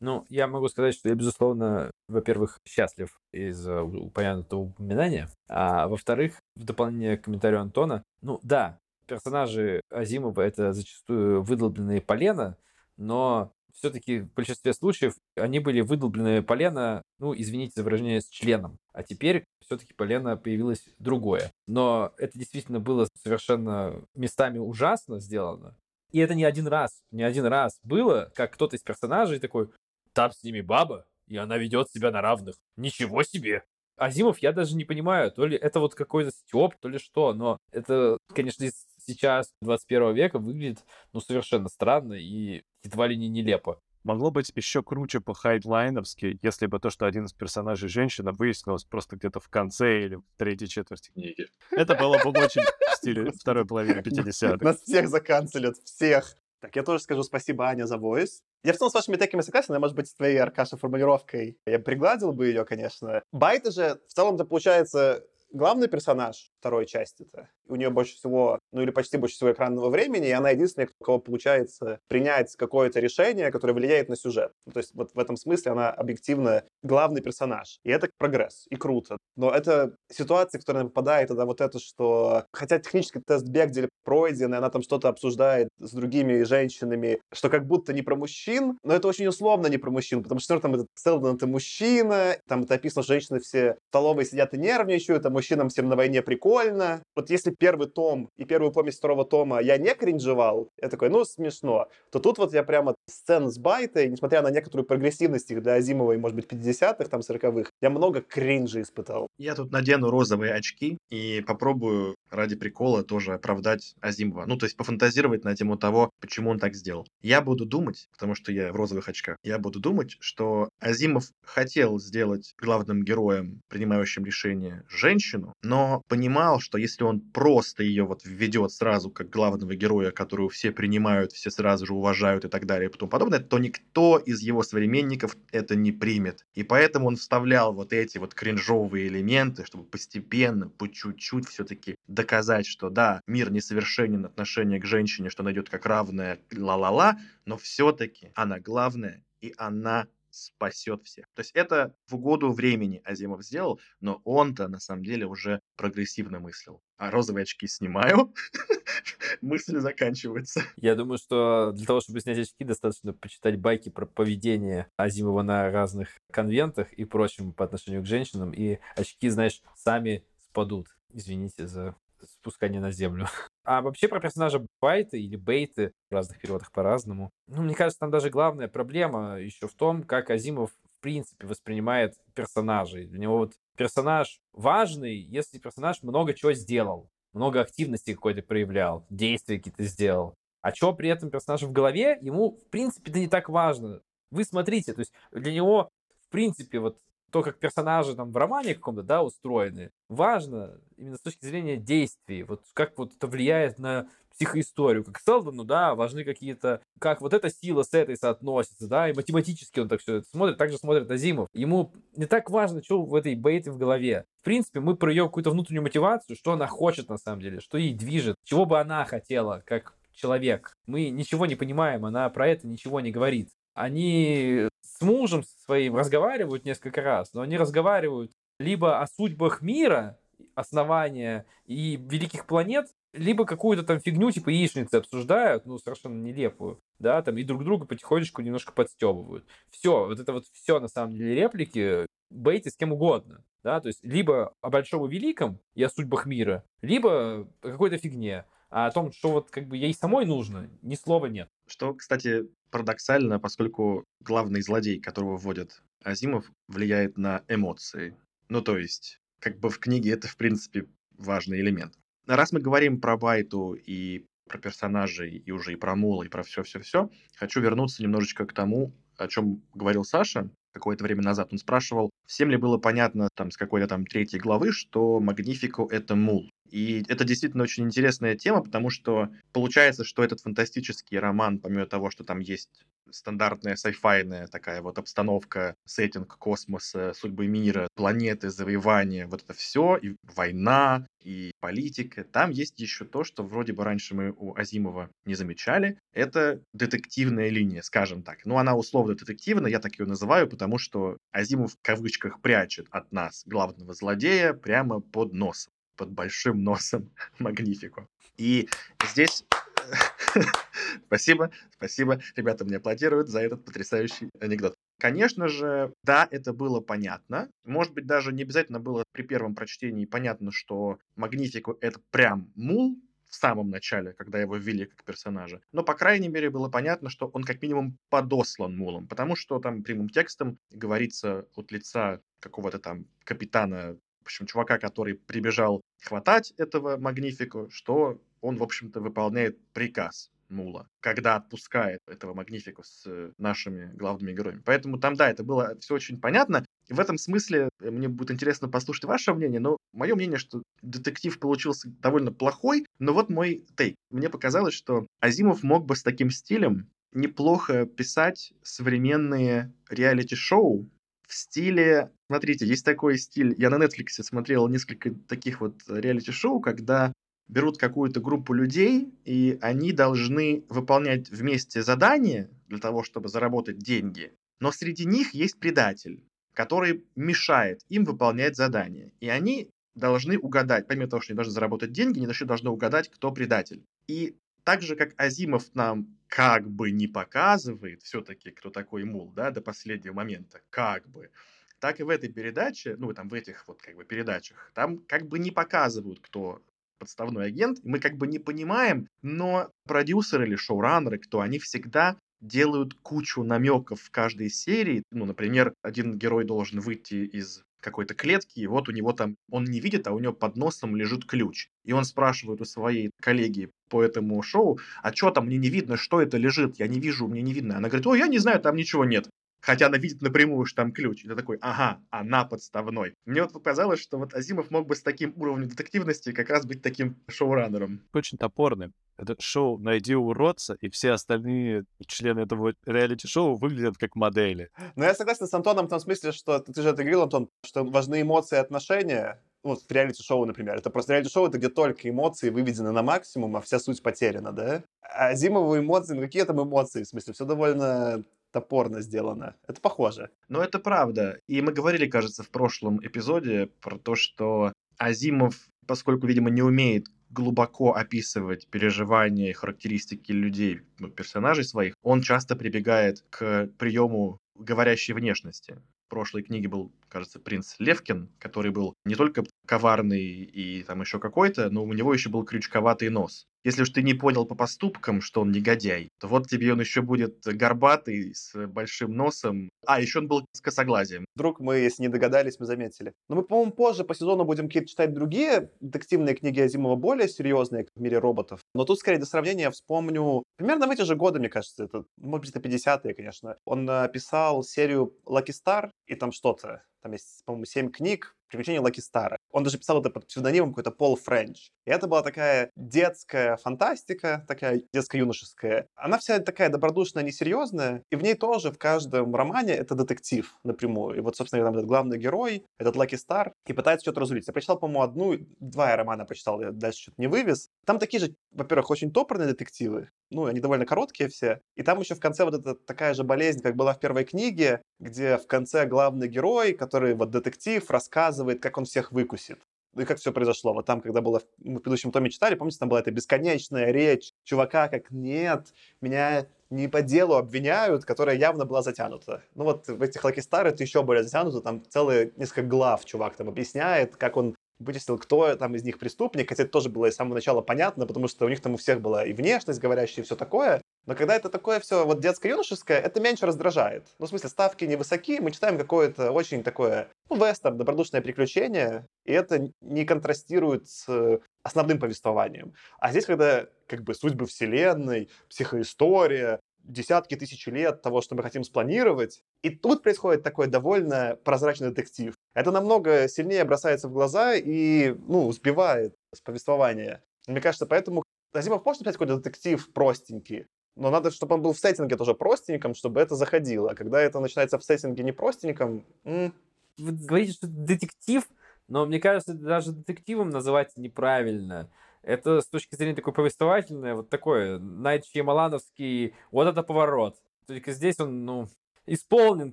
Ну, 0.00 0.26
я 0.28 0.48
могу 0.48 0.68
сказать, 0.68 0.94
что 0.96 1.08
я, 1.08 1.14
безусловно, 1.14 1.90
во-первых, 2.08 2.60
счастлив 2.66 3.16
из 3.32 3.66
упомянутого 3.66 4.62
упоминания, 4.62 5.30
а 5.48 5.86
во-вторых, 5.86 6.42
в 6.56 6.64
дополнение 6.64 7.16
к 7.16 7.24
комментарию 7.24 7.60
Антона, 7.60 8.04
ну 8.20 8.40
да, 8.42 8.80
персонажи 9.06 9.80
Азимова— 9.90 10.40
это 10.42 10.72
зачастую 10.72 11.42
выдолбленные 11.42 12.00
полена, 12.00 12.58
но 12.96 13.52
все-таки 13.74 14.20
в 14.20 14.32
большинстве 14.34 14.72
случаев 14.72 15.14
они 15.36 15.58
были 15.58 15.80
выдолблены 15.80 16.42
полено, 16.42 17.02
ну, 17.18 17.34
извините 17.34 17.74
за 17.76 17.84
выражение, 17.84 18.20
с 18.20 18.28
членом. 18.28 18.78
А 18.92 19.02
теперь 19.02 19.44
все-таки 19.60 19.92
полено 19.92 20.36
появилось 20.36 20.84
другое. 20.98 21.50
Но 21.66 22.12
это 22.18 22.38
действительно 22.38 22.80
было 22.80 23.08
совершенно 23.22 24.04
местами 24.14 24.58
ужасно 24.58 25.20
сделано. 25.20 25.76
И 26.12 26.20
это 26.20 26.34
не 26.34 26.44
один 26.44 26.68
раз, 26.68 27.02
не 27.10 27.24
один 27.24 27.46
раз 27.46 27.78
было, 27.82 28.30
как 28.34 28.54
кто-то 28.54 28.76
из 28.76 28.82
персонажей 28.82 29.40
такой, 29.40 29.68
там 30.12 30.30
с 30.30 30.44
ними 30.44 30.60
баба, 30.60 31.06
и 31.26 31.36
она 31.36 31.58
ведет 31.58 31.90
себя 31.90 32.10
на 32.10 32.20
равных. 32.20 32.54
Ничего 32.76 33.22
себе! 33.24 33.64
Азимов 33.96 34.38
я 34.38 34.52
даже 34.52 34.74
не 34.76 34.84
понимаю, 34.84 35.30
то 35.30 35.46
ли 35.46 35.56
это 35.56 35.80
вот 35.80 35.94
какой-то 35.94 36.30
стёб, 36.30 36.74
то 36.80 36.88
ли 36.88 36.98
что, 36.98 37.32
но 37.32 37.58
это, 37.70 38.18
конечно, 38.28 38.66
сейчас, 39.06 39.52
21 39.60 40.14
века, 40.14 40.38
выглядит, 40.38 40.84
ну, 41.12 41.20
совершенно 41.20 41.68
странно 41.68 42.14
и 42.14 42.62
едва 42.84 43.08
ли 43.08 43.16
не 43.16 43.28
нелепо. 43.28 43.80
Могло 44.04 44.30
быть 44.30 44.52
еще 44.54 44.82
круче 44.82 45.20
по 45.20 45.32
хайдлайновски, 45.32 46.38
если 46.42 46.66
бы 46.66 46.78
то, 46.78 46.90
что 46.90 47.06
один 47.06 47.24
из 47.24 47.32
персонажей 47.32 47.88
женщина, 47.88 48.32
выяснилось 48.32 48.84
просто 48.84 49.16
где-то 49.16 49.40
в 49.40 49.48
конце 49.48 50.04
или 50.04 50.16
в 50.16 50.24
третьей 50.36 50.68
четверти 50.68 51.10
книги. 51.10 51.46
Это 51.70 51.94
было 51.94 52.18
бы 52.22 52.28
очень 52.30 52.60
в 52.62 52.96
стиле 52.96 53.32
второй 53.32 53.64
половины 53.64 54.00
50-х. 54.00 54.62
Нас 54.62 54.82
всех 54.82 55.08
заканцелят, 55.08 55.78
всех. 55.84 56.36
Так, 56.60 56.76
я 56.76 56.82
тоже 56.82 57.02
скажу 57.02 57.22
спасибо, 57.22 57.66
Аня, 57.66 57.86
за 57.86 57.96
войс. 57.96 58.42
Я 58.62 58.74
в 58.74 58.76
целом 58.76 58.90
с 58.90 58.94
вашими 58.94 59.16
теками 59.16 59.40
согласен, 59.40 59.72
но, 59.74 59.80
может 59.80 59.96
быть, 59.96 60.08
с 60.08 60.14
твоей, 60.14 60.36
Аркаша, 60.38 60.76
формулировкой 60.76 61.58
я 61.66 61.78
пригладил 61.78 62.32
бы 62.32 62.46
ее, 62.46 62.66
конечно. 62.66 63.22
Байты 63.32 63.70
же, 63.70 64.00
в 64.08 64.12
целом-то, 64.12 64.44
получается, 64.44 65.24
главный 65.54 65.88
персонаж 65.88 66.50
второй 66.58 66.84
части-то. 66.84 67.48
У 67.68 67.76
нее 67.76 67.88
больше 67.88 68.16
всего, 68.16 68.58
ну 68.72 68.82
или 68.82 68.90
почти 68.90 69.16
больше 69.16 69.36
всего 69.36 69.52
экранного 69.52 69.88
времени, 69.88 70.28
и 70.28 70.32
она 70.32 70.50
единственная, 70.50 70.88
у 70.98 71.04
кого 71.04 71.18
получается 71.18 72.00
принять 72.08 72.54
какое-то 72.56 73.00
решение, 73.00 73.50
которое 73.50 73.72
влияет 73.72 74.08
на 74.08 74.16
сюжет. 74.16 74.52
Ну, 74.66 74.72
то 74.72 74.80
есть 74.80 74.94
вот 74.94 75.14
в 75.14 75.18
этом 75.18 75.36
смысле 75.36 75.72
она 75.72 75.90
объективно 75.90 76.64
главный 76.82 77.22
персонаж. 77.22 77.78
И 77.84 77.90
это 77.90 78.10
прогресс, 78.18 78.66
и 78.68 78.76
круто. 78.76 79.16
Но 79.36 79.50
это 79.50 79.96
ситуация, 80.12 80.58
которая 80.58 80.84
попадает 80.84 81.28
тогда 81.28 81.46
вот 81.46 81.60
это, 81.60 81.78
что 81.78 82.44
хотя 82.52 82.78
технический 82.78 83.20
тест 83.24 83.46
Бегделя 83.46 83.88
пройден, 84.02 84.52
и 84.52 84.56
она 84.56 84.70
там 84.70 84.82
что-то 84.82 85.08
обсуждает 85.08 85.68
с 85.78 85.92
другими 85.92 86.42
женщинами, 86.42 87.20
что 87.32 87.48
как 87.48 87.66
будто 87.66 87.92
не 87.92 88.02
про 88.02 88.16
мужчин, 88.16 88.78
но 88.82 88.94
это 88.94 89.08
очень 89.08 89.26
условно 89.26 89.68
не 89.68 89.78
про 89.78 89.90
мужчин, 89.90 90.22
потому 90.22 90.40
что 90.40 90.58
там 90.58 90.74
этот 90.74 90.88
Селдон 90.94 91.36
это 91.36 91.46
мужчина, 91.46 92.36
там 92.48 92.62
это 92.62 92.74
описано, 92.74 93.02
что 93.02 93.12
женщины 93.14 93.40
все 93.40 93.74
в 93.74 93.88
столовой 93.88 94.26
сидят 94.26 94.52
и 94.54 94.58
нервничают, 94.58 95.24
а 95.24 95.30
мужчинам 95.44 95.68
всем 95.68 95.90
на 95.90 95.96
войне 95.96 96.22
прикольно. 96.22 97.02
Вот 97.14 97.28
если 97.28 97.50
первый 97.50 97.86
том 97.86 98.30
и 98.38 98.46
первую 98.46 98.72
помесь 98.72 98.96
второго 98.96 99.26
тома 99.26 99.60
я 99.60 99.76
не 99.76 99.94
кринжевал, 99.94 100.70
я 100.80 100.88
такой, 100.88 101.10
ну, 101.10 101.22
смешно, 101.26 101.88
то 102.10 102.18
тут 102.18 102.38
вот 102.38 102.54
я 102.54 102.62
прямо 102.62 102.94
сцен 103.06 103.50
с 103.50 103.58
байтой, 103.58 104.08
несмотря 104.08 104.40
на 104.40 104.50
некоторую 104.50 104.86
прогрессивность 104.86 105.50
их 105.50 105.62
для 105.62 105.74
Азимова 105.74 106.12
и, 106.12 106.16
может 106.16 106.34
быть, 106.34 106.46
50-х, 106.46 107.04
там, 107.04 107.20
40-х, 107.20 107.70
я 107.82 107.90
много 107.90 108.22
кринжа 108.22 108.80
испытал. 108.80 109.26
Я 109.36 109.54
тут 109.54 109.70
надену 109.70 110.08
розовые 110.08 110.54
очки 110.54 110.96
и 111.10 111.44
попробую 111.46 112.14
ради 112.30 112.56
прикола 112.56 113.02
тоже 113.02 113.34
оправдать 113.34 113.94
Азимова. 114.00 114.46
Ну, 114.46 114.56
то 114.56 114.64
есть 114.64 114.78
пофантазировать 114.78 115.44
на 115.44 115.54
тему 115.54 115.76
того, 115.76 116.10
почему 116.20 116.50
он 116.50 116.58
так 116.58 116.74
сделал. 116.74 117.06
Я 117.20 117.42
буду 117.42 117.66
думать, 117.66 118.06
потому 118.12 118.34
что 118.34 118.50
я 118.50 118.72
в 118.72 118.76
розовых 118.76 119.08
очках, 119.08 119.36
я 119.42 119.58
буду 119.58 119.78
думать, 119.78 120.16
что 120.20 120.70
Азимов 120.80 121.26
хотел 121.42 121.98
сделать 121.98 122.54
главным 122.58 123.02
героем, 123.02 123.60
принимающим 123.68 124.24
решение, 124.24 124.84
женщину, 124.88 125.33
но 125.62 126.02
понимал, 126.08 126.60
что 126.60 126.78
если 126.78 127.04
он 127.04 127.20
просто 127.20 127.82
ее 127.82 128.04
вот 128.04 128.22
введет 128.24 128.72
сразу 128.72 129.10
как 129.10 129.30
главного 129.30 129.74
героя, 129.74 130.10
которую 130.10 130.48
все 130.48 130.72
принимают, 130.72 131.32
все 131.32 131.50
сразу 131.50 131.86
же 131.86 131.94
уважают 131.94 132.44
и 132.44 132.48
так 132.48 132.66
далее 132.66 132.88
и 132.88 132.92
тому 132.92 133.10
подобное, 133.10 133.40
то 133.40 133.58
никто 133.58 134.18
из 134.18 134.40
его 134.40 134.62
современников 134.62 135.36
это 135.52 135.76
не 135.76 135.92
примет. 135.92 136.44
И 136.54 136.62
поэтому 136.62 137.08
он 137.08 137.16
вставлял 137.16 137.72
вот 137.72 137.92
эти 137.92 138.18
вот 138.18 138.34
кринжовые 138.34 139.08
элементы, 139.08 139.64
чтобы 139.64 139.84
постепенно, 139.84 140.68
по 140.68 140.88
чуть-чуть 140.88 141.48
все-таки 141.48 141.96
доказать, 142.06 142.66
что 142.66 142.90
да, 142.90 143.20
мир 143.26 143.50
несовершенен, 143.50 144.24
отношение 144.24 144.80
к 144.80 144.86
женщине, 144.86 145.30
что 145.30 145.42
она 145.42 145.52
идет 145.52 145.68
как 145.68 145.86
равная, 145.86 146.38
ла-ла-ла, 146.52 147.18
но 147.44 147.56
все-таки 147.56 148.30
она 148.34 148.60
главная, 148.60 149.22
и 149.40 149.54
она 149.58 150.06
спасет 150.34 151.04
всех. 151.04 151.26
То 151.34 151.40
есть 151.40 151.52
это 151.54 151.94
в 152.06 152.16
угоду 152.16 152.52
времени 152.52 153.00
Азимов 153.04 153.44
сделал, 153.44 153.80
но 154.00 154.20
он-то 154.24 154.68
на 154.68 154.80
самом 154.80 155.04
деле 155.04 155.26
уже 155.26 155.60
прогрессивно 155.76 156.40
мыслил. 156.40 156.82
А 156.96 157.10
розовые 157.10 157.42
очки 157.42 157.66
снимаю, 157.66 158.34
мысли 159.40 159.78
заканчиваются. 159.78 160.62
Я 160.76 160.94
думаю, 160.94 161.18
что 161.18 161.72
для 161.72 161.86
того, 161.86 162.00
чтобы 162.00 162.20
снять 162.20 162.38
очки, 162.38 162.64
достаточно 162.64 163.12
почитать 163.12 163.58
байки 163.58 163.88
про 163.88 164.06
поведение 164.06 164.88
Азимова 164.96 165.42
на 165.42 165.70
разных 165.70 166.08
конвентах 166.30 166.92
и 166.92 167.04
прочем 167.04 167.52
по 167.52 167.64
отношению 167.64 168.02
к 168.02 168.06
женщинам, 168.06 168.52
и 168.52 168.78
очки, 168.96 169.28
знаешь, 169.28 169.62
сами 169.76 170.24
спадут. 170.38 170.88
Извините 171.12 171.66
за 171.66 171.96
спускание 172.22 172.80
на 172.80 172.90
землю. 172.90 173.28
А 173.64 173.80
вообще 173.80 174.08
про 174.08 174.20
персонажа 174.20 174.64
Байта 174.80 175.16
или 175.16 175.36
Бейты 175.36 175.92
в 176.10 176.14
разных 176.14 176.38
переводах 176.38 176.70
по-разному. 176.70 177.30
Ну, 177.48 177.62
мне 177.62 177.74
кажется, 177.74 178.00
там 178.00 178.10
даже 178.10 178.28
главная 178.28 178.68
проблема 178.68 179.40
еще 179.40 179.66
в 179.66 179.74
том, 179.74 180.02
как 180.02 180.30
Азимов 180.30 180.70
в 180.70 181.00
принципе 181.00 181.46
воспринимает 181.46 182.14
персонажей. 182.34 183.06
Для 183.06 183.18
него 183.18 183.38
вот 183.38 183.54
персонаж 183.76 184.38
важный, 184.52 185.16
если 185.16 185.58
персонаж 185.58 186.02
много 186.02 186.34
чего 186.34 186.52
сделал, 186.52 187.08
много 187.32 187.60
активности 187.60 188.14
какой-то 188.14 188.42
проявлял, 188.42 189.06
действия 189.08 189.56
какие-то 189.56 189.84
сделал. 189.84 190.34
А 190.60 190.74
что 190.74 190.92
при 190.92 191.08
этом 191.08 191.30
персонаж 191.30 191.62
в 191.62 191.72
голове, 191.72 192.18
ему 192.20 192.56
в 192.56 192.68
принципе 192.70 193.10
это 193.10 193.20
не 193.20 193.28
так 193.28 193.48
важно. 193.48 194.00
Вы 194.30 194.44
смотрите, 194.44 194.92
то 194.92 195.00
есть 195.00 195.12
для 195.32 195.52
него 195.52 195.90
в 196.26 196.28
принципе 196.30 196.80
вот 196.80 196.98
то, 197.34 197.42
как 197.42 197.58
персонажи 197.58 198.14
там 198.14 198.30
в 198.30 198.36
романе 198.36 198.76
каком-то, 198.76 199.02
да, 199.02 199.24
устроены, 199.24 199.90
важно 200.08 200.78
именно 200.96 201.16
с 201.16 201.20
точки 201.20 201.44
зрения 201.44 201.76
действий, 201.76 202.44
вот 202.44 202.62
как 202.74 202.96
вот 202.96 203.12
это 203.12 203.26
влияет 203.26 203.80
на 203.80 204.06
психоисторию, 204.30 205.02
как 205.02 205.18
Селдону, 205.18 205.64
да, 205.64 205.96
важны 205.96 206.22
какие-то, 206.22 206.80
как 207.00 207.20
вот 207.20 207.34
эта 207.34 207.50
сила 207.50 207.82
с 207.82 207.92
этой 207.92 208.16
соотносится, 208.16 208.86
да, 208.86 209.10
и 209.10 209.14
математически 209.14 209.80
он 209.80 209.88
так 209.88 210.00
все 210.00 210.18
это 210.18 210.28
смотрит, 210.28 210.58
также 210.58 210.78
смотрит 210.78 211.10
Азимов. 211.10 211.48
Ему 211.52 211.92
не 212.14 212.26
так 212.26 212.50
важно, 212.50 212.84
что 212.84 213.02
в 213.02 213.16
этой 213.16 213.34
бейте 213.34 213.72
в 213.72 213.78
голове. 213.78 214.26
В 214.42 214.44
принципе, 214.44 214.78
мы 214.78 214.94
про 214.94 215.10
ее 215.10 215.24
какую-то 215.24 215.50
внутреннюю 215.50 215.82
мотивацию, 215.82 216.36
что 216.36 216.52
она 216.52 216.68
хочет 216.68 217.08
на 217.08 217.18
самом 217.18 217.40
деле, 217.40 217.58
что 217.58 217.78
ей 217.78 217.94
движет, 217.94 218.36
чего 218.44 218.64
бы 218.64 218.78
она 218.78 219.04
хотела, 219.06 219.64
как 219.66 219.94
человек. 220.12 220.76
Мы 220.86 221.10
ничего 221.10 221.46
не 221.46 221.56
понимаем, 221.56 222.04
она 222.04 222.30
про 222.30 222.46
это 222.46 222.68
ничего 222.68 223.00
не 223.00 223.10
говорит. 223.10 223.48
Они 223.74 224.68
мужем 225.04 225.44
своим 225.64 225.96
разговаривают 225.96 226.64
несколько 226.64 227.02
раз, 227.02 227.32
но 227.32 227.40
они 227.42 227.56
разговаривают 227.56 228.32
либо 228.58 229.00
о 229.00 229.06
судьбах 229.06 229.62
мира, 229.62 230.18
основания 230.54 231.46
и 231.66 231.96
великих 231.96 232.46
планет, 232.46 232.86
либо 233.12 233.44
какую-то 233.44 233.84
там 233.84 234.00
фигню 234.00 234.30
типа 234.30 234.50
яичницы 234.50 234.96
обсуждают, 234.96 235.66
ну, 235.66 235.78
совершенно 235.78 236.20
нелепую, 236.20 236.80
да, 236.98 237.22
там, 237.22 237.36
и 237.38 237.44
друг 237.44 237.64
друга 237.64 237.86
потихонечку 237.86 238.42
немножко 238.42 238.72
подстебывают. 238.72 239.44
Все, 239.70 240.06
вот 240.06 240.18
это 240.18 240.32
вот 240.32 240.44
все, 240.52 240.80
на 240.80 240.88
самом 240.88 241.14
деле, 241.14 241.34
реплики, 241.34 242.06
бейте 242.30 242.70
с 242.70 242.76
кем 242.76 242.92
угодно, 242.92 243.44
да, 243.62 243.80
то 243.80 243.88
есть 243.88 244.04
либо 244.04 244.54
о 244.60 244.70
большом 244.70 245.06
и 245.06 245.10
великом 245.10 245.60
и 245.74 245.82
о 245.82 245.88
судьбах 245.88 246.26
мира, 246.26 246.64
либо 246.82 247.48
о 247.62 247.70
какой-то 247.70 247.98
фигне, 247.98 248.44
а 248.70 248.86
о 248.86 248.90
том, 248.90 249.12
что 249.12 249.30
вот 249.30 249.50
как 249.50 249.68
бы 249.68 249.76
ей 249.76 249.94
самой 249.94 250.26
нужно, 250.26 250.68
ни 250.82 250.96
слова 250.96 251.26
нет. 251.26 251.48
Что, 251.66 251.94
кстати, 251.94 252.48
парадоксально, 252.74 253.38
поскольку 253.38 254.04
главный 254.18 254.60
злодей, 254.60 254.98
которого 254.98 255.36
вводит 255.36 255.80
Азимов, 256.02 256.50
влияет 256.66 257.16
на 257.16 257.44
эмоции. 257.46 258.16
Ну, 258.48 258.62
то 258.62 258.76
есть, 258.76 259.20
как 259.38 259.60
бы 259.60 259.70
в 259.70 259.78
книге 259.78 260.10
это, 260.10 260.26
в 260.26 260.36
принципе, 260.36 260.88
важный 261.16 261.60
элемент. 261.60 261.94
Раз 262.26 262.50
мы 262.50 262.58
говорим 262.58 263.00
про 263.00 263.16
Байту 263.16 263.74
и 263.74 264.26
про 264.48 264.58
персонажей, 264.58 265.36
и 265.36 265.52
уже 265.52 265.74
и 265.74 265.76
про 265.76 265.94
Мула, 265.94 266.24
и 266.24 266.28
про 266.28 266.42
все-все-все, 266.42 267.10
хочу 267.36 267.60
вернуться 267.60 268.02
немножечко 268.02 268.44
к 268.44 268.52
тому, 268.52 268.92
о 269.18 269.28
чем 269.28 269.62
говорил 269.72 270.02
Саша 270.02 270.50
какое-то 270.72 271.04
время 271.04 271.22
назад. 271.22 271.50
Он 271.52 271.58
спрашивал, 271.58 272.10
всем 272.26 272.50
ли 272.50 272.56
было 272.56 272.78
понятно 272.78 273.28
там 273.36 273.52
с 273.52 273.56
какой-то 273.56 273.86
там 273.86 274.04
третьей 274.04 274.40
главы, 274.40 274.72
что 274.72 275.20
Магнифико— 275.20 275.86
это 275.92 276.16
Мул. 276.16 276.50
И 276.70 277.04
это 277.08 277.24
действительно 277.24 277.64
очень 277.64 277.84
интересная 277.84 278.36
тема, 278.36 278.62
потому 278.62 278.90
что 278.90 279.30
получается, 279.52 280.04
что 280.04 280.24
этот 280.24 280.40
фантастический 280.40 281.18
роман, 281.18 281.58
помимо 281.58 281.86
того, 281.86 282.10
что 282.10 282.24
там 282.24 282.40
есть 282.40 282.70
стандартная 283.10 283.76
сайфайная 283.76 284.46
такая 284.48 284.82
вот 284.82 284.98
обстановка, 284.98 285.76
сеттинг 285.84 286.36
космоса, 286.36 287.12
судьбы 287.14 287.46
мира, 287.46 287.88
планеты, 287.94 288.50
завоевания, 288.50 289.26
вот 289.26 289.42
это 289.44 289.52
все, 289.52 289.96
и 289.96 290.16
война, 290.22 291.06
и 291.22 291.52
политика. 291.60 292.24
Там 292.24 292.50
есть 292.50 292.80
еще 292.80 293.04
то, 293.04 293.24
что 293.24 293.42
вроде 293.42 293.72
бы 293.72 293.84
раньше 293.84 294.14
мы 294.14 294.32
у 294.36 294.54
Азимова 294.56 295.10
не 295.24 295.34
замечали. 295.34 295.98
Это 296.12 296.60
детективная 296.72 297.48
линия, 297.48 297.82
скажем 297.82 298.22
так. 298.22 298.44
Ну, 298.44 298.58
она 298.58 298.74
условно 298.74 299.14
детективная, 299.14 299.70
я 299.70 299.80
так 299.80 299.98
ее 299.98 300.06
называю, 300.06 300.48
потому 300.48 300.78
что 300.78 301.18
Азимов 301.32 301.72
в 301.74 301.78
кавычках 301.82 302.40
прячет 302.40 302.86
от 302.90 303.12
нас 303.12 303.42
главного 303.46 303.94
злодея 303.94 304.52
прямо 304.52 305.00
под 305.00 305.32
носом 305.32 305.73
под 305.96 306.10
большим 306.10 306.62
носом 306.62 307.10
Магнифику. 307.38 308.08
И 308.36 308.68
здесь... 309.10 309.44
спасибо, 311.06 311.50
спасибо. 311.72 312.20
Ребята 312.36 312.64
мне 312.64 312.76
аплодируют 312.76 313.28
за 313.28 313.40
этот 313.40 313.64
потрясающий 313.64 314.30
анекдот. 314.40 314.74
Конечно 314.98 315.48
же, 315.48 315.92
да, 316.02 316.26
это 316.30 316.52
было 316.52 316.80
понятно. 316.80 317.50
Может 317.64 317.92
быть, 317.92 318.06
даже 318.06 318.32
не 318.32 318.42
обязательно 318.42 318.80
было 318.80 319.04
при 319.12 319.22
первом 319.22 319.54
прочтении 319.54 320.06
понятно, 320.06 320.52
что 320.52 320.98
Магнифику 321.16 321.76
это 321.80 322.00
прям 322.10 322.50
мул, 322.54 322.96
в 323.34 323.36
самом 323.36 323.68
начале, 323.68 324.12
когда 324.12 324.38
его 324.38 324.56
ввели 324.56 324.86
как 324.86 325.02
персонажа. 325.02 325.60
Но, 325.72 325.82
по 325.82 325.94
крайней 325.94 326.28
мере, 326.28 326.50
было 326.50 326.68
понятно, 326.68 327.10
что 327.10 327.26
он 327.26 327.42
как 327.42 327.60
минимум 327.60 327.98
подослан 328.08 328.76
Мулом, 328.76 329.08
потому 329.08 329.34
что 329.34 329.58
там 329.58 329.82
прямым 329.82 330.08
текстом 330.08 330.56
говорится 330.70 331.44
от 331.56 331.72
лица 331.72 332.20
какого-то 332.38 332.78
там 332.78 333.06
капитана, 333.24 333.98
в 334.24 334.26
общем, 334.26 334.46
чувака, 334.46 334.78
который 334.78 335.14
прибежал 335.14 335.82
хватать 336.02 336.54
этого 336.56 336.96
Магнифику, 336.96 337.68
что 337.70 338.18
он, 338.40 338.56
в 338.56 338.62
общем-то, 338.62 339.00
выполняет 339.00 339.58
приказ 339.74 340.30
Мула, 340.48 340.88
когда 341.00 341.36
отпускает 341.36 342.00
этого 342.06 342.32
Магнифику 342.32 342.82
с 342.84 343.06
нашими 343.36 343.92
главными 343.94 344.32
героями. 344.32 344.62
Поэтому 344.64 344.98
там, 344.98 345.14
да, 345.14 345.30
это 345.30 345.44
было 345.44 345.76
все 345.80 345.94
очень 345.94 346.18
понятно. 346.18 346.64
В 346.88 347.00
этом 347.00 347.18
смысле 347.18 347.68
э, 347.80 347.90
мне 347.90 348.08
будет 348.08 348.30
интересно 348.30 348.68
послушать 348.68 349.04
ваше 349.04 349.34
мнение, 349.34 349.60
но 349.60 349.76
мое 349.92 350.14
мнение, 350.14 350.38
что 350.38 350.62
детектив 350.80 351.38
получился 351.38 351.90
довольно 352.00 352.32
плохой, 352.32 352.86
но 352.98 353.12
вот 353.12 353.28
мой 353.28 353.66
тейк. 353.76 353.94
Мне 354.10 354.30
показалось, 354.30 354.74
что 354.74 355.06
Азимов 355.20 355.62
мог 355.62 355.84
бы 355.84 355.96
с 355.96 356.02
таким 356.02 356.30
стилем 356.30 356.88
неплохо 357.12 357.86
писать 357.86 358.52
современные 358.62 359.72
реалити-шоу 359.88 360.88
в 361.26 361.34
стиле... 361.34 362.10
Смотрите, 362.28 362.66
есть 362.66 362.84
такой 362.84 363.18
стиль... 363.18 363.54
Я 363.58 363.70
на 363.70 363.82
Netflix 363.82 364.22
смотрел 364.22 364.68
несколько 364.68 365.12
таких 365.12 365.60
вот 365.60 365.82
реалити-шоу, 365.88 366.60
когда 366.60 367.12
берут 367.48 367.78
какую-то 367.78 368.20
группу 368.20 368.52
людей, 368.52 369.12
и 369.24 369.58
они 369.60 369.92
должны 369.92 370.64
выполнять 370.68 371.28
вместе 371.30 371.82
задания 371.82 372.50
для 372.68 372.78
того, 372.78 373.02
чтобы 373.02 373.28
заработать 373.28 373.78
деньги. 373.78 374.32
Но 374.60 374.72
среди 374.72 375.04
них 375.04 375.34
есть 375.34 375.58
предатель, 375.58 376.22
который 376.54 377.04
мешает 377.16 377.80
им 377.88 378.04
выполнять 378.04 378.56
задания. 378.56 379.12
И 379.20 379.28
они 379.28 379.70
должны 379.94 380.38
угадать, 380.38 380.86
помимо 380.86 381.08
того, 381.08 381.20
что 381.20 381.32
они 381.32 381.36
должны 381.36 381.52
заработать 381.52 381.92
деньги, 381.92 382.18
они 382.18 382.28
еще 382.28 382.44
должны 382.44 382.70
угадать, 382.70 383.10
кто 383.10 383.30
предатель. 383.30 383.84
И 384.08 384.36
так 384.64 384.82
же, 384.82 384.96
как 384.96 385.14
Азимов 385.16 385.74
нам 385.74 386.16
как 386.28 386.68
бы 386.68 386.90
не 386.90 387.06
показывает 387.06 388.02
все-таки, 388.02 388.50
кто 388.50 388.70
такой 388.70 389.04
Мул, 389.04 389.30
да, 389.30 389.50
до 389.50 389.60
последнего 389.60 390.14
момента, 390.14 390.60
как 390.70 391.08
бы, 391.08 391.30
так 391.78 392.00
и 392.00 392.02
в 392.02 392.08
этой 392.08 392.30
передаче, 392.32 392.96
ну, 392.96 393.12
там, 393.12 393.28
в 393.28 393.34
этих 393.34 393.68
вот 393.68 393.80
как 393.82 393.94
бы 393.94 394.04
передачах, 394.04 394.72
там 394.74 394.98
как 394.98 395.28
бы 395.28 395.38
не 395.38 395.50
показывают, 395.50 396.20
кто 396.20 396.62
подставной 396.98 397.46
агент, 397.46 397.80
мы 397.84 398.00
как 398.00 398.16
бы 398.16 398.26
не 398.26 398.38
понимаем, 398.38 399.08
но 399.22 399.70
продюсеры 399.86 400.46
или 400.46 400.56
шоураннеры, 400.56 401.18
кто, 401.18 401.40
они 401.40 401.58
всегда 401.58 402.18
делают 402.40 402.94
кучу 402.94 403.42
намеков 403.42 404.00
в 404.00 404.10
каждой 404.10 404.50
серии. 404.50 405.02
Ну, 405.10 405.24
например, 405.24 405.74
один 405.82 406.16
герой 406.18 406.44
должен 406.44 406.80
выйти 406.80 407.14
из 407.14 407.62
какой-то 407.84 408.14
клетки, 408.14 408.60
и 408.60 408.66
вот 408.66 408.88
у 408.88 408.92
него 408.92 409.12
там, 409.12 409.36
он 409.50 409.64
не 409.64 409.80
видит, 409.80 410.06
а 410.06 410.12
у 410.12 410.18
него 410.18 410.32
под 410.32 410.56
носом 410.56 410.96
лежит 410.96 411.24
ключ. 411.24 411.68
И 411.84 411.92
он 411.92 412.04
спрашивает 412.04 412.60
у 412.60 412.64
своей 412.64 413.10
коллеги 413.20 413.70
по 413.88 414.02
этому 414.02 414.42
шоу, 414.42 414.80
а 415.02 415.14
что 415.14 415.30
там, 415.30 415.46
мне 415.46 415.58
не 415.58 415.68
видно, 415.68 415.96
что 415.96 416.20
это 416.20 416.38
лежит, 416.38 416.78
я 416.78 416.88
не 416.88 416.98
вижу, 416.98 417.28
мне 417.28 417.42
не 417.42 417.52
видно. 417.52 417.76
Она 417.76 417.88
говорит, 417.88 418.06
ой, 418.06 418.18
я 418.18 418.26
не 418.26 418.38
знаю, 418.38 418.60
там 418.60 418.76
ничего 418.76 419.04
нет 419.04 419.28
хотя 419.64 419.86
она 419.86 419.96
видит 419.96 420.20
напрямую, 420.20 420.66
что 420.66 420.82
там 420.82 420.92
ключ. 420.92 421.24
И 421.24 421.28
ты 421.28 421.34
такой, 421.34 421.58
ага, 421.60 422.00
она 422.10 422.44
подставной. 422.44 423.14
Мне 423.24 423.42
вот 423.42 423.52
показалось, 423.52 424.00
что 424.00 424.18
вот 424.18 424.34
Азимов 424.34 424.70
мог 424.70 424.86
бы 424.86 424.94
с 424.94 425.02
таким 425.02 425.32
уровнем 425.36 425.68
детективности 425.68 426.32
как 426.32 426.50
раз 426.50 426.66
быть 426.66 426.82
таким 426.82 427.16
шоураннером. 427.28 428.00
Очень 428.12 428.38
топорным. 428.38 428.92
Это 429.16 429.36
шоу 429.38 429.78
«Найди 429.78 430.14
уродца», 430.14 430.76
и 430.80 430.90
все 430.90 431.12
остальные 431.12 431.84
члены 432.06 432.40
этого 432.40 432.74
реалити-шоу 432.84 433.54
выглядят 433.54 433.96
как 433.96 434.16
модели. 434.16 434.70
Но 434.96 435.04
я 435.04 435.14
согласен 435.14 435.46
с 435.46 435.54
Антоном 435.54 435.86
в 435.86 435.90
том 435.90 436.00
смысле, 436.00 436.32
что 436.32 436.58
ты 436.58 436.82
же 436.82 436.88
это 436.88 437.02
говорил, 437.02 437.22
Антон, 437.22 437.48
что 437.64 437.84
важны 437.84 438.22
эмоции 438.22 438.56
и 438.56 438.58
отношения, 438.58 439.40
ну, 439.62 439.76
в 439.76 439.90
реалити-шоу, 439.90 440.44
например. 440.44 440.76
Это 440.76 440.90
просто 440.90 441.12
реалити-шоу, 441.12 441.46
это 441.46 441.58
где 441.58 441.68
только 441.68 442.10
эмоции 442.10 442.50
выведены 442.50 442.90
на 442.90 443.02
максимум, 443.02 443.56
а 443.56 443.60
вся 443.60 443.78
суть 443.78 444.02
потеряна, 444.02 444.52
да? 444.52 444.82
А 445.00 445.34
Зимовые 445.34 445.80
эмоции, 445.80 446.14
ну 446.14 446.20
какие 446.20 446.42
там 446.42 446.60
эмоции? 446.60 447.04
В 447.04 447.08
смысле, 447.08 447.32
все 447.32 447.44
довольно 447.44 448.24
топорно 448.54 449.00
сделано. 449.00 449.56
Это 449.66 449.80
похоже. 449.80 450.30
Но 450.48 450.62
это 450.62 450.78
правда. 450.78 451.40
И 451.48 451.60
мы 451.60 451.72
говорили, 451.72 452.06
кажется, 452.06 452.44
в 452.44 452.50
прошлом 452.50 453.04
эпизоде 453.04 453.68
про 453.80 453.98
то, 453.98 454.14
что 454.14 454.72
Азимов, 454.96 455.56
поскольку, 455.88 456.28
видимо, 456.28 456.50
не 456.50 456.62
умеет 456.62 457.06
глубоко 457.30 457.94
описывать 457.94 458.68
переживания 458.68 459.50
и 459.50 459.52
характеристики 459.52 460.30
людей, 460.30 460.82
ну, 461.00 461.08
персонажей 461.08 461.64
своих, 461.64 461.94
он 462.02 462.22
часто 462.22 462.54
прибегает 462.54 463.24
к 463.28 463.68
приему 463.76 464.38
говорящей 464.54 465.14
внешности. 465.14 465.82
Прошлой 466.08 466.42
книге 466.42 466.68
был, 466.68 466.92
кажется, 467.08 467.40
принц 467.40 467.74
Левкин, 467.78 468.30
который 468.38 468.70
был 468.70 468.94
не 469.04 469.14
только 469.14 469.44
коварный 469.66 470.22
и 470.22 470.82
там 470.82 471.00
еще 471.00 471.18
какой-то, 471.18 471.70
но 471.70 471.84
у 471.84 471.92
него 471.92 472.12
еще 472.12 472.28
был 472.28 472.44
крючковатый 472.44 473.08
нос. 473.08 473.46
Если 473.64 473.80
уж 473.80 473.90
ты 473.90 474.02
не 474.02 474.12
понял 474.12 474.44
по 474.44 474.54
поступкам, 474.54 475.22
что 475.22 475.40
он 475.40 475.50
негодяй, 475.50 476.10
то 476.20 476.28
вот 476.28 476.48
тебе 476.48 476.74
он 476.74 476.80
еще 476.80 477.00
будет 477.00 477.42
горбатый, 477.44 478.34
с 478.34 478.54
большим 478.66 479.16
носом. 479.16 479.70
А, 479.86 480.02
еще 480.02 480.18
он 480.18 480.28
был 480.28 480.44
с 480.52 480.60
косоглазием. 480.60 481.24
Вдруг 481.34 481.60
мы, 481.60 481.76
если 481.76 482.02
не 482.02 482.08
догадались, 482.08 482.60
мы 482.60 482.66
заметили. 482.66 483.14
Но 483.30 483.36
мы, 483.36 483.42
по-моему, 483.42 483.72
позже 483.72 484.04
по 484.04 484.14
сезону 484.14 484.44
будем 484.44 484.66
какие-то 484.66 484.88
читать 484.88 485.14
другие 485.14 485.70
детективные 485.80 486.34
книги 486.34 486.60
Азимова, 486.60 486.96
более 486.96 487.26
серьезные, 487.26 487.86
в 487.96 488.00
мире 488.00 488.18
роботов. 488.18 488.60
Но 488.74 488.84
тут, 488.84 488.98
скорее, 488.98 489.16
для 489.16 489.26
сравнения 489.26 489.62
я 489.62 489.70
вспомню... 489.70 490.43
Примерно 490.56 490.86
в 490.86 490.90
эти 490.90 491.02
же 491.02 491.16
годы, 491.16 491.38
мне 491.38 491.48
кажется, 491.48 491.84
это, 491.84 492.04
может 492.16 492.46
быть, 492.46 492.50
это 492.50 492.60
50-е, 492.60 493.14
конечно. 493.14 493.56
Он 493.64 493.84
написал 493.84 494.62
серию 494.62 495.14
«Lucky 495.26 495.52
Star», 495.52 495.90
и 496.06 496.14
там 496.14 496.32
что-то. 496.32 496.82
Там 497.04 497.12
есть, 497.12 497.42
по-моему, 497.44 497.66
семь 497.66 497.90
книг 497.90 498.34
«Приключения 498.48 498.80
Лаки 498.80 499.00
Стара». 499.00 499.36
Он 499.50 499.62
даже 499.62 499.76
писал 499.76 500.00
это 500.00 500.08
под 500.08 500.26
псевдонимом 500.26 500.70
какой-то 500.70 500.90
Пол 500.90 501.16
Френч. 501.16 501.68
И 501.84 501.90
это 501.90 502.06
была 502.06 502.22
такая 502.22 502.70
детская 502.76 503.58
фантастика, 503.58 504.44
такая 504.48 504.82
детско-юношеская. 504.94 505.88
Она 505.96 506.18
вся 506.18 506.38
такая 506.38 506.70
добродушная, 506.70 507.22
несерьезная, 507.22 508.02
и 508.10 508.16
в 508.16 508.22
ней 508.22 508.34
тоже 508.34 508.70
в 508.70 508.78
каждом 508.78 509.34
романе 509.34 509.74
это 509.74 509.94
детектив 509.94 510.56
напрямую. 510.64 511.18
И 511.18 511.20
вот, 511.20 511.36
собственно, 511.36 511.64
там 511.64 511.74
этот 511.74 511.86
главный 511.86 512.16
герой, 512.16 512.64
этот 512.78 512.96
Лаки 512.96 513.16
Стар, 513.16 513.52
и 513.66 513.74
пытается 513.74 514.04
что-то 514.04 514.20
разрулить. 514.20 514.46
Я 514.46 514.54
прочитал, 514.54 514.78
по-моему, 514.78 515.02
одну, 515.02 515.36
два 515.60 515.94
романа 515.96 516.24
прочитал, 516.24 516.60
я 516.62 516.70
дальше 516.70 517.02
что-то 517.02 517.20
не 517.20 517.26
вывез. 517.26 517.68
Там 517.84 517.98
такие 517.98 518.20
же, 518.20 518.34
во-первых, 518.52 518.88
очень 518.90 519.12
топорные 519.12 519.48
детективы, 519.48 520.10
ну, 520.34 520.46
они 520.46 520.60
довольно 520.60 520.84
короткие 520.84 521.28
все. 521.28 521.60
И 521.76 521.82
там 521.82 522.00
еще 522.00 522.14
в 522.14 522.20
конце 522.20 522.44
вот 522.44 522.54
эта 522.54 522.74
такая 522.74 523.14
же 523.14 523.24
болезнь, 523.24 523.62
как 523.62 523.76
была 523.76 523.94
в 523.94 524.00
первой 524.00 524.24
книге, 524.24 524.82
где 524.98 525.38
в 525.38 525.46
конце 525.46 525.86
главный 525.86 526.28
герой, 526.28 526.72
который 526.72 527.14
вот 527.14 527.30
детектив, 527.30 527.88
рассказывает, 527.90 528.60
как 528.60 528.76
он 528.76 528.84
всех 528.84 529.12
выкусит. 529.12 529.60
Ну 529.94 530.02
и 530.02 530.04
как 530.04 530.18
все 530.18 530.32
произошло. 530.32 530.74
Вот 530.74 530.86
там, 530.86 531.00
когда 531.00 531.20
было, 531.20 531.40
мы 531.58 531.78
в 531.78 531.82
предыдущем 531.82 532.10
томе 532.10 532.30
читали, 532.30 532.56
помните, 532.56 532.78
там 532.78 532.88
была 532.88 533.00
эта 533.00 533.12
бесконечная 533.12 533.92
речь 533.92 534.32
чувака, 534.42 534.88
как 534.88 535.10
«нет, 535.12 535.68
меня 536.00 536.48
не 536.70 536.88
по 536.88 537.00
делу 537.00 537.34
обвиняют», 537.34 538.04
которая 538.04 538.36
явно 538.36 538.64
была 538.64 538.82
затянута. 538.82 539.44
Ну 539.54 539.64
вот 539.64 539.86
в 539.86 540.02
этих 540.02 540.24
Лаки 540.24 540.40
Стар 540.40 540.66
это 540.66 540.82
еще 540.82 541.04
более 541.04 541.22
затянуто, 541.22 541.60
там 541.60 541.82
целые 541.88 542.32
несколько 542.36 542.62
глав 542.62 543.04
чувак 543.04 543.36
там 543.36 543.48
объясняет, 543.48 544.16
как 544.16 544.36
он 544.36 544.56
вычислил, 544.78 545.18
кто 545.18 545.54
там 545.56 545.74
из 545.74 545.84
них 545.84 545.98
преступник, 545.98 546.48
хотя 546.48 546.64
это 546.64 546.72
тоже 546.72 546.88
было 546.88 547.10
с 547.10 547.16
самого 547.16 547.34
начала 547.34 547.60
понятно, 547.60 548.06
потому 548.06 548.28
что 548.28 548.46
у 548.46 548.48
них 548.48 548.60
там 548.60 548.74
у 548.74 548.76
всех 548.76 549.00
была 549.00 549.24
и 549.24 549.32
внешность 549.32 549.80
говорящая, 549.80 550.22
и 550.22 550.26
все 550.26 550.36
такое. 550.36 550.80
Но 551.06 551.14
когда 551.14 551.36
это 551.36 551.48
такое 551.50 551.80
все 551.80 552.06
вот 552.06 552.20
детско-юношеское, 552.20 552.98
это 552.98 553.20
меньше 553.20 553.46
раздражает. 553.46 554.06
Ну, 554.18 554.26
в 554.26 554.28
смысле, 554.28 554.48
ставки 554.48 554.84
невысоки, 554.84 555.38
мы 555.40 555.50
читаем 555.50 555.78
какое-то 555.78 556.32
очень 556.32 556.62
такое, 556.62 557.08
ну, 557.28 557.36
вестерн, 557.36 557.76
добродушное 557.76 558.22
приключение, 558.22 559.06
и 559.24 559.32
это 559.32 559.68
не 559.80 560.04
контрастирует 560.04 560.88
с 560.88 561.40
основным 561.62 561.98
повествованием. 561.98 562.74
А 562.98 563.10
здесь, 563.10 563.26
когда 563.26 563.66
как 563.86 564.02
бы 564.02 564.14
судьбы 564.14 564.46
вселенной, 564.46 565.28
психоистория, 565.48 566.60
десятки 566.84 567.34
тысяч 567.34 567.66
лет 567.66 568.02
того, 568.02 568.20
что 568.20 568.34
мы 568.34 568.42
хотим 568.42 568.62
спланировать. 568.62 569.42
И 569.62 569.70
тут 569.70 570.02
происходит 570.02 570.42
такой 570.42 570.66
довольно 570.66 571.38
прозрачный 571.42 571.88
детектив. 571.88 572.33
Это 572.54 572.70
намного 572.70 573.28
сильнее 573.28 573.64
бросается 573.64 574.08
в 574.08 574.12
глаза 574.12 574.54
и, 574.54 575.14
ну, 575.26 575.50
сбивает 575.52 576.14
с 576.32 576.40
повествования. 576.40 577.22
Мне 577.46 577.60
кажется, 577.60 577.86
поэтому 577.86 578.22
Азимов 578.52 578.84
может 578.84 579.00
написать 579.00 579.16
какой-то 579.16 579.36
детектив 579.36 579.92
простенький, 579.92 580.66
но 580.96 581.10
надо, 581.10 581.32
чтобы 581.32 581.56
он 581.56 581.62
был 581.62 581.72
в 581.72 581.78
сеттинге 581.78 582.16
тоже 582.16 582.34
простеньком, 582.34 582.94
чтобы 582.94 583.20
это 583.20 583.34
заходило. 583.34 583.90
А 583.90 583.94
когда 583.94 584.20
это 584.20 584.38
начинается 584.40 584.78
в 584.78 584.84
сеттинге 584.84 585.24
не 585.24 585.32
простеньком... 585.32 586.04
М- 586.24 586.54
Вы 586.96 587.12
говорите, 587.12 587.52
что 587.52 587.66
детектив, 587.66 588.44
но 588.86 589.04
мне 589.04 589.18
кажется, 589.18 589.54
даже 589.54 589.90
детективом 589.92 590.50
называть 590.50 590.96
неправильно. 590.96 591.90
Это 592.22 592.60
с 592.60 592.66
точки 592.68 592.94
зрения 592.94 593.16
такой 593.16 593.32
повествовательной, 593.32 594.14
вот 594.14 594.30
такой 594.30 594.78
Найт 594.78 595.26
Шьямалановский, 595.26 596.34
вот 596.52 596.68
это 596.68 596.82
поворот. 596.82 597.36
Только 597.66 597.92
здесь 597.92 598.20
он, 598.20 598.44
ну, 598.44 598.68
исполнен, 599.06 599.72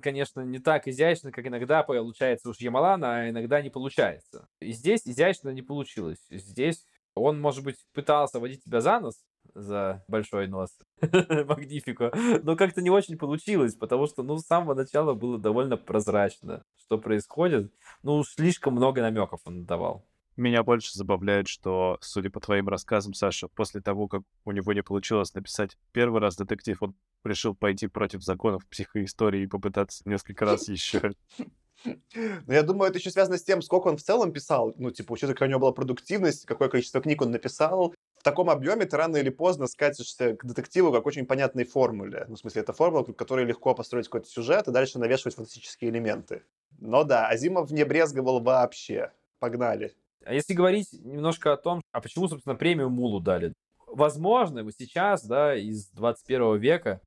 конечно, 0.00 0.40
не 0.40 0.58
так 0.58 0.88
изящно, 0.88 1.32
как 1.32 1.46
иногда 1.46 1.82
получается 1.82 2.48
у 2.48 2.54
Шьямалана, 2.54 3.16
а 3.16 3.30
иногда 3.30 3.62
не 3.62 3.70
получается. 3.70 4.48
И 4.60 4.72
здесь 4.72 5.02
изящно 5.04 5.50
не 5.50 5.62
получилось. 5.62 6.24
Здесь 6.30 6.84
он, 7.14 7.40
может 7.40 7.64
быть, 7.64 7.76
пытался 7.92 8.40
водить 8.40 8.64
тебя 8.64 8.80
за 8.80 9.00
нос, 9.00 9.22
за 9.54 10.04
большой 10.08 10.48
нос 10.48 10.78
Магнифико, 11.00 12.12
но 12.42 12.56
как-то 12.56 12.80
не 12.80 12.90
очень 12.90 13.18
получилось, 13.18 13.74
потому 13.74 14.06
что, 14.06 14.22
ну, 14.22 14.38
с 14.38 14.46
самого 14.46 14.74
начала 14.74 15.14
было 15.14 15.38
довольно 15.38 15.76
прозрачно, 15.76 16.64
что 16.76 16.98
происходит. 16.98 17.72
Ну, 18.02 18.22
слишком 18.24 18.74
много 18.74 19.02
намеков 19.02 19.40
он 19.44 19.64
давал. 19.64 20.06
Меня 20.36 20.62
больше 20.62 20.92
забавляет, 20.94 21.48
что, 21.48 21.98
судя 22.00 22.30
по 22.30 22.40
твоим 22.40 22.68
рассказам, 22.68 23.12
Саша, 23.12 23.48
после 23.48 23.80
того, 23.80 24.08
как 24.08 24.22
у 24.44 24.52
него 24.52 24.72
не 24.72 24.82
получилось 24.82 25.34
написать 25.34 25.76
первый 25.92 26.20
раз 26.20 26.36
детектив, 26.36 26.82
он 26.82 26.94
решил 27.24 27.54
пойти 27.54 27.86
против 27.86 28.22
законов 28.22 28.66
психоистории 28.66 29.42
и 29.42 29.46
попытаться 29.46 30.02
несколько 30.06 30.44
раз 30.44 30.68
еще. 30.68 31.12
Ну, 31.84 32.52
я 32.52 32.62
думаю, 32.62 32.90
это 32.90 32.98
еще 32.98 33.10
связано 33.10 33.38
с 33.38 33.42
тем, 33.42 33.60
сколько 33.60 33.88
он 33.88 33.96
в 33.96 34.02
целом 34.02 34.32
писал. 34.32 34.72
Ну, 34.76 34.92
типа, 34.92 35.12
учитывая, 35.12 35.34
какая 35.34 35.48
у 35.48 35.50
него 35.50 35.60
была 35.60 35.72
продуктивность, 35.72 36.46
какое 36.46 36.68
количество 36.68 37.00
книг 37.00 37.20
он 37.22 37.32
написал. 37.32 37.92
В 38.18 38.22
таком 38.22 38.50
объеме 38.50 38.84
ты 38.84 38.96
рано 38.96 39.16
или 39.16 39.30
поздно 39.30 39.66
скатишься 39.66 40.36
к 40.36 40.44
детективу 40.44 40.92
как 40.92 41.06
очень 41.06 41.26
понятной 41.26 41.64
формуле. 41.64 42.26
Ну, 42.28 42.36
в 42.36 42.38
смысле, 42.38 42.62
это 42.62 42.72
формула, 42.72 43.02
к 43.02 43.16
которой 43.16 43.44
легко 43.44 43.74
построить 43.74 44.06
какой-то 44.06 44.28
сюжет 44.28 44.68
и 44.68 44.70
дальше 44.70 45.00
навешивать 45.00 45.34
фантастические 45.34 45.90
элементы. 45.90 46.44
Но 46.78 47.02
да, 47.02 47.26
Азимов 47.28 47.72
не 47.72 47.84
брезговал 47.84 48.40
вообще. 48.40 49.10
Погнали. 49.40 49.92
А 50.24 50.34
если 50.34 50.54
говорить 50.54 50.88
немножко 50.92 51.52
о 51.52 51.56
том, 51.56 51.82
а 51.92 52.00
почему, 52.00 52.28
собственно, 52.28 52.54
премию 52.54 52.90
Мулу 52.90 53.20
дали? 53.20 53.52
Возможно, 53.86 54.64
сейчас, 54.72 55.24
да, 55.24 55.54
из 55.54 55.90
21 55.90 56.58
века, 56.58 57.00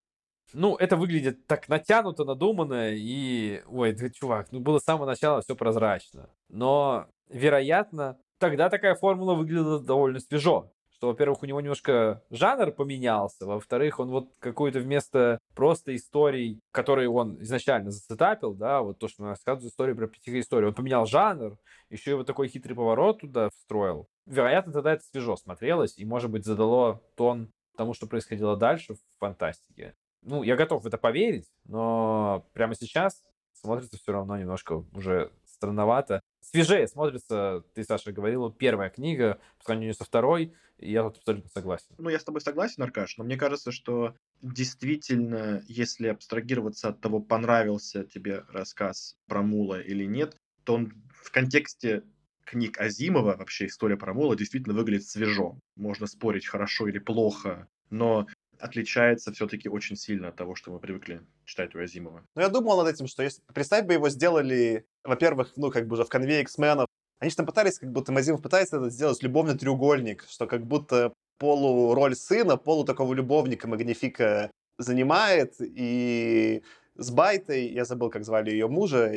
ну, 0.53 0.75
это 0.75 0.95
выглядит 0.95 1.47
так 1.47 1.67
натянуто, 1.67 2.23
надуманно, 2.23 2.91
и, 2.93 3.63
ой, 3.67 3.93
ты, 3.93 4.09
чувак, 4.11 4.51
ну, 4.51 4.59
было 4.59 4.79
с 4.79 4.83
самого 4.83 5.05
начала 5.05 5.41
все 5.41 5.55
прозрачно. 5.55 6.29
Но, 6.49 7.07
вероятно, 7.29 8.17
тогда 8.37 8.69
такая 8.69 8.95
формула 8.95 9.33
выглядела 9.33 9.79
довольно 9.79 10.19
свежо 10.19 10.71
что, 10.95 11.07
во-первых, 11.07 11.43
у 11.43 11.45
него 11.45 11.59
немножко 11.59 12.23
жанр 12.29 12.71
поменялся, 12.71 13.45
во-вторых, 13.45 13.99
он 13.99 14.09
вот 14.09 14.29
какую-то 14.39 14.79
вместо 14.79 15.39
просто 15.53 15.93
историй, 15.95 16.61
которые 16.71 17.09
он 17.09 17.41
изначально 17.41 17.91
зацетапил, 17.91 18.53
да, 18.53 18.81
вот 18.81 18.97
то, 18.97 19.09
что 19.09 19.23
он 19.23 19.29
рассказывает 19.29 19.71
историю 19.71 19.97
про 19.97 20.07
психоисторию, 20.07 20.69
он 20.69 20.75
поменял 20.75 21.05
жанр, 21.05 21.57
еще 21.89 22.11
и 22.11 22.13
вот 22.13 22.27
такой 22.27 22.47
хитрый 22.47 22.75
поворот 22.75 23.19
туда 23.19 23.49
встроил. 23.49 24.07
Вероятно, 24.25 24.71
тогда 24.71 24.93
это 24.93 25.03
свежо 25.03 25.35
смотрелось 25.35 25.97
и, 25.97 26.05
может 26.05 26.31
быть, 26.31 26.45
задало 26.45 27.01
тон 27.15 27.51
тому, 27.75 27.93
что 27.93 28.07
происходило 28.07 28.55
дальше 28.55 28.93
в 28.93 29.19
фантастике. 29.19 29.95
Ну, 30.21 30.43
я 30.43 30.55
готов 30.55 30.83
в 30.83 30.87
это 30.87 30.97
поверить, 30.97 31.47
но 31.65 32.47
прямо 32.53 32.73
сейчас 32.73 33.21
смотрится 33.53 33.97
все 33.97 34.13
равно 34.13 34.37
немножко 34.37 34.85
уже 34.93 35.31
странновато. 35.45 36.21
Свежее 36.51 36.87
смотрится, 36.87 37.63
ты, 37.73 37.83
Саша, 37.83 38.11
говорил, 38.11 38.51
первая 38.51 38.89
книга 38.89 39.39
по 39.57 39.65
сравнению 39.65 39.93
со 39.93 40.05
второй, 40.05 40.53
и 40.77 40.91
я 40.91 41.03
тут 41.03 41.17
абсолютно 41.17 41.49
согласен. 41.49 41.87
Ну, 41.97 42.09
я 42.09 42.19
с 42.19 42.23
тобой 42.23 42.41
согласен, 42.41 42.83
Аркаш, 42.83 43.17
но 43.17 43.23
мне 43.23 43.37
кажется, 43.37 43.71
что 43.71 44.15
действительно, 44.41 45.63
если 45.67 46.07
абстрагироваться 46.07 46.89
от 46.89 47.01
того, 47.01 47.19
понравился 47.19 48.03
тебе 48.03 48.45
рассказ 48.49 49.17
про 49.27 49.41
Мула 49.41 49.81
или 49.81 50.05
нет, 50.05 50.37
то 50.63 50.75
он 50.75 50.93
в 51.13 51.31
контексте 51.31 52.03
книг 52.45 52.79
Азимова, 52.79 53.35
вообще 53.35 53.65
история 53.65 53.97
про 53.97 54.13
Мула, 54.13 54.35
действительно 54.35 54.75
выглядит 54.75 55.07
свежо. 55.07 55.59
Можно 55.75 56.07
спорить, 56.07 56.45
хорошо 56.45 56.87
или 56.87 56.99
плохо, 56.99 57.67
но 57.89 58.27
отличается 58.59 59.33
все-таки 59.33 59.67
очень 59.67 59.95
сильно 59.95 60.29
от 60.29 60.35
того, 60.35 60.55
что 60.55 60.71
мы 60.71 60.79
привыкли 60.79 61.21
читать 61.43 61.75
у 61.75 61.79
Азимова. 61.79 62.25
Ну, 62.35 62.41
я 62.41 62.49
думал 62.49 62.77
над 62.77 62.93
этим, 62.93 63.07
что 63.07 63.23
если... 63.23 63.41
Представь 63.53 63.85
бы 63.85 63.93
его 63.93 64.09
сделали, 64.09 64.85
во-первых, 65.05 65.53
ну, 65.55 65.71
как 65.71 65.87
бы 65.87 65.93
уже 65.93 66.03
в 66.03 66.09
конве 66.09 66.41
X-менов. 66.41 66.87
Они 67.19 67.29
же 67.29 67.37
там 67.37 67.45
пытались, 67.45 67.79
как 67.79 67.91
будто 67.91 68.13
Азимов 68.13 68.41
пытается 68.41 68.77
это 68.77 68.89
сделать 68.89 69.23
любовный 69.23 69.57
треугольник, 69.57 70.25
что 70.29 70.47
как 70.47 70.65
будто 70.65 71.13
полу 71.37 71.93
роль 71.93 72.15
сына, 72.15 72.57
полу 72.57 72.83
такого 72.83 73.13
любовника 73.13 73.67
Магнифика 73.67 74.51
занимает, 74.77 75.55
и 75.59 76.63
с 76.95 77.11
Байтой, 77.11 77.67
я 77.67 77.85
забыл, 77.85 78.09
как 78.09 78.25
звали 78.25 78.51
ее 78.51 78.67
мужа, 78.67 79.13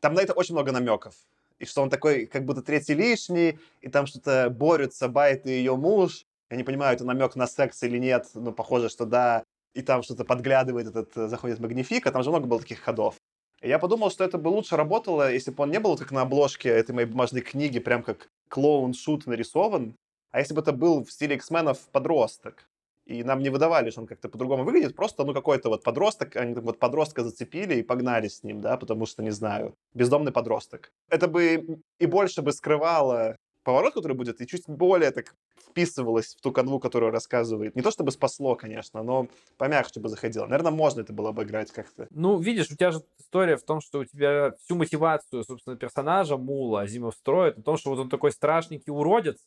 там 0.00 0.14
на 0.14 0.20
это 0.20 0.32
очень 0.32 0.54
много 0.54 0.72
намеков. 0.72 1.14
И 1.58 1.66
что 1.66 1.82
он 1.82 1.90
такой, 1.90 2.26
как 2.26 2.44
будто 2.44 2.62
третий 2.62 2.94
лишний, 2.94 3.58
и 3.80 3.88
там 3.88 4.06
что-то 4.06 4.48
борются 4.50 5.08
Байт 5.08 5.46
и 5.46 5.50
ее 5.50 5.76
муж, 5.76 6.24
я 6.50 6.56
не 6.56 6.64
понимаю, 6.64 6.94
это 6.94 7.04
намек 7.04 7.36
на 7.36 7.46
секс 7.46 7.82
или 7.82 7.98
нет, 7.98 8.28
но 8.34 8.52
похоже, 8.52 8.88
что 8.88 9.04
да. 9.04 9.44
И 9.74 9.82
там 9.82 10.02
что-то 10.02 10.24
подглядывает 10.24 10.88
этот, 10.88 11.16
э, 11.16 11.28
заходит 11.28 11.60
Магнифика, 11.60 12.10
там 12.10 12.24
же 12.24 12.30
много 12.30 12.46
было 12.46 12.58
таких 12.58 12.80
ходов. 12.80 13.14
Я 13.62 13.78
подумал, 13.78 14.10
что 14.10 14.24
это 14.24 14.38
бы 14.38 14.48
лучше 14.48 14.76
работало, 14.76 15.30
если 15.30 15.50
бы 15.50 15.64
он 15.64 15.70
не 15.70 15.80
был 15.80 15.96
как 15.98 16.12
на 16.12 16.22
обложке 16.22 16.70
этой 16.70 16.92
моей 16.92 17.06
бумажной 17.06 17.42
книги, 17.42 17.78
прям 17.78 18.02
как 18.02 18.30
клоун-шут 18.48 19.26
нарисован, 19.26 19.96
а 20.30 20.38
если 20.38 20.54
бы 20.54 20.62
это 20.62 20.72
был 20.72 21.04
в 21.04 21.12
стиле 21.12 21.36
X-менов 21.36 21.78
подросток. 21.92 22.66
И 23.04 23.24
нам 23.24 23.40
не 23.40 23.50
выдавали, 23.50 23.90
что 23.90 24.02
он 24.02 24.06
как-то 24.06 24.28
по-другому 24.28 24.64
выглядит, 24.64 24.94
просто, 24.94 25.24
ну, 25.24 25.34
какой-то 25.34 25.68
вот 25.68 25.82
подросток, 25.82 26.36
они 26.36 26.54
вот 26.54 26.78
подростка 26.78 27.24
зацепили 27.24 27.74
и 27.74 27.82
погнали 27.82 28.28
с 28.28 28.44
ним, 28.44 28.60
да, 28.60 28.76
потому 28.76 29.04
что, 29.04 29.22
не 29.22 29.30
знаю, 29.30 29.74
бездомный 29.94 30.32
подросток. 30.32 30.92
Это 31.08 31.26
бы 31.26 31.82
и 31.98 32.06
больше 32.06 32.40
бы 32.42 32.52
скрывало 32.52 33.36
поворот, 33.62 33.94
который 33.94 34.16
будет, 34.16 34.40
и 34.40 34.46
чуть 34.46 34.64
более 34.66 35.10
так 35.10 35.34
вписывалось 35.68 36.34
в 36.34 36.40
ту 36.40 36.52
канву, 36.52 36.80
которую 36.80 37.12
рассказывает. 37.12 37.76
Не 37.76 37.82
то 37.82 37.90
чтобы 37.90 38.10
спасло, 38.10 38.56
конечно, 38.56 39.02
но 39.02 39.28
помягче 39.56 40.00
бы 40.00 40.08
заходило. 40.08 40.46
Наверное, 40.46 40.72
можно 40.72 41.00
это 41.00 41.12
было 41.12 41.32
бы 41.32 41.44
играть 41.44 41.70
как-то. 41.70 42.08
Ну, 42.10 42.38
видишь, 42.38 42.70
у 42.70 42.76
тебя 42.76 42.90
же 42.90 43.02
история 43.18 43.56
в 43.56 43.62
том, 43.62 43.80
что 43.80 44.00
у 44.00 44.04
тебя 44.04 44.52
всю 44.62 44.74
мотивацию, 44.74 45.44
собственно, 45.44 45.76
персонажа 45.76 46.36
Мула 46.36 46.82
Азимов 46.82 47.14
строит 47.14 47.56
на 47.56 47.62
том, 47.62 47.76
что 47.76 47.90
вот 47.90 47.98
он 47.98 48.08
такой 48.08 48.32
страшненький 48.32 48.92
уродец, 48.92 49.38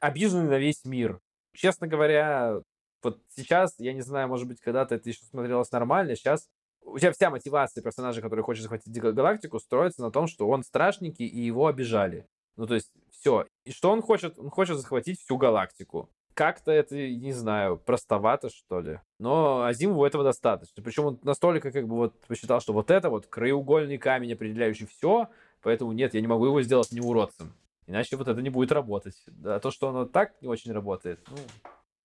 обиженный 0.00 0.48
на 0.48 0.58
весь 0.58 0.84
мир. 0.84 1.20
Честно 1.52 1.86
говоря, 1.86 2.60
вот 3.02 3.20
сейчас, 3.34 3.74
я 3.78 3.92
не 3.92 4.02
знаю, 4.02 4.28
может 4.28 4.46
быть, 4.46 4.60
когда-то 4.60 4.94
это 4.94 5.08
еще 5.08 5.24
смотрелось 5.24 5.70
нормально, 5.72 6.16
сейчас 6.16 6.48
у 6.84 6.98
тебя 6.98 7.12
вся 7.12 7.30
мотивация 7.30 7.82
персонажа, 7.82 8.20
который 8.20 8.42
хочет 8.42 8.62
захватить 8.62 8.98
галактику, 9.00 9.58
строится 9.58 10.02
на 10.02 10.10
том, 10.10 10.26
что 10.26 10.48
он 10.48 10.62
страшненький 10.62 11.26
и 11.26 11.40
его 11.40 11.66
обижали. 11.66 12.26
Ну, 12.56 12.66
то 12.66 12.74
есть, 12.74 12.92
все. 13.24 13.46
И 13.64 13.72
что 13.72 13.90
он 13.90 14.02
хочет? 14.02 14.38
Он 14.38 14.50
хочет 14.50 14.76
захватить 14.76 15.18
всю 15.18 15.38
галактику. 15.38 16.10
Как-то 16.34 16.72
это, 16.72 16.94
не 16.94 17.32
знаю, 17.32 17.78
простовато, 17.78 18.50
что 18.50 18.80
ли. 18.80 19.00
Но 19.18 19.62
Азимову 19.62 20.04
этого 20.04 20.24
достаточно. 20.24 20.82
Причем 20.82 21.06
он 21.06 21.20
настолько 21.22 21.72
как 21.72 21.88
бы 21.88 21.96
вот 21.96 22.20
посчитал, 22.26 22.60
что 22.60 22.74
вот 22.74 22.90
это 22.90 23.08
вот 23.08 23.26
краеугольный 23.26 23.98
камень, 23.98 24.34
определяющий 24.34 24.86
все, 24.86 25.28
поэтому 25.62 25.92
нет, 25.92 26.12
я 26.12 26.20
не 26.20 26.26
могу 26.26 26.44
его 26.44 26.60
сделать 26.60 26.92
не 26.92 27.00
уродцем. 27.00 27.54
Иначе 27.86 28.16
вот 28.16 28.28
это 28.28 28.42
не 28.42 28.50
будет 28.50 28.72
работать. 28.72 29.24
А 29.44 29.58
то, 29.58 29.70
что 29.70 29.88
оно 29.88 30.04
так 30.04 30.34
не 30.42 30.48
очень 30.48 30.72
работает. 30.72 31.20
Ну. 31.30 31.36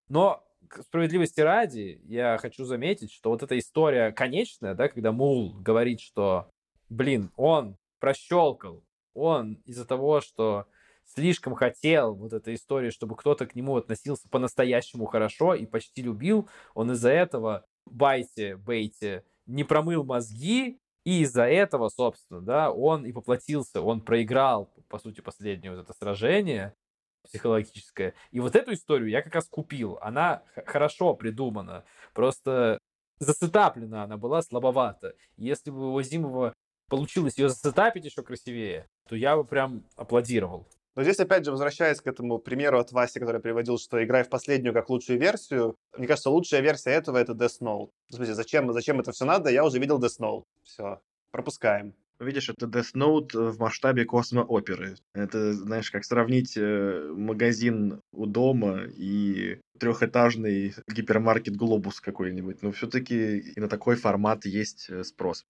Но 0.09 0.43
справедливости 0.81 1.41
ради, 1.41 1.99
я 2.05 2.37
хочу 2.37 2.63
заметить, 2.63 3.11
что 3.11 3.31
вот 3.31 3.43
эта 3.43 3.57
история 3.57 4.11
конечная, 4.11 4.75
да, 4.75 4.87
когда 4.87 5.11
Мул 5.11 5.53
говорит, 5.59 5.99
что, 5.99 6.49
блин, 6.87 7.31
он 7.35 7.77
прощелкал 7.99 8.83
он 9.13 9.55
из-за 9.65 9.85
того, 9.85 10.21
что 10.21 10.65
слишком 11.13 11.55
хотел 11.55 12.15
вот 12.15 12.33
этой 12.33 12.55
истории, 12.55 12.89
чтобы 12.89 13.15
кто-то 13.15 13.45
к 13.45 13.55
нему 13.55 13.75
относился 13.77 14.29
по-настоящему 14.29 15.05
хорошо 15.05 15.53
и 15.55 15.65
почти 15.65 16.01
любил, 16.01 16.49
он 16.73 16.91
из-за 16.91 17.11
этого 17.11 17.65
Байте, 17.85 18.55
Бейте 18.55 19.23
не 19.45 19.63
промыл 19.63 20.03
мозги, 20.03 20.79
и 21.05 21.21
из-за 21.21 21.43
этого, 21.45 21.89
собственно, 21.89 22.41
да, 22.41 22.71
он 22.71 23.05
и 23.05 23.11
поплатился, 23.11 23.81
он 23.81 24.01
проиграл, 24.01 24.71
по 24.89 24.99
сути, 24.99 25.21
последнее 25.21 25.71
вот 25.71 25.81
это 25.81 25.93
сражение 25.93 26.75
психологическое. 27.23 28.13
И 28.31 28.39
вот 28.39 28.55
эту 28.55 28.73
историю 28.73 29.09
я 29.09 29.21
как 29.21 29.35
раз 29.35 29.47
купил. 29.47 29.97
Она 30.01 30.43
хорошо 30.65 31.13
придумана, 31.15 31.83
просто 32.13 32.79
засетаплена 33.19 34.03
она 34.03 34.17
была 34.17 34.41
слабовато. 34.41 35.15
Если 35.37 35.71
бы 35.71 35.93
у 35.93 36.01
Зимова 36.01 36.53
получилось 36.89 37.37
ее 37.37 37.49
засетапить 37.49 38.05
еще 38.05 38.23
красивее, 38.23 38.87
то 39.07 39.15
я 39.15 39.35
бы 39.35 39.43
прям 39.43 39.83
аплодировал. 39.95 40.67
Но 40.99 41.03
здесь, 41.03 41.17
опять 41.21 41.45
же, 41.45 41.51
возвращаясь 41.51 42.01
к 42.01 42.07
этому 42.07 42.39
примеру 42.39 42.77
от 42.77 42.91
Васи, 42.91 43.19
который 43.19 43.39
приводил, 43.39 43.77
что 43.77 44.03
играй 44.03 44.25
в 44.25 44.29
последнюю 44.29 44.73
как 44.73 44.89
лучшую 44.89 45.17
версию, 45.17 45.77
мне 45.97 46.07
кажется, 46.07 46.29
лучшая 46.29 46.59
версия 46.59 46.89
этого— 46.89 47.15
это 47.19 47.31
Death 47.31 47.61
Note. 47.61 47.91
В 48.09 48.15
смысле, 48.15 48.33
зачем, 48.33 48.73
зачем 48.73 48.99
это 48.99 49.13
все 49.13 49.23
надо? 49.23 49.49
Я 49.49 49.63
уже 49.63 49.79
видел 49.79 49.97
Death 49.97 50.19
Note. 50.19 50.43
Все, 50.61 50.99
пропускаем. 51.31 51.93
Видишь, 52.19 52.49
это 52.49 52.65
Death 52.65 52.95
Note 52.95 53.49
в 53.49 53.59
масштабе 53.59 54.03
космо-оперы. 54.03 54.97
Это, 55.13 55.53
знаешь, 55.53 55.89
как 55.89 56.03
сравнить 56.03 56.57
э, 56.57 57.13
магазин 57.15 58.01
у 58.11 58.25
дома 58.25 58.81
и 58.93 59.61
трехэтажный 59.79 60.73
гипермаркет 60.93 61.55
Глобус 61.55 62.01
какой-нибудь. 62.01 62.61
Но 62.61 62.73
все-таки 62.73 63.37
и 63.37 63.57
на 63.57 63.69
такой 63.69 63.95
формат 63.95 64.45
есть 64.45 64.89
э, 64.89 65.05
спрос. 65.05 65.45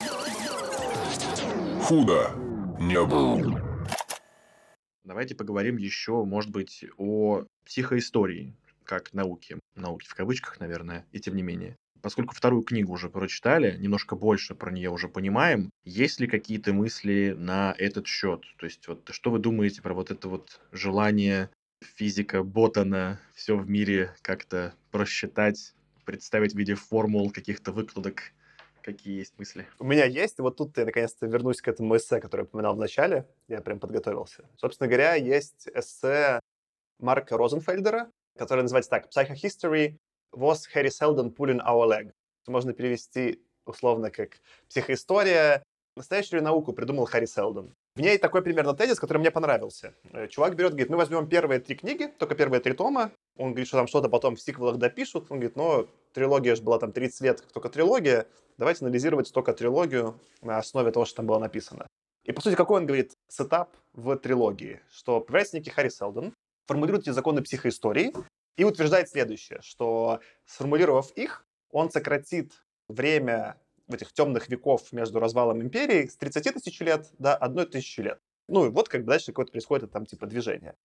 Худо 1.81 2.35
не 2.79 3.03
было. 3.03 3.68
Давайте 5.09 5.33
поговорим 5.33 5.77
еще, 5.77 6.23
может 6.23 6.51
быть, 6.51 6.85
о 6.99 7.43
психоистории, 7.65 8.53
как 8.83 9.11
науке. 9.11 9.57
Науки 9.73 10.07
в 10.07 10.13
кавычках, 10.13 10.59
наверное, 10.59 11.03
и 11.11 11.19
тем 11.19 11.35
не 11.35 11.41
менее. 11.41 11.75
Поскольку 12.03 12.35
вторую 12.35 12.61
книгу 12.61 12.93
уже 12.93 13.09
прочитали, 13.09 13.75
немножко 13.79 14.15
больше 14.15 14.53
про 14.53 14.69
нее 14.69 14.91
уже 14.91 15.07
понимаем, 15.07 15.71
есть 15.83 16.19
ли 16.19 16.27
какие-то 16.27 16.73
мысли 16.73 17.35
на 17.35 17.73
этот 17.79 18.05
счет? 18.05 18.43
То 18.57 18.67
есть 18.67 18.87
вот 18.87 19.09
что 19.09 19.31
вы 19.31 19.39
думаете 19.39 19.81
про 19.81 19.95
вот 19.95 20.11
это 20.11 20.29
вот 20.29 20.61
желание 20.71 21.49
физика 21.81 22.43
Ботана 22.43 23.19
все 23.33 23.57
в 23.57 23.67
мире 23.67 24.13
как-то 24.21 24.75
просчитать, 24.91 25.73
представить 26.05 26.53
в 26.53 26.57
виде 26.59 26.75
формул 26.75 27.31
каких-то 27.31 27.71
выкладок 27.71 28.31
какие 28.81 29.19
есть 29.19 29.37
мысли? 29.37 29.67
У 29.79 29.83
меня 29.83 30.05
есть, 30.05 30.39
вот 30.39 30.57
тут 30.57 30.77
я 30.77 30.85
наконец-то 30.85 31.25
вернусь 31.25 31.61
к 31.61 31.67
этому 31.67 31.95
эссе, 31.97 32.19
которое 32.19 32.43
я 32.43 32.47
упоминал 32.47 32.75
в 32.75 32.79
начале, 32.79 33.27
я 33.47 33.61
прям 33.61 33.79
подготовился. 33.79 34.49
Собственно 34.57 34.87
говоря, 34.87 35.15
есть 35.15 35.67
эссе 35.73 36.39
Марка 36.99 37.37
Розенфельдера, 37.37 38.11
которое 38.37 38.63
называется 38.63 38.91
так 38.91 39.09
«Psychohistory 39.09 39.97
was 40.33 40.61
Harry 40.73 40.89
Seldon 40.89 41.33
pulling 41.35 41.59
our 41.65 41.87
leg». 41.87 42.11
Это 42.43 42.51
можно 42.51 42.73
перевести 42.73 43.43
условно 43.65 44.11
как 44.11 44.41
«Психоистория. 44.67 45.63
Настоящую 45.95 46.43
науку 46.43 46.73
придумал 46.73 47.05
Харри 47.05 47.25
Селдон». 47.25 47.75
В 47.99 48.01
ней 48.01 48.17
такой 48.17 48.41
примерно 48.41 48.73
тезис, 48.73 48.97
который 48.97 49.17
мне 49.17 49.29
понравился. 49.29 49.93
Э, 50.13 50.29
чувак 50.29 50.55
берет, 50.55 50.71
говорит, 50.71 50.89
мы 50.89 50.95
возьмем 50.95 51.27
первые 51.27 51.59
три 51.59 51.75
книги, 51.75 52.07
только 52.17 52.33
первые 52.33 52.61
три 52.61 52.71
тома. 52.71 53.11
Он 53.35 53.49
говорит, 53.49 53.67
что 53.67 53.75
там 53.75 53.87
что-то 53.87 54.07
потом 54.07 54.37
в 54.37 54.41
сиквелах 54.41 54.77
допишут. 54.77 55.25
Он 55.29 55.39
говорит, 55.39 55.57
но 55.57 55.85
трилогия 56.13 56.55
же 56.55 56.61
была 56.61 56.79
там 56.79 56.93
30 56.93 57.21
лет, 57.21 57.41
как 57.41 57.51
только 57.51 57.67
трилогия. 57.67 58.25
Давайте 58.57 58.85
анализировать 58.85 59.33
только 59.33 59.51
трилогию 59.51 60.17
на 60.41 60.59
основе 60.59 60.93
того, 60.93 61.03
что 61.03 61.17
там 61.17 61.25
было 61.25 61.39
написано. 61.39 61.87
И, 62.23 62.31
по 62.31 62.39
сути, 62.39 62.55
какой 62.55 62.79
он 62.79 62.85
говорит 62.85 63.11
сетап 63.27 63.75
в 63.91 64.15
трилогии? 64.15 64.79
Что 64.89 65.19
появляется 65.19 65.57
некий 65.57 65.71
Харри 65.71 65.89
Селдон, 65.89 66.33
формулирует 66.67 67.03
эти 67.03 67.13
законы 67.13 67.41
психоистории 67.41 68.13
и 68.55 68.63
утверждает 68.63 69.09
следующее, 69.09 69.59
что 69.61 70.21
сформулировав 70.45 71.11
их, 71.17 71.45
он 71.69 71.91
сократит 71.91 72.53
время 72.87 73.57
этих 73.95 74.13
темных 74.13 74.49
веков 74.49 74.91
между 74.91 75.19
развалом 75.19 75.61
империи 75.61 76.07
с 76.07 76.15
30 76.15 76.53
тысяч 76.53 76.79
лет 76.81 77.09
до 77.17 77.35
1 77.35 77.65
тысячи 77.67 78.01
лет. 78.01 78.19
Ну 78.47 78.65
и 78.65 78.69
вот 78.69 78.89
как 78.89 79.05
дальше 79.05 79.27
какое-то 79.27 79.51
происходит 79.51 79.91
там 79.91 80.05
типа 80.05 80.25
движение. 80.25 80.75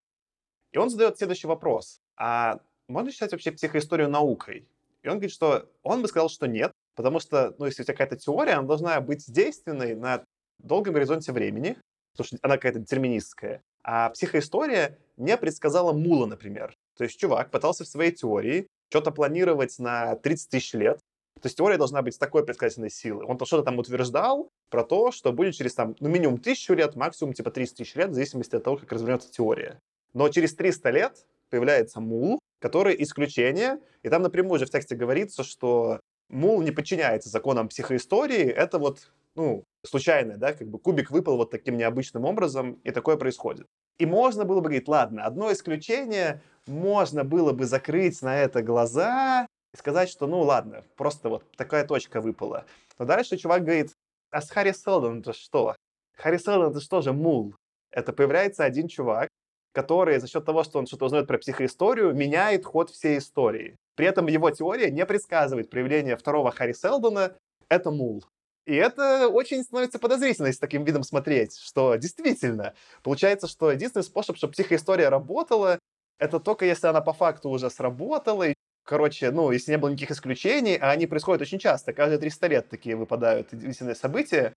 И 0.72 0.78
он 0.78 0.90
задает 0.90 1.16
следующий 1.18 1.46
вопрос. 1.46 2.00
А 2.16 2.60
можно 2.88 3.10
считать 3.10 3.32
вообще 3.32 3.52
психоисторию 3.52 4.10
наукой? 4.10 4.66
И 5.02 5.08
он 5.08 5.14
говорит, 5.14 5.32
что 5.32 5.68
он 5.82 6.02
бы 6.02 6.08
сказал, 6.08 6.28
что 6.28 6.46
нет, 6.46 6.72
потому 6.94 7.20
что, 7.20 7.54
ну, 7.58 7.66
если 7.66 7.82
у 7.82 7.84
тебя 7.84 7.94
какая-то 7.94 8.16
теория, 8.16 8.54
она 8.54 8.66
должна 8.66 9.00
быть 9.00 9.30
действенной 9.30 9.94
на 9.94 10.24
долгом 10.58 10.94
горизонте 10.94 11.32
времени, 11.32 11.78
потому 12.12 12.26
что 12.26 12.38
она 12.42 12.56
какая-то 12.56 12.80
детерминистская. 12.80 13.62
А 13.82 14.10
психоистория 14.10 14.98
не 15.16 15.36
предсказала 15.36 15.92
Мула, 15.92 16.26
например. 16.26 16.74
То 16.96 17.04
есть 17.04 17.18
чувак 17.18 17.50
пытался 17.50 17.84
в 17.84 17.88
своей 17.88 18.12
теории 18.12 18.66
что-то 18.88 19.10
планировать 19.10 19.78
на 19.78 20.16
30 20.16 20.50
тысяч 20.50 20.72
лет, 20.72 21.00
то 21.40 21.46
есть 21.46 21.56
теория 21.56 21.76
должна 21.76 22.00
быть 22.02 22.14
с 22.14 22.18
такой 22.18 22.44
предсказательной 22.44 22.90
силы. 22.90 23.24
Он 23.26 23.36
то 23.36 23.44
что-то 23.44 23.64
там 23.64 23.78
утверждал 23.78 24.50
про 24.70 24.84
то, 24.84 25.10
что 25.10 25.32
будет 25.32 25.54
через 25.54 25.74
там, 25.74 25.94
ну, 26.00 26.08
минимум 26.08 26.38
тысячу 26.38 26.74
лет, 26.74 26.96
максимум 26.96 27.34
типа 27.34 27.50
300 27.50 27.76
тысяч 27.76 27.94
лет, 27.96 28.10
в 28.10 28.14
зависимости 28.14 28.56
от 28.56 28.64
того, 28.64 28.76
как 28.76 28.90
развернется 28.92 29.30
теория. 29.30 29.78
Но 30.14 30.28
через 30.28 30.54
300 30.54 30.90
лет 30.90 31.26
появляется 31.50 32.00
мул, 32.00 32.38
который 32.60 32.96
исключение, 33.02 33.78
и 34.02 34.08
там 34.08 34.22
напрямую 34.22 34.58
же 34.58 34.66
в 34.66 34.70
тексте 34.70 34.96
говорится, 34.96 35.44
что 35.44 36.00
мул 36.30 36.62
не 36.62 36.70
подчиняется 36.70 37.28
законам 37.28 37.68
психоистории, 37.68 38.44
это 38.44 38.78
вот, 38.78 39.10
ну, 39.34 39.64
случайное, 39.84 40.36
да, 40.36 40.52
как 40.52 40.68
бы 40.68 40.78
кубик 40.78 41.10
выпал 41.10 41.36
вот 41.36 41.50
таким 41.50 41.76
необычным 41.76 42.24
образом, 42.24 42.80
и 42.84 42.90
такое 42.90 43.16
происходит. 43.16 43.66
И 43.98 44.06
можно 44.06 44.44
было 44.44 44.56
бы 44.56 44.68
говорить, 44.68 44.88
ладно, 44.88 45.24
одно 45.24 45.52
исключение, 45.52 46.42
можно 46.66 47.24
было 47.24 47.52
бы 47.52 47.66
закрыть 47.66 48.22
на 48.22 48.38
это 48.38 48.62
глаза 48.62 49.46
и 49.74 49.76
сказать, 49.76 50.08
что 50.08 50.26
ну 50.26 50.40
ладно, 50.40 50.84
просто 50.96 51.28
вот 51.28 51.50
такая 51.56 51.84
точка 51.84 52.20
выпала. 52.20 52.64
Но 52.98 53.04
дальше 53.04 53.36
чувак 53.36 53.64
говорит, 53.64 53.92
а 54.30 54.40
с 54.40 54.48
Харри 54.48 54.72
Селдон 54.72 55.20
это 55.20 55.32
что? 55.32 55.74
Харри 56.16 56.38
Селдон 56.38 56.70
это 56.70 56.80
что 56.80 57.02
же 57.02 57.12
мул? 57.12 57.54
Это 57.90 58.12
появляется 58.12 58.64
один 58.64 58.86
чувак, 58.88 59.28
который 59.72 60.18
за 60.18 60.28
счет 60.28 60.44
того, 60.44 60.62
что 60.62 60.78
он 60.78 60.86
что-то 60.86 61.06
узнает 61.06 61.26
про 61.26 61.38
психоисторию, 61.38 62.14
меняет 62.14 62.64
ход 62.64 62.90
всей 62.90 63.18
истории. 63.18 63.76
При 63.96 64.06
этом 64.06 64.28
его 64.28 64.50
теория 64.50 64.90
не 64.90 65.04
предсказывает 65.04 65.70
проявление 65.70 66.16
второго 66.16 66.52
Харри 66.52 66.72
Селдона, 66.72 67.36
это 67.68 67.90
мул. 67.90 68.24
И 68.66 68.74
это 68.74 69.28
очень 69.28 69.62
становится 69.62 69.98
подозрительно, 69.98 70.52
с 70.52 70.58
таким 70.58 70.84
видом 70.84 71.02
смотреть, 71.02 71.58
что 71.58 71.96
действительно, 71.96 72.74
получается, 73.02 73.46
что 73.46 73.70
единственный 73.70 74.04
способ, 74.04 74.36
чтобы 74.36 74.52
психоистория 74.52 75.10
работала, 75.10 75.78
это 76.18 76.38
только 76.38 76.64
если 76.64 76.86
она 76.86 77.00
по 77.00 77.12
факту 77.12 77.50
уже 77.50 77.68
сработала, 77.70 78.48
и, 78.48 78.54
короче, 78.84 79.30
ну, 79.30 79.50
если 79.50 79.72
не 79.72 79.78
было 79.78 79.90
никаких 79.90 80.12
исключений, 80.12 80.76
а 80.76 80.90
они 80.90 81.06
происходят 81.06 81.42
очень 81.42 81.58
часто, 81.58 81.92
каждые 81.92 82.18
300 82.18 82.46
лет 82.46 82.68
такие 82.68 82.96
выпадают 82.96 83.52
единственные 83.52 83.94
события, 83.94 84.54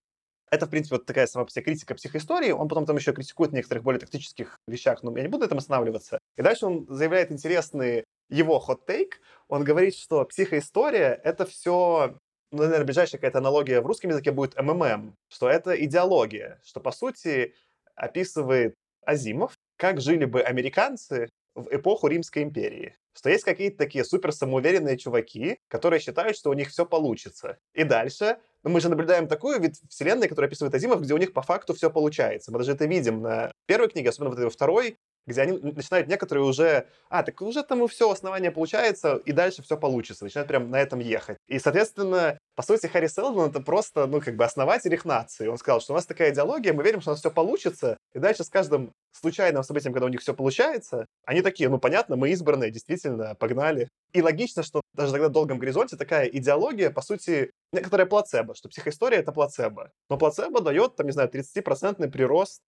это, 0.49 0.65
в 0.65 0.69
принципе, 0.69 0.95
вот 0.95 1.05
такая 1.05 1.27
сама 1.27 1.45
по 1.45 1.51
себе 1.51 1.63
критика 1.63 1.93
психоистории. 1.93 2.51
Он 2.51 2.69
потом 2.69 2.85
там 2.85 2.95
еще 2.95 3.11
критикует 3.11 3.51
в 3.51 3.53
некоторых 3.53 3.83
более 3.83 3.99
тактических 3.99 4.57
вещах, 4.67 5.03
но 5.03 5.15
я 5.17 5.23
не 5.23 5.27
буду 5.27 5.41
на 5.41 5.45
этом 5.47 5.57
останавливаться. 5.57 6.19
И 6.37 6.41
дальше 6.41 6.65
он 6.65 6.85
заявляет 6.87 7.31
интересный 7.31 8.05
его 8.29 8.59
хот-тейк. 8.59 9.19
Он 9.49 9.65
говорит, 9.65 9.95
что 9.95 10.23
психоистория— 10.23 11.19
это 11.23 11.45
все 11.45 12.17
ну, 12.51 12.63
наверное, 12.63 12.85
ближайшая 12.85 13.19
какая-то 13.19 13.39
аналогия 13.39 13.81
в 13.81 13.85
русском 13.85 14.09
языке 14.09 14.31
будет 14.31 14.57
МММ, 14.57 15.15
что 15.27 15.49
это 15.49 15.75
идеология, 15.83 16.61
что, 16.63 16.79
по 16.79 16.91
сути, 16.91 17.53
описывает 17.95 18.73
Азимов, 19.05 19.57
как 19.77 19.99
жили 19.99 20.25
бы 20.25 20.41
американцы 20.41 21.29
в 21.55 21.67
эпоху 21.75 22.07
Римской 22.07 22.43
империи. 22.43 22.95
Что 23.17 23.29
есть 23.29 23.43
какие-то 23.43 23.77
такие 23.77 24.05
супер 24.05 24.31
самоуверенные 24.31 24.97
чуваки, 24.97 25.57
которые 25.69 25.99
считают, 25.99 26.37
что 26.37 26.51
у 26.51 26.53
них 26.53 26.69
все 26.69 26.85
получится. 26.85 27.57
И 27.73 27.83
дальше 27.83 28.37
ну, 28.63 28.69
мы 28.69 28.79
же 28.79 28.89
наблюдаем 28.89 29.27
такую 29.27 29.59
вид 29.59 29.75
вселенной, 29.89 30.27
которая 30.27 30.49
описывает 30.49 30.75
Азимов, 30.75 31.01
где 31.01 31.13
у 31.13 31.17
них 31.17 31.33
по 31.33 31.41
факту 31.41 31.73
все 31.73 31.89
получается. 31.89 32.51
Мы 32.51 32.59
даже 32.59 32.73
это 32.73 32.85
видим 32.85 33.21
на 33.21 33.51
первой 33.65 33.89
книге, 33.89 34.09
особенно 34.09 34.29
вот 34.29 34.39
этой 34.39 34.51
второй, 34.51 34.97
где 35.27 35.41
они 35.41 35.57
начинают 35.57 36.07
некоторые 36.07 36.45
уже, 36.45 36.87
а, 37.09 37.21
так 37.21 37.41
уже 37.41 37.61
там 37.63 37.85
все, 37.87 38.09
основание 38.09 38.49
получается, 38.49 39.17
и 39.25 39.33
дальше 39.33 39.61
все 39.61 39.77
получится, 39.77 40.23
начинают 40.23 40.47
прям 40.47 40.71
на 40.71 40.79
этом 40.79 40.99
ехать. 40.99 41.37
И, 41.47 41.59
соответственно, 41.59 42.39
по 42.55 42.63
сути, 42.63 42.87
Харри 42.87 43.07
Селдон 43.07 43.49
это 43.49 43.59
просто, 43.59 44.07
ну, 44.07 44.21
как 44.21 44.35
бы 44.35 44.45
основатель 44.45 44.93
их 44.93 45.05
нации. 45.05 45.47
Он 45.47 45.57
сказал, 45.57 45.81
что 45.81 45.93
у 45.93 45.95
нас 45.95 46.05
такая 46.05 46.31
идеология, 46.31 46.73
мы 46.73 46.83
верим, 46.83 47.01
что 47.01 47.11
у 47.11 47.13
нас 47.13 47.19
все 47.19 47.29
получится, 47.29 47.96
и 48.13 48.19
дальше 48.19 48.43
с 48.43 48.49
каждым 48.49 48.93
случайным 49.11 49.63
событием, 49.63 49.93
когда 49.93 50.05
у 50.05 50.09
них 50.09 50.21
все 50.21 50.33
получается, 50.33 51.05
они 51.25 51.41
такие, 51.41 51.69
ну, 51.69 51.79
понятно, 51.79 52.15
мы 52.15 52.29
избранные, 52.29 52.71
действительно, 52.71 53.35
погнали. 53.35 53.89
И 54.13 54.21
логично, 54.21 54.63
что 54.63 54.81
даже 54.93 55.11
тогда 55.11 55.29
в 55.29 55.31
долгом 55.31 55.59
горизонте 55.59 55.97
такая 55.97 56.25
идеология, 56.27 56.89
по 56.89 57.01
сути, 57.01 57.51
некоторая 57.73 58.07
плацебо, 58.07 58.55
что 58.55 58.69
психоистория— 58.69 59.19
это 59.19 59.31
плацебо. 59.31 59.91
Но 60.09 60.17
плацебо 60.17 60.61
дает, 60.61 60.95
там, 60.95 61.07
не 61.07 61.11
знаю, 61.11 61.29
30% 61.29 62.09
прирост 62.09 62.61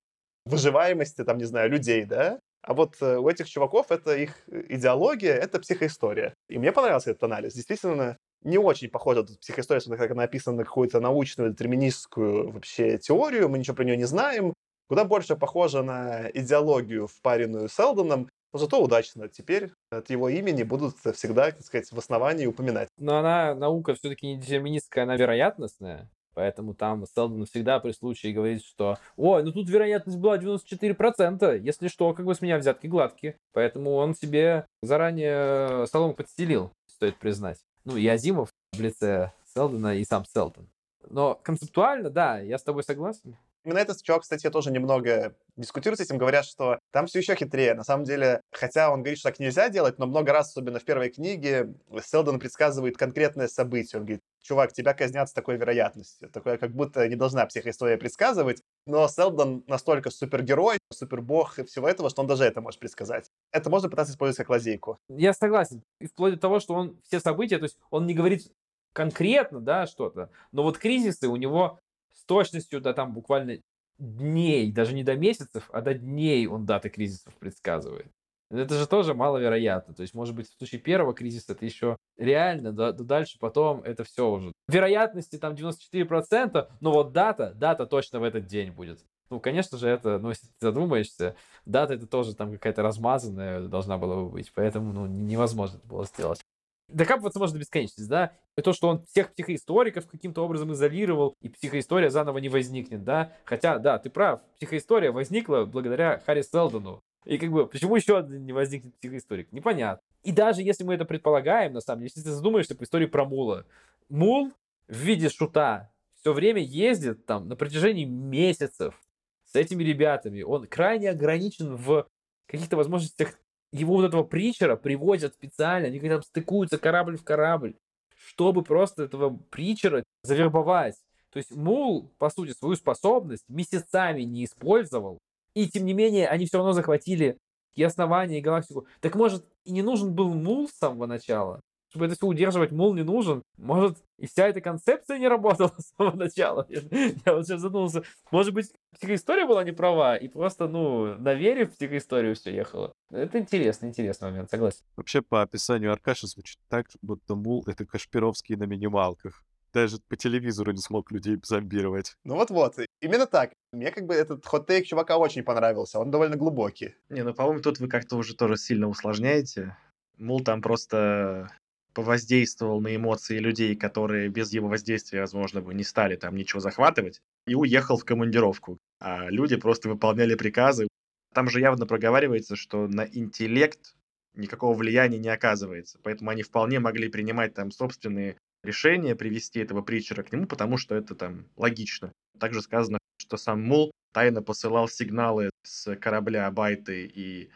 выживаемости, 0.46 1.24
там, 1.24 1.38
не 1.38 1.46
знаю, 1.46 1.70
людей, 1.70 2.06
да? 2.06 2.40
А 2.62 2.74
вот 2.74 2.98
э, 3.02 3.18
у 3.18 3.30
этих 3.30 3.48
чуваков 3.48 3.92
это 3.92 4.16
их 4.16 4.36
идеология, 4.48 5.34
это 5.34 5.60
психоистория. 5.60 6.34
И 6.50 6.58
мне 6.58 6.72
понравился 6.72 7.12
этот 7.12 7.24
анализ. 7.24 7.54
Действительно, 7.54 8.18
не 8.44 8.58
очень 8.58 8.90
похожа 8.90 9.24
тут 9.24 9.40
психоистория, 9.40 9.82
как 9.98 10.12
она 10.12 10.24
описана 10.24 10.58
на 10.58 10.66
какую-то 10.66 11.00
научную, 11.00 11.52
детерминистскую 11.52 12.52
вообще 12.52 12.98
теорию, 12.98 13.50
мы 13.50 13.60
ничего 13.60 13.76
про 13.76 13.84
нее 13.84 13.98
не 13.98 14.06
знаем. 14.06 14.54
Куда 14.90 15.06
больше 15.06 15.36
похожа 15.36 15.84
на 15.84 16.32
идеологию, 16.34 17.06
впаренную 17.06 17.70
Селдоном, 17.70 18.28
но 18.52 18.60
зато 18.60 18.82
удачно. 18.84 19.30
Теперь 19.30 19.72
от 19.92 20.10
его 20.10 20.30
имени 20.30 20.64
будут 20.64 20.96
всегда, 21.16 21.52
так 21.52 21.62
сказать, 21.62 21.92
в 21.92 21.98
основании 21.98 22.48
упоминать. 22.48 22.90
Но 22.98 23.20
она, 23.20 23.54
наука 23.54 23.94
все-таки 23.94 24.26
не 24.26 24.38
детерминистская, 24.38 25.04
она 25.04 25.16
вероятностная. 25.16 26.10
Поэтому 26.34 26.74
там 26.74 27.06
Селдон 27.06 27.46
всегда 27.46 27.80
при 27.80 27.92
случае 27.92 28.34
говорит, 28.34 28.64
что 28.64 28.98
«Ой, 29.16 29.44
ну 29.44 29.52
тут 29.52 29.70
вероятность 29.70 30.18
была 30.18 30.38
94%, 30.38 31.60
если 31.60 31.88
что, 31.88 32.14
как 32.14 32.26
бы 32.26 32.34
с 32.34 32.42
меня 32.42 32.58
взятки 32.58 32.88
гладкие». 32.88 33.36
Поэтому 33.54 33.94
он 33.94 34.16
себе 34.16 34.66
заранее 34.82 35.86
солом 35.86 36.16
подстелил, 36.16 36.72
стоит 36.88 37.18
признать. 37.18 37.60
Ну 37.86 37.96
и 37.96 38.08
Азимов 38.08 38.50
в 38.72 38.82
лице 38.82 39.34
Селдона 39.54 39.98
и 39.98 40.04
сам 40.04 40.26
Селдон. 40.26 40.68
Но 41.10 41.36
концептуально, 41.36 42.10
да, 42.10 42.40
я 42.40 42.58
с 42.58 42.64
тобой 42.64 42.84
согласен. 42.84 43.36
Именно 43.66 43.80
этот 43.80 44.02
чувак, 44.02 44.22
кстати, 44.22 44.46
я 44.46 44.52
тоже 44.52 44.72
немного 44.72 45.36
дискутирую 45.58 45.98
с 45.98 46.00
этим, 46.00 46.18
говорят, 46.18 46.46
что 46.46 46.80
там 46.92 47.08
все 47.08 47.20
еще 47.20 47.36
хитрее. 47.36 47.74
На 47.74 47.84
самом 47.84 48.06
деле, 48.06 48.42
хотя 48.52 48.92
он 48.92 49.02
говорит, 49.02 49.20
что 49.20 49.30
так 49.30 49.40
нельзя 49.40 49.70
делать, 49.70 50.00
но 50.00 50.08
много 50.08 50.32
раз, 50.32 50.50
особенно 50.50 50.80
в 50.80 50.86
первой 50.86 51.10
книге, 51.10 51.74
Селдон 52.04 52.40
предсказывает 52.40 52.98
конкретное 52.98 53.48
событие. 53.48 54.00
Он 54.00 54.06
говорит, 54.06 54.24
чувак, 54.42 54.72
тебя 54.72 54.94
казнят 54.94 55.30
с 55.30 55.34
такой 55.34 55.58
вероятностью. 55.58 56.30
Такое, 56.30 56.58
как 56.58 56.72
будто 56.72 57.08
не 57.08 57.16
должна 57.16 57.46
психоистория 57.46 57.98
предсказывать. 57.98 58.62
Но 58.86 59.08
Селдон 59.08 59.64
настолько 59.68 60.10
супергерой, 60.10 60.78
супербог 60.92 61.60
и 61.60 61.66
всего 61.66 61.88
этого, 61.88 62.10
что 62.10 62.22
он 62.22 62.28
даже 62.28 62.46
это 62.46 62.62
может 62.62 62.80
предсказать. 62.80 63.30
Это 63.52 63.70
можно 63.70 63.90
пытаться 63.90 64.14
использовать 64.14 64.38
как 64.38 64.50
лазейку. 64.50 64.98
Я 65.10 65.34
согласен. 65.34 65.84
И 66.00 66.08
вплоть 66.08 66.36
до 66.36 66.40
того, 66.40 66.60
что 66.60 66.74
он 66.74 67.00
все 67.04 67.20
события, 67.20 67.58
то 67.58 67.66
есть 67.66 67.78
он 67.90 68.08
не 68.08 68.14
говорит 68.14 68.52
конкретно, 68.94 69.60
да, 69.60 69.86
что-то, 69.86 70.30
но 70.52 70.64
вот 70.64 70.78
кризисы 70.78 71.28
у 71.28 71.36
него 71.36 71.80
точностью 72.26 72.82
до 72.82 72.94
там 72.94 73.14
буквально 73.14 73.58
дней, 73.98 74.72
даже 74.72 74.94
не 74.94 75.04
до 75.04 75.16
месяцев, 75.16 75.70
а 75.74 75.82
до 75.82 75.94
дней 75.94 76.48
он 76.48 76.66
даты 76.66 76.90
кризисов 76.90 77.36
предсказывает. 77.36 78.12
Это 78.52 78.74
же 78.76 78.88
тоже 78.88 79.14
маловероятно. 79.14 79.94
То 79.94 80.02
есть, 80.02 80.16
может 80.16 80.36
быть, 80.36 80.50
в 80.50 80.58
случае 80.58 80.82
первого 80.82 81.14
кризиса 81.14 81.54
это 81.54 81.66
еще 81.66 81.98
реально, 82.18 82.72
да, 82.72 82.92
да 82.92 83.04
дальше 83.04 83.38
потом 83.40 83.82
это 83.84 84.04
все 84.04 84.28
уже. 84.28 84.52
Вероятности 84.68 85.38
там 85.38 85.54
94%, 85.54 86.68
но 86.80 86.92
вот 86.92 87.12
дата, 87.12 87.54
дата 87.54 87.86
точно 87.86 88.20
в 88.20 88.24
этот 88.24 88.48
день 88.48 88.72
будет. 88.72 89.06
Ну, 89.30 89.40
конечно 89.40 89.78
же, 89.78 89.88
это, 89.88 90.18
ну, 90.18 90.30
если 90.30 90.48
ты 90.48 90.54
задумаешься, 90.60 91.36
дата 91.66 91.94
это 91.94 92.08
тоже 92.08 92.36
там 92.36 92.52
какая-то 92.52 92.82
размазанная 92.82 93.68
должна 93.68 94.00
была 94.00 94.16
бы 94.16 94.30
быть, 94.30 94.52
поэтому, 94.56 94.92
ну, 94.94 95.06
невозможно 95.06 95.78
это 95.78 95.88
было 95.88 96.06
сделать. 96.06 96.42
Докапываться 96.90 97.40
можно 97.40 97.54
до 97.54 97.60
бесконечности, 97.60 98.10
да? 98.10 98.34
И 98.58 98.62
то, 98.62 98.74
что 98.74 98.88
он 98.90 99.06
всех 99.06 99.32
психоисториков 99.34 100.08
каким-то 100.08 100.44
образом 100.44 100.74
изолировал, 100.74 101.36
и 101.42 101.50
психоистория 101.50 102.10
заново 102.10 102.40
не 102.40 102.50
возникнет, 102.50 103.04
да? 103.04 103.34
Хотя, 103.46 103.80
да, 103.80 104.00
ты 104.00 104.10
прав, 104.10 104.42
психоистория 104.58 105.12
возникла 105.12 105.66
благодаря 105.66 106.22
Харри 106.26 106.42
Селдону. 106.42 107.02
И 107.26 107.38
как 107.38 107.52
бы, 107.52 107.68
почему 107.68 107.96
еще 107.96 108.26
не 108.28 108.54
возникнет 108.54 108.96
психоисторик? 108.98 109.52
Непонятно. 109.52 110.04
И 110.24 110.32
даже 110.32 110.62
если 110.62 110.84
мы 110.84 110.96
это 110.96 111.06
предполагаем, 111.06 111.74
на 111.74 111.82
самом 111.82 112.00
деле, 112.00 112.12
если 112.16 112.30
ты 112.30 112.36
задумаешься 112.36 112.76
по 112.76 112.84
истории 112.84 113.06
про 113.06 113.26
Мула, 113.26 113.66
Мул 114.10 114.52
в 114.88 114.96
виде 114.96 115.30
шута 115.30 115.92
все 116.20 116.34
время 116.34 116.62
ездит 116.62 117.26
там 117.26 117.48
на 117.48 117.56
протяжении 117.56 118.06
месяцев 118.06 119.00
с 119.46 119.56
этими 119.56 119.84
ребятами. 119.84 120.42
Он 120.42 120.68
крайне 120.68 121.10
ограничен 121.10 121.76
в 121.76 122.08
каких-то 122.48 122.78
возможностях 122.78 123.40
его 123.72 123.96
вот 123.96 124.06
этого 124.06 124.24
притчера 124.24 124.76
привозят 124.76 125.34
специально, 125.34 125.88
они 125.88 126.00
там 126.00 126.24
стыкуются 126.24 126.78
корабль 126.78 127.18
в 127.18 127.24
корабль, 127.24 127.76
чтобы 128.18 128.64
просто 128.64 129.04
этого 129.04 129.38
притчера 129.50 130.04
завербовать. 130.24 130.96
То 131.32 131.38
есть 131.38 131.52
Мул, 131.56 132.12
по 132.18 132.30
сути, 132.30 132.52
свою 132.52 132.76
способность 132.76 133.48
месяцами 133.48 134.24
не 134.24 134.46
использовал, 134.46 135.20
и 135.54 135.68
тем 135.68 135.86
не 135.86 135.94
менее 135.94 136.28
они 136.28 136.46
все 136.46 136.58
равно 136.58 136.74
захватили 136.74 137.38
и 137.76 137.84
основание, 137.84 138.40
и 138.40 138.42
галактику. 138.42 138.88
Так 139.00 139.16
может, 139.16 139.46
и 139.64 139.72
не 139.72 139.82
нужен 139.82 140.14
был 140.14 140.34
Мул 140.34 140.68
с 140.68 140.74
самого 140.74 141.06
начала? 141.06 141.62
Чтобы 141.90 142.06
это 142.06 142.16
все 142.16 142.28
удерживать, 142.28 142.72
мол, 142.72 142.94
не 142.94 143.04
нужен. 143.04 143.44
Может, 143.58 143.98
и 144.18 144.28
вся 144.28 144.48
эта 144.48 144.62
концепция 144.62 145.18
не 145.18 145.28
работала 145.28 145.74
с 145.78 145.96
самого 145.96 146.16
начала. 146.16 146.66
Я, 146.70 146.82
я 147.26 147.34
вот 147.34 147.46
сейчас 147.46 147.62
задумался. 147.62 148.04
Может 148.32 148.54
быть, 148.54 148.72
психоистория 148.96 149.46
была 149.46 149.64
не 149.64 149.72
права, 149.72 150.16
и 150.16 150.28
просто, 150.28 150.68
ну, 150.68 151.16
на 151.18 151.34
вере 151.34 151.66
в 151.66 151.76
психоисторию 151.76 152.36
все 152.36 152.54
ехало. 152.54 152.94
Это 153.12 153.40
интересный, 153.40 153.90
интересный 153.90 154.30
момент, 154.30 154.50
согласен. 154.50 154.82
Вообще, 154.96 155.22
по 155.22 155.42
описанию 155.42 155.92
Аркаши 155.92 156.28
звучит 156.28 156.60
так, 156.70 156.88
будто 157.02 157.36
Мул— 157.36 157.64
это 157.68 157.86
Кашпировский 157.86 158.56
на 158.56 158.64
минималках. 158.64 159.44
Даже 159.74 159.98
по 160.08 160.16
телевизору 160.16 160.72
не 160.72 160.80
смог 160.80 161.12
людей 161.12 161.38
зомбировать. 161.44 162.16
Ну 162.24 162.36
вот-вот, 162.36 162.76
именно 163.02 163.28
так. 163.28 163.52
Мне 163.72 163.92
как 163.92 164.08
бы 164.08 164.16
этот 164.16 164.44
хот-тейк 164.46 164.86
чувака 164.86 165.18
очень 165.18 165.44
понравился, 165.44 166.00
он 166.00 166.10
довольно 166.10 166.38
глубокий. 166.38 166.96
Не, 167.10 167.24
ну, 167.24 167.36
по-моему, 167.36 167.62
тут 167.62 167.80
вы 167.80 167.88
как-то 167.88 168.18
уже 168.18 168.36
тоже 168.36 168.58
сильно 168.58 168.88
усложняете. 168.88 169.78
Мул 170.18 170.42
там 170.42 170.62
просто 170.62 171.50
повоздействовал 171.94 172.82
на 172.82 172.96
эмоции 172.96 173.40
людей, 173.40 173.76
которые 173.76 174.30
без 174.30 174.54
его 174.54 174.68
воздействия, 174.68 175.22
возможно, 175.22 175.62
бы 175.62 175.74
не 175.74 175.84
стали 175.84 176.16
там 176.16 176.36
ничего 176.36 176.60
захватывать, 176.60 177.22
и 177.48 177.56
уехал 177.56 177.98
в 177.98 178.06
командировку. 178.06 178.78
А 179.00 179.30
люди 179.30 179.56
просто 179.56 179.90
выполняли 179.90 180.36
приказы. 180.36 180.88
Там 181.34 181.50
же 181.50 181.60
явно 181.60 181.86
проговаривается, 181.86 182.56
что 182.56 182.88
на 182.88 183.06
интеллект 183.06 183.96
никакого 184.36 184.76
влияния 184.76 185.20
не 185.20 185.30
оказывается. 185.30 186.00
Поэтому 186.04 186.30
они 186.30 186.44
вполне 186.44 186.80
могли 186.80 187.10
принимать 187.10 187.54
там 187.54 187.72
собственные 187.72 188.38
решения, 188.64 189.16
привести 189.16 189.60
этого 189.60 189.82
притчера 189.82 190.24
к 190.24 190.32
нему, 190.32 190.46
потому 190.46 190.78
что 190.78 190.96
это 190.96 191.16
там 191.16 191.46
логично. 191.56 192.12
Также 192.40 192.62
сказано, 192.62 193.00
что 193.18 193.38
сам 193.38 193.62
Мул 193.62 193.92
тайно 194.14 194.42
посылал 194.42 194.88
сигналы 194.88 195.50
с 195.64 195.96
корабля 195.96 196.50
Байты 196.52 197.06
и... 197.06 197.50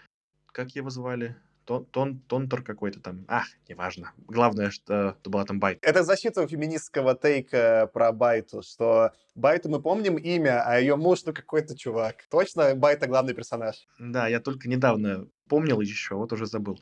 Как 0.52 0.76
его 0.76 0.90
звали? 0.90 1.36
Тон, 1.66 1.86
тон, 1.86 2.20
тонтор 2.28 2.62
какой-то 2.62 3.00
там. 3.00 3.26
Ах, 3.28 3.48
неважно. 3.70 4.12
Главное, 4.28 4.70
что 4.70 5.16
это 5.20 5.30
была 5.30 5.46
там 5.46 5.60
Байт. 5.60 5.80
Это 5.82 6.04
защита 6.04 6.46
феминистского 6.46 7.16
тейка 7.16 7.90
про 7.94 8.12
Байту, 8.12 8.62
что 8.62 9.12
Байту 9.36 9.70
мы 9.70 9.82
помним 9.82 10.18
имя, 10.18 10.64
а 10.66 10.78
ее 10.80 10.96
муж, 10.96 11.24
ну, 11.26 11.34
какой-то 11.34 11.78
чувак. 11.78 12.26
Точно 12.30 12.76
Байта 12.76 13.08
главный 13.08 13.34
персонаж. 13.34 13.88
Да, 13.98 14.28
я 14.28 14.40
только 14.40 14.68
недавно 14.68 15.28
помнил 15.48 15.82
еще, 15.82 16.16
вот 16.16 16.34
уже 16.34 16.46
забыл. 16.46 16.80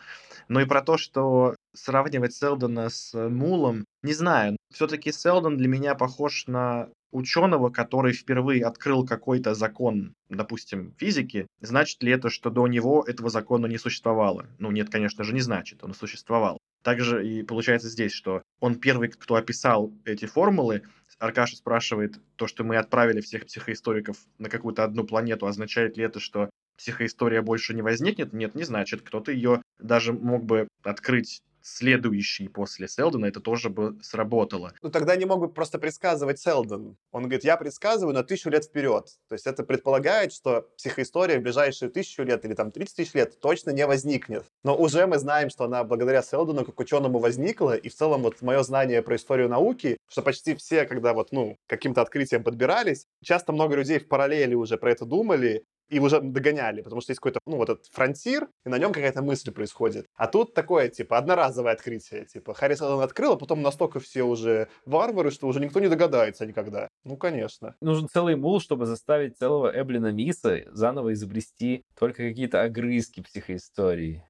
Но 0.48 0.62
и 0.62 0.66
про 0.66 0.82
то, 0.82 0.98
что 0.98 1.56
сравнивать 1.74 2.34
Селдона 2.34 2.90
с 2.90 3.14
Мулом, 3.14 3.86
не 4.02 4.14
знаю. 4.14 4.58
Все-таки 4.74 5.12
Селдон 5.12 5.58
для 5.58 5.68
меня 5.68 5.96
похож 5.96 6.48
на 6.48 6.90
ученого, 7.12 7.70
который 7.70 8.14
впервые 8.14 8.66
открыл 8.66 9.06
какой-то 9.06 9.54
закон, 9.54 10.14
допустим, 10.30 10.94
физики, 10.98 11.48
значит 11.60 12.02
ли 12.04 12.12
это, 12.12 12.30
что 12.30 12.50
до 12.50 12.68
него 12.68 13.04
этого 13.08 13.30
закона 13.30 13.66
не 13.68 13.78
существовало? 13.78 14.48
Ну, 14.60 14.72
нет, 14.72 14.90
конечно 14.90 15.24
же, 15.24 15.34
не 15.34 15.42
значит, 15.42 15.84
он 15.84 15.94
существовал. 15.94 16.58
Также 16.84 17.28
и 17.28 17.44
получается 17.44 17.90
здесь, 17.90 18.12
что 18.12 18.42
он 18.60 18.76
первый, 18.76 19.10
кто 19.10 19.36
описал 19.36 19.94
эти 20.06 20.26
формулы. 20.26 20.84
Аркаша 21.20 21.56
спрашивает, 21.56 22.20
то, 22.36 22.48
что 22.48 22.64
мы 22.64 22.78
отправили 22.78 23.22
всех 23.22 23.46
психоисториков 23.46 24.18
на 24.40 24.50
какую-то 24.50 24.84
одну 24.84 25.04
планету, 25.04 25.46
означает 25.46 25.96
ли 25.96 26.04
это, 26.04 26.20
что 26.20 26.50
психоистория 26.78 27.44
больше 27.44 27.76
не 27.76 27.84
возникнет? 27.84 28.34
Нет, 28.34 28.56
не 28.56 28.64
значит. 28.64 29.04
Кто-то 29.04 29.32
ее 29.32 29.62
даже 29.78 30.14
мог 30.14 30.44
бы 30.44 30.68
открыть 30.82 31.42
следующий 31.64 32.48
после 32.48 32.88
Селдона, 32.88 33.26
это 33.26 33.40
тоже 33.40 33.70
бы 33.70 33.98
сработало. 34.02 34.74
Ну, 34.82 34.90
тогда 34.90 35.16
не 35.16 35.26
мог 35.26 35.40
бы 35.40 35.50
просто 35.50 35.80
предсказывать 35.80 36.40
Селдон. 36.40 36.98
Он 37.12 37.24
говорит, 37.24 37.44
я 37.44 37.58
предсказываю 37.58 38.14
на 38.14 38.24
тысячу 38.24 38.50
лет 38.50 38.66
вперед. 38.66 39.08
То 39.28 39.34
есть 39.34 39.48
это 39.48 39.64
предполагает, 39.64 40.34
что 40.34 40.68
психоистория 40.78 41.40
в 41.40 41.44
ближайшие 41.44 41.90
тысячу 41.90 42.24
лет 42.24 42.46
или 42.46 42.54
там 42.54 42.72
30 42.72 42.96
тысяч 42.96 43.14
лет 43.14 43.40
точно 43.40 43.72
не 43.72 43.86
возникнет. 43.86 44.46
Но 44.64 44.76
уже 44.76 45.06
мы 45.08 45.20
знаем, 45.20 45.50
что 45.50 45.66
она 45.66 45.84
благодаря 45.84 46.22
Селдону 46.22 46.66
как 46.66 46.80
ученому 46.80 47.20
возникла, 47.20 47.76
и 47.76 47.90
в 47.90 47.96
целом 47.96 48.24
вот 48.24 48.42
мое 48.42 48.64
знание 48.64 49.02
про 49.02 49.16
историю 49.16 49.50
науки, 49.50 49.98
что 50.08 50.22
почти 50.22 50.56
все, 50.56 50.86
когда 50.86 51.14
вот, 51.14 51.32
ну, 51.32 51.58
каким-то 51.68 52.02
открытием 52.02 52.44
подбирались, 52.44 53.06
часто 53.24 53.54
много 53.54 53.76
людей 53.76 54.00
в 54.00 54.08
параллели 54.08 54.56
уже 54.56 54.78
про 54.78 54.92
это 54.92 55.06
думали, 55.06 55.64
и 55.92 56.00
уже 56.00 56.22
догоняли, 56.22 56.82
потому 56.82 57.02
что 57.02 57.12
есть 57.12 57.20
какой-то, 57.20 57.40
ну, 57.46 57.58
вот 57.58 57.70
этот 57.70 57.86
фронтир, 57.88 58.48
и 58.66 58.70
на 58.70 58.78
нем 58.78 58.94
какая-то 58.94 59.22
мысль 59.22 59.52
происходит. 59.52 60.06
А 60.16 60.28
тут 60.28 60.54
такое, 60.54 60.88
типа, 60.88 61.18
одноразовое 61.18 61.74
открытие. 61.74 62.26
Типа, 62.26 62.54
Харри 62.54 62.76
Селдон 62.76 63.02
открыл, 63.02 63.34
а 63.34 63.38
потом 63.38 63.62
настолько 63.62 64.00
все 64.00 64.24
уже 64.24 64.70
варвары, 64.86 65.32
что 65.32 65.48
уже 65.48 65.60
никто 65.60 65.82
не 65.82 65.90
догадается 65.90 66.46
никогда. 66.46 66.88
Ну, 67.04 67.18
конечно. 67.18 67.76
Нужен 67.82 68.08
целый 68.08 68.38
мул, 68.38 68.62
чтобы 68.62 68.86
заставить 68.86 69.38
целого 69.38 69.70
Эблина 69.70 70.14
Миса 70.14 70.62
заново 70.72 71.12
изобрести 71.12 71.84
только 72.00 72.24
какие-то 72.30 72.64
огрызки 72.64 73.22
психоистории. 73.22 74.24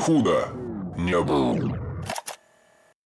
Худо 0.00 0.48
не 0.96 1.20
был. 1.22 1.72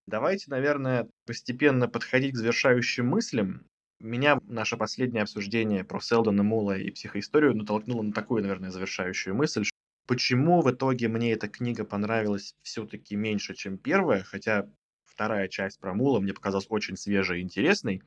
Давайте, 0.06 0.50
наверное, 0.50 1.08
постепенно 1.26 1.88
подходить 1.88 2.34
к 2.34 2.38
завершающим 2.38 3.06
мыслям. 3.08 3.66
Меня 4.02 4.40
наше 4.48 4.76
последнее 4.76 5.22
обсуждение 5.22 5.84
про 5.84 6.00
Селдона 6.00 6.42
Мула 6.42 6.76
и 6.76 6.90
психоисторию 6.90 7.54
натолкнуло 7.54 8.02
на 8.02 8.12
такую, 8.12 8.42
наверное, 8.42 8.72
завершающую 8.72 9.32
мысль, 9.32 9.62
почему 10.08 10.60
в 10.60 10.68
итоге 10.72 11.06
мне 11.06 11.30
эта 11.30 11.46
книга 11.46 11.84
понравилась 11.84 12.56
все-таки 12.62 13.14
меньше, 13.14 13.54
чем 13.54 13.78
первая, 13.78 14.24
хотя 14.24 14.68
вторая 15.04 15.46
часть 15.46 15.78
про 15.78 15.94
Мула 15.94 16.18
мне 16.18 16.34
показалась 16.34 16.66
очень 16.68 16.96
свежей 16.96 17.38
и 17.38 17.42
интересной, 17.44 18.02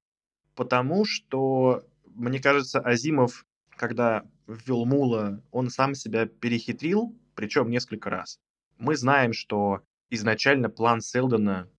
потому 0.53 1.05
что, 1.05 1.87
мне 2.03 2.41
кажется, 2.41 2.81
Азимов, 2.81 3.45
когда 3.69 4.25
ввел 4.47 4.85
Мула, 4.85 5.41
он 5.51 5.69
сам 5.69 5.95
себя 5.95 6.25
перехитрил, 6.25 7.17
причем 7.35 7.69
несколько 7.69 8.09
раз. 8.09 8.37
Мы 8.77 8.97
знаем, 8.97 9.31
что 9.31 9.79
изначально 10.09 10.69
план 10.69 10.99
Селдона, 10.99 11.71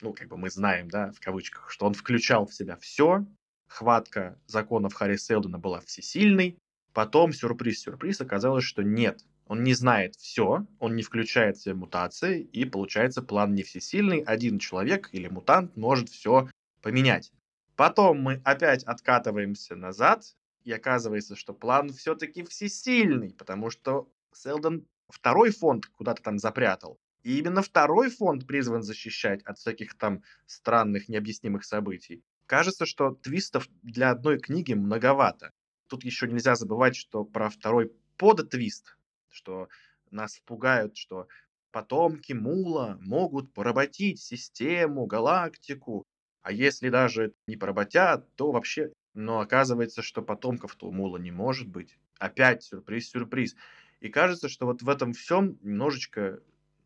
ну, 0.00 0.12
как 0.12 0.26
бы 0.26 0.36
мы 0.36 0.50
знаем, 0.50 0.88
да, 0.88 1.12
в 1.12 1.20
кавычках, 1.20 1.70
что 1.70 1.86
он 1.86 1.94
включал 1.94 2.46
в 2.46 2.52
себя 2.54 2.76
все, 2.76 3.24
хватка 3.70 4.36
законов 4.46 4.94
Харри 4.94 5.16
Селдона 5.16 5.58
была 5.58 5.80
всесильной. 5.80 6.58
Потом, 6.92 7.32
сюрприз-сюрприз, 7.32 8.20
оказалось, 8.20 8.64
что 8.64 8.82
нет, 8.82 9.24
он 9.46 9.62
не 9.62 9.74
знает 9.74 10.16
все, 10.16 10.66
он 10.80 10.96
не 10.96 11.02
включает 11.02 11.56
все 11.56 11.72
мутации, 11.72 12.42
и 12.42 12.64
получается 12.64 13.22
план 13.22 13.54
не 13.54 13.62
всесильный, 13.62 14.20
один 14.20 14.58
человек 14.58 15.08
или 15.12 15.28
мутант 15.28 15.76
может 15.76 16.08
все 16.08 16.48
поменять. 16.82 17.32
Потом 17.76 18.20
мы 18.20 18.42
опять 18.44 18.82
откатываемся 18.84 19.76
назад, 19.76 20.24
и 20.64 20.72
оказывается, 20.72 21.36
что 21.36 21.54
план 21.54 21.90
все-таки 21.90 22.42
всесильный, 22.42 23.32
потому 23.32 23.70
что 23.70 24.10
Селдон 24.34 24.84
второй 25.08 25.50
фонд 25.50 25.86
куда-то 25.86 26.22
там 26.22 26.38
запрятал. 26.38 26.98
И 27.22 27.38
именно 27.38 27.62
второй 27.62 28.10
фонд 28.10 28.46
призван 28.46 28.82
защищать 28.82 29.42
от 29.44 29.58
всяких 29.58 29.96
там 29.96 30.22
странных, 30.46 31.08
необъяснимых 31.08 31.64
событий. 31.64 32.24
Кажется, 32.50 32.84
что 32.84 33.12
твистов 33.12 33.68
для 33.84 34.10
одной 34.10 34.40
книги 34.40 34.72
многовато. 34.72 35.52
Тут 35.86 36.02
еще 36.02 36.26
нельзя 36.26 36.56
забывать, 36.56 36.96
что 36.96 37.22
про 37.22 37.48
второй 37.48 37.92
подотвист, 38.16 38.96
что 39.28 39.68
нас 40.10 40.40
пугают, 40.44 40.96
что 40.96 41.28
потомки 41.70 42.32
Мула 42.32 42.98
могут 43.02 43.54
поработить 43.54 44.20
систему, 44.20 45.06
галактику, 45.06 46.02
а 46.42 46.50
если 46.50 46.88
даже 46.88 47.34
не 47.46 47.54
поработят, 47.56 48.26
то 48.34 48.50
вообще... 48.50 48.92
Но 49.14 49.38
оказывается, 49.38 50.02
что 50.02 50.20
потомков-то 50.20 50.88
у 50.88 50.90
Мула 50.90 51.18
не 51.18 51.30
может 51.30 51.68
быть. 51.68 52.00
Опять 52.18 52.64
сюрприз-сюрприз. 52.64 53.54
И 54.00 54.08
кажется, 54.08 54.48
что 54.48 54.66
вот 54.66 54.82
в 54.82 54.88
этом 54.88 55.12
всем 55.12 55.56
немножечко 55.62 56.42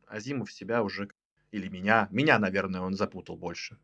Азимов 0.06 0.52
себя 0.52 0.82
уже... 0.82 1.08
Или 1.52 1.68
меня. 1.68 2.06
Меня, 2.10 2.38
наверное, 2.38 2.82
он 2.82 2.92
запутал 2.92 3.38
больше. 3.38 3.78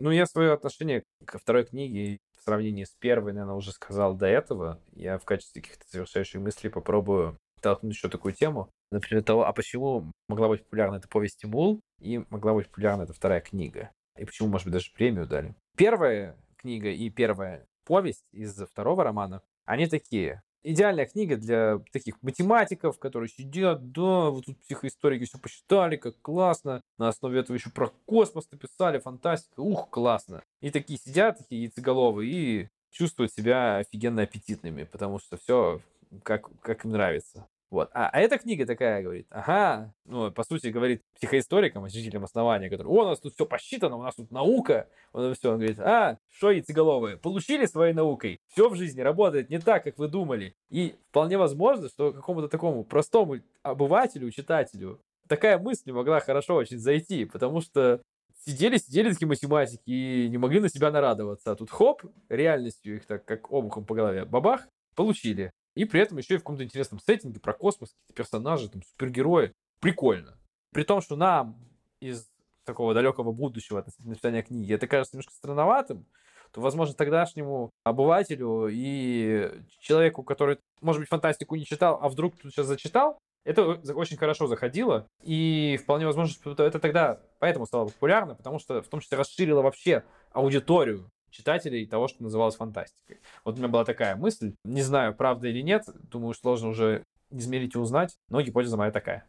Ну, 0.00 0.10
я 0.10 0.26
свое 0.26 0.52
отношение 0.52 1.04
ко 1.24 1.38
второй 1.38 1.64
книге 1.64 2.18
в 2.36 2.42
сравнении 2.42 2.84
с 2.84 2.94
первой, 2.98 3.32
наверное, 3.32 3.54
уже 3.54 3.72
сказал 3.72 4.14
до 4.14 4.26
этого. 4.26 4.80
Я 4.92 5.18
в 5.18 5.24
качестве 5.24 5.62
каких-то 5.62 5.84
завершающих 5.90 6.40
мыслей 6.40 6.70
попробую 6.70 7.38
толкнуть 7.60 7.94
еще 7.94 8.08
такую 8.08 8.34
тему. 8.34 8.70
Например, 8.90 9.24
того, 9.24 9.46
а 9.46 9.52
почему 9.52 10.12
могла 10.28 10.48
быть 10.48 10.62
популярна 10.64 10.96
эта 10.96 11.08
повесть 11.08 11.38
Тимул, 11.40 11.80
и 12.00 12.18
могла 12.30 12.52
быть 12.52 12.68
популярна 12.68 13.02
эта 13.02 13.14
вторая 13.14 13.40
книга. 13.40 13.90
И 14.18 14.24
почему, 14.24 14.48
может 14.48 14.66
быть, 14.66 14.74
даже 14.74 14.92
премию 14.92 15.26
дали. 15.26 15.54
Первая 15.76 16.36
книга 16.58 16.90
и 16.90 17.10
первая 17.10 17.66
повесть 17.84 18.24
из 18.32 18.54
второго 18.54 19.04
романа, 19.04 19.42
они 19.64 19.86
такие. 19.86 20.42
Идеальная 20.66 21.04
книга 21.04 21.36
для 21.36 21.78
таких 21.92 22.14
математиков, 22.22 22.98
которые 22.98 23.28
сидят, 23.28 23.92
да, 23.92 24.30
вот 24.30 24.46
тут 24.46 24.58
психоисторики 24.62 25.26
все 25.26 25.38
посчитали, 25.38 25.96
как 25.96 26.18
классно. 26.22 26.80
На 26.96 27.08
основе 27.08 27.40
этого 27.40 27.54
еще 27.54 27.68
про 27.68 27.92
космос 28.06 28.50
написали, 28.50 28.98
фантастика, 28.98 29.60
ух, 29.60 29.90
классно. 29.90 30.42
И 30.62 30.70
такие 30.70 30.98
сидят, 30.98 31.36
такие 31.36 31.64
яйцеголовые, 31.64 32.32
и 32.32 32.68
чувствуют 32.90 33.32
себя 33.32 33.76
офигенно 33.76 34.22
аппетитными, 34.22 34.84
потому 34.84 35.18
что 35.18 35.36
все 35.36 35.82
как, 36.22 36.48
как 36.62 36.86
им 36.86 36.92
нравится. 36.92 37.46
Вот. 37.70 37.90
А, 37.92 38.08
а 38.08 38.20
эта 38.20 38.38
книга 38.38 38.66
такая 38.66 39.02
говорит, 39.02 39.26
ага, 39.30 39.92
ну, 40.04 40.30
по 40.30 40.44
сути, 40.44 40.68
говорит 40.68 41.02
психоисторикам, 41.16 41.82
учителям 41.82 42.24
основания, 42.24 42.70
которые, 42.70 42.92
о, 42.92 43.02
у 43.02 43.06
нас 43.06 43.18
тут 43.20 43.34
все 43.34 43.46
посчитано, 43.46 43.96
у 43.96 44.02
нас 44.02 44.14
тут 44.14 44.30
наука, 44.30 44.88
он 45.12 45.34
все, 45.34 45.50
он 45.50 45.58
говорит, 45.58 45.80
а, 45.80 46.18
что 46.30 46.50
яйцеголовые, 46.50 47.16
получили 47.16 47.66
своей 47.66 47.92
наукой, 47.92 48.38
все 48.48 48.68
в 48.68 48.76
жизни 48.76 49.00
работает 49.00 49.50
не 49.50 49.58
так, 49.58 49.84
как 49.84 49.98
вы 49.98 50.08
думали. 50.08 50.54
И 50.70 50.94
вполне 51.10 51.36
возможно, 51.36 51.88
что 51.88 52.12
какому-то 52.12 52.48
такому 52.48 52.84
простому 52.84 53.40
обывателю, 53.62 54.30
читателю, 54.30 55.00
такая 55.28 55.58
мысль 55.58 55.90
могла 55.90 56.20
хорошо 56.20 56.54
очень 56.54 56.78
зайти, 56.78 57.24
потому 57.24 57.60
что 57.60 58.00
сидели, 58.46 58.76
сидели 58.76 59.10
такие 59.12 59.28
математики 59.28 59.82
и 59.86 60.28
не 60.28 60.38
могли 60.38 60.60
на 60.60 60.68
себя 60.68 60.90
нарадоваться. 60.90 61.52
А 61.52 61.56
тут 61.56 61.70
хоп, 61.70 62.02
реальностью 62.28 62.96
их 62.96 63.06
так, 63.06 63.24
как 63.24 63.50
обухом 63.50 63.84
по 63.84 63.94
голове, 63.94 64.24
бабах, 64.24 64.68
получили. 64.94 65.50
И 65.74 65.84
при 65.84 66.00
этом 66.00 66.18
еще 66.18 66.34
и 66.34 66.36
в 66.36 66.40
каком-то 66.40 66.64
интересном 66.64 67.00
сеттинге 67.00 67.40
про 67.40 67.52
космос, 67.52 67.90
какие-то 67.90 68.14
персонажи, 68.14 68.68
там, 68.68 68.82
супергерои. 68.82 69.52
Прикольно. 69.80 70.38
При 70.72 70.84
том, 70.84 71.00
что 71.00 71.16
нам 71.16 71.56
из 72.00 72.28
такого 72.64 72.94
далекого 72.94 73.32
будущего 73.32 73.80
относительно 73.80 74.10
написания 74.10 74.42
книги 74.42 74.72
это 74.72 74.86
кажется 74.86 75.16
немножко 75.16 75.34
странноватым, 75.34 76.06
то, 76.52 76.60
возможно, 76.60 76.94
тогдашнему 76.94 77.70
обывателю 77.82 78.68
и 78.70 79.50
человеку, 79.80 80.22
который, 80.22 80.58
может 80.80 81.00
быть, 81.00 81.08
фантастику 81.08 81.56
не 81.56 81.64
читал, 81.64 81.98
а 82.00 82.08
вдруг 82.08 82.36
тут 82.36 82.52
сейчас 82.52 82.66
зачитал, 82.66 83.18
это 83.44 83.64
очень 83.92 84.16
хорошо 84.16 84.46
заходило, 84.46 85.06
и 85.22 85.78
вполне 85.82 86.06
возможно, 86.06 86.32
что 86.32 86.64
это 86.64 86.78
тогда 86.78 87.20
поэтому 87.40 87.66
стало 87.66 87.86
популярно, 87.86 88.34
потому 88.34 88.58
что 88.58 88.82
в 88.82 88.88
том 88.88 89.00
числе 89.00 89.18
расширило 89.18 89.62
вообще 89.62 90.04
аудиторию 90.32 91.10
читателей 91.34 91.86
того, 91.86 92.06
что 92.06 92.22
называлось 92.22 92.54
фантастикой. 92.54 93.20
Вот 93.44 93.56
у 93.56 93.58
меня 93.58 93.68
была 93.68 93.84
такая 93.84 94.14
мысль, 94.14 94.54
не 94.64 94.82
знаю, 94.82 95.14
правда 95.16 95.48
или 95.48 95.62
нет, 95.62 95.82
думаю, 96.10 96.32
сложно 96.34 96.68
уже 96.68 97.04
измерить 97.30 97.74
и 97.74 97.78
узнать, 97.78 98.16
но 98.28 98.40
гипотеза 98.40 98.76
моя 98.76 98.92
такая. 98.92 99.28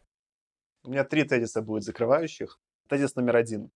У 0.84 0.90
меня 0.90 1.02
три 1.02 1.24
тезиса 1.24 1.62
будет 1.62 1.82
закрывающих. 1.82 2.60
Тезис 2.88 3.16
номер 3.16 3.36
один. 3.36 3.70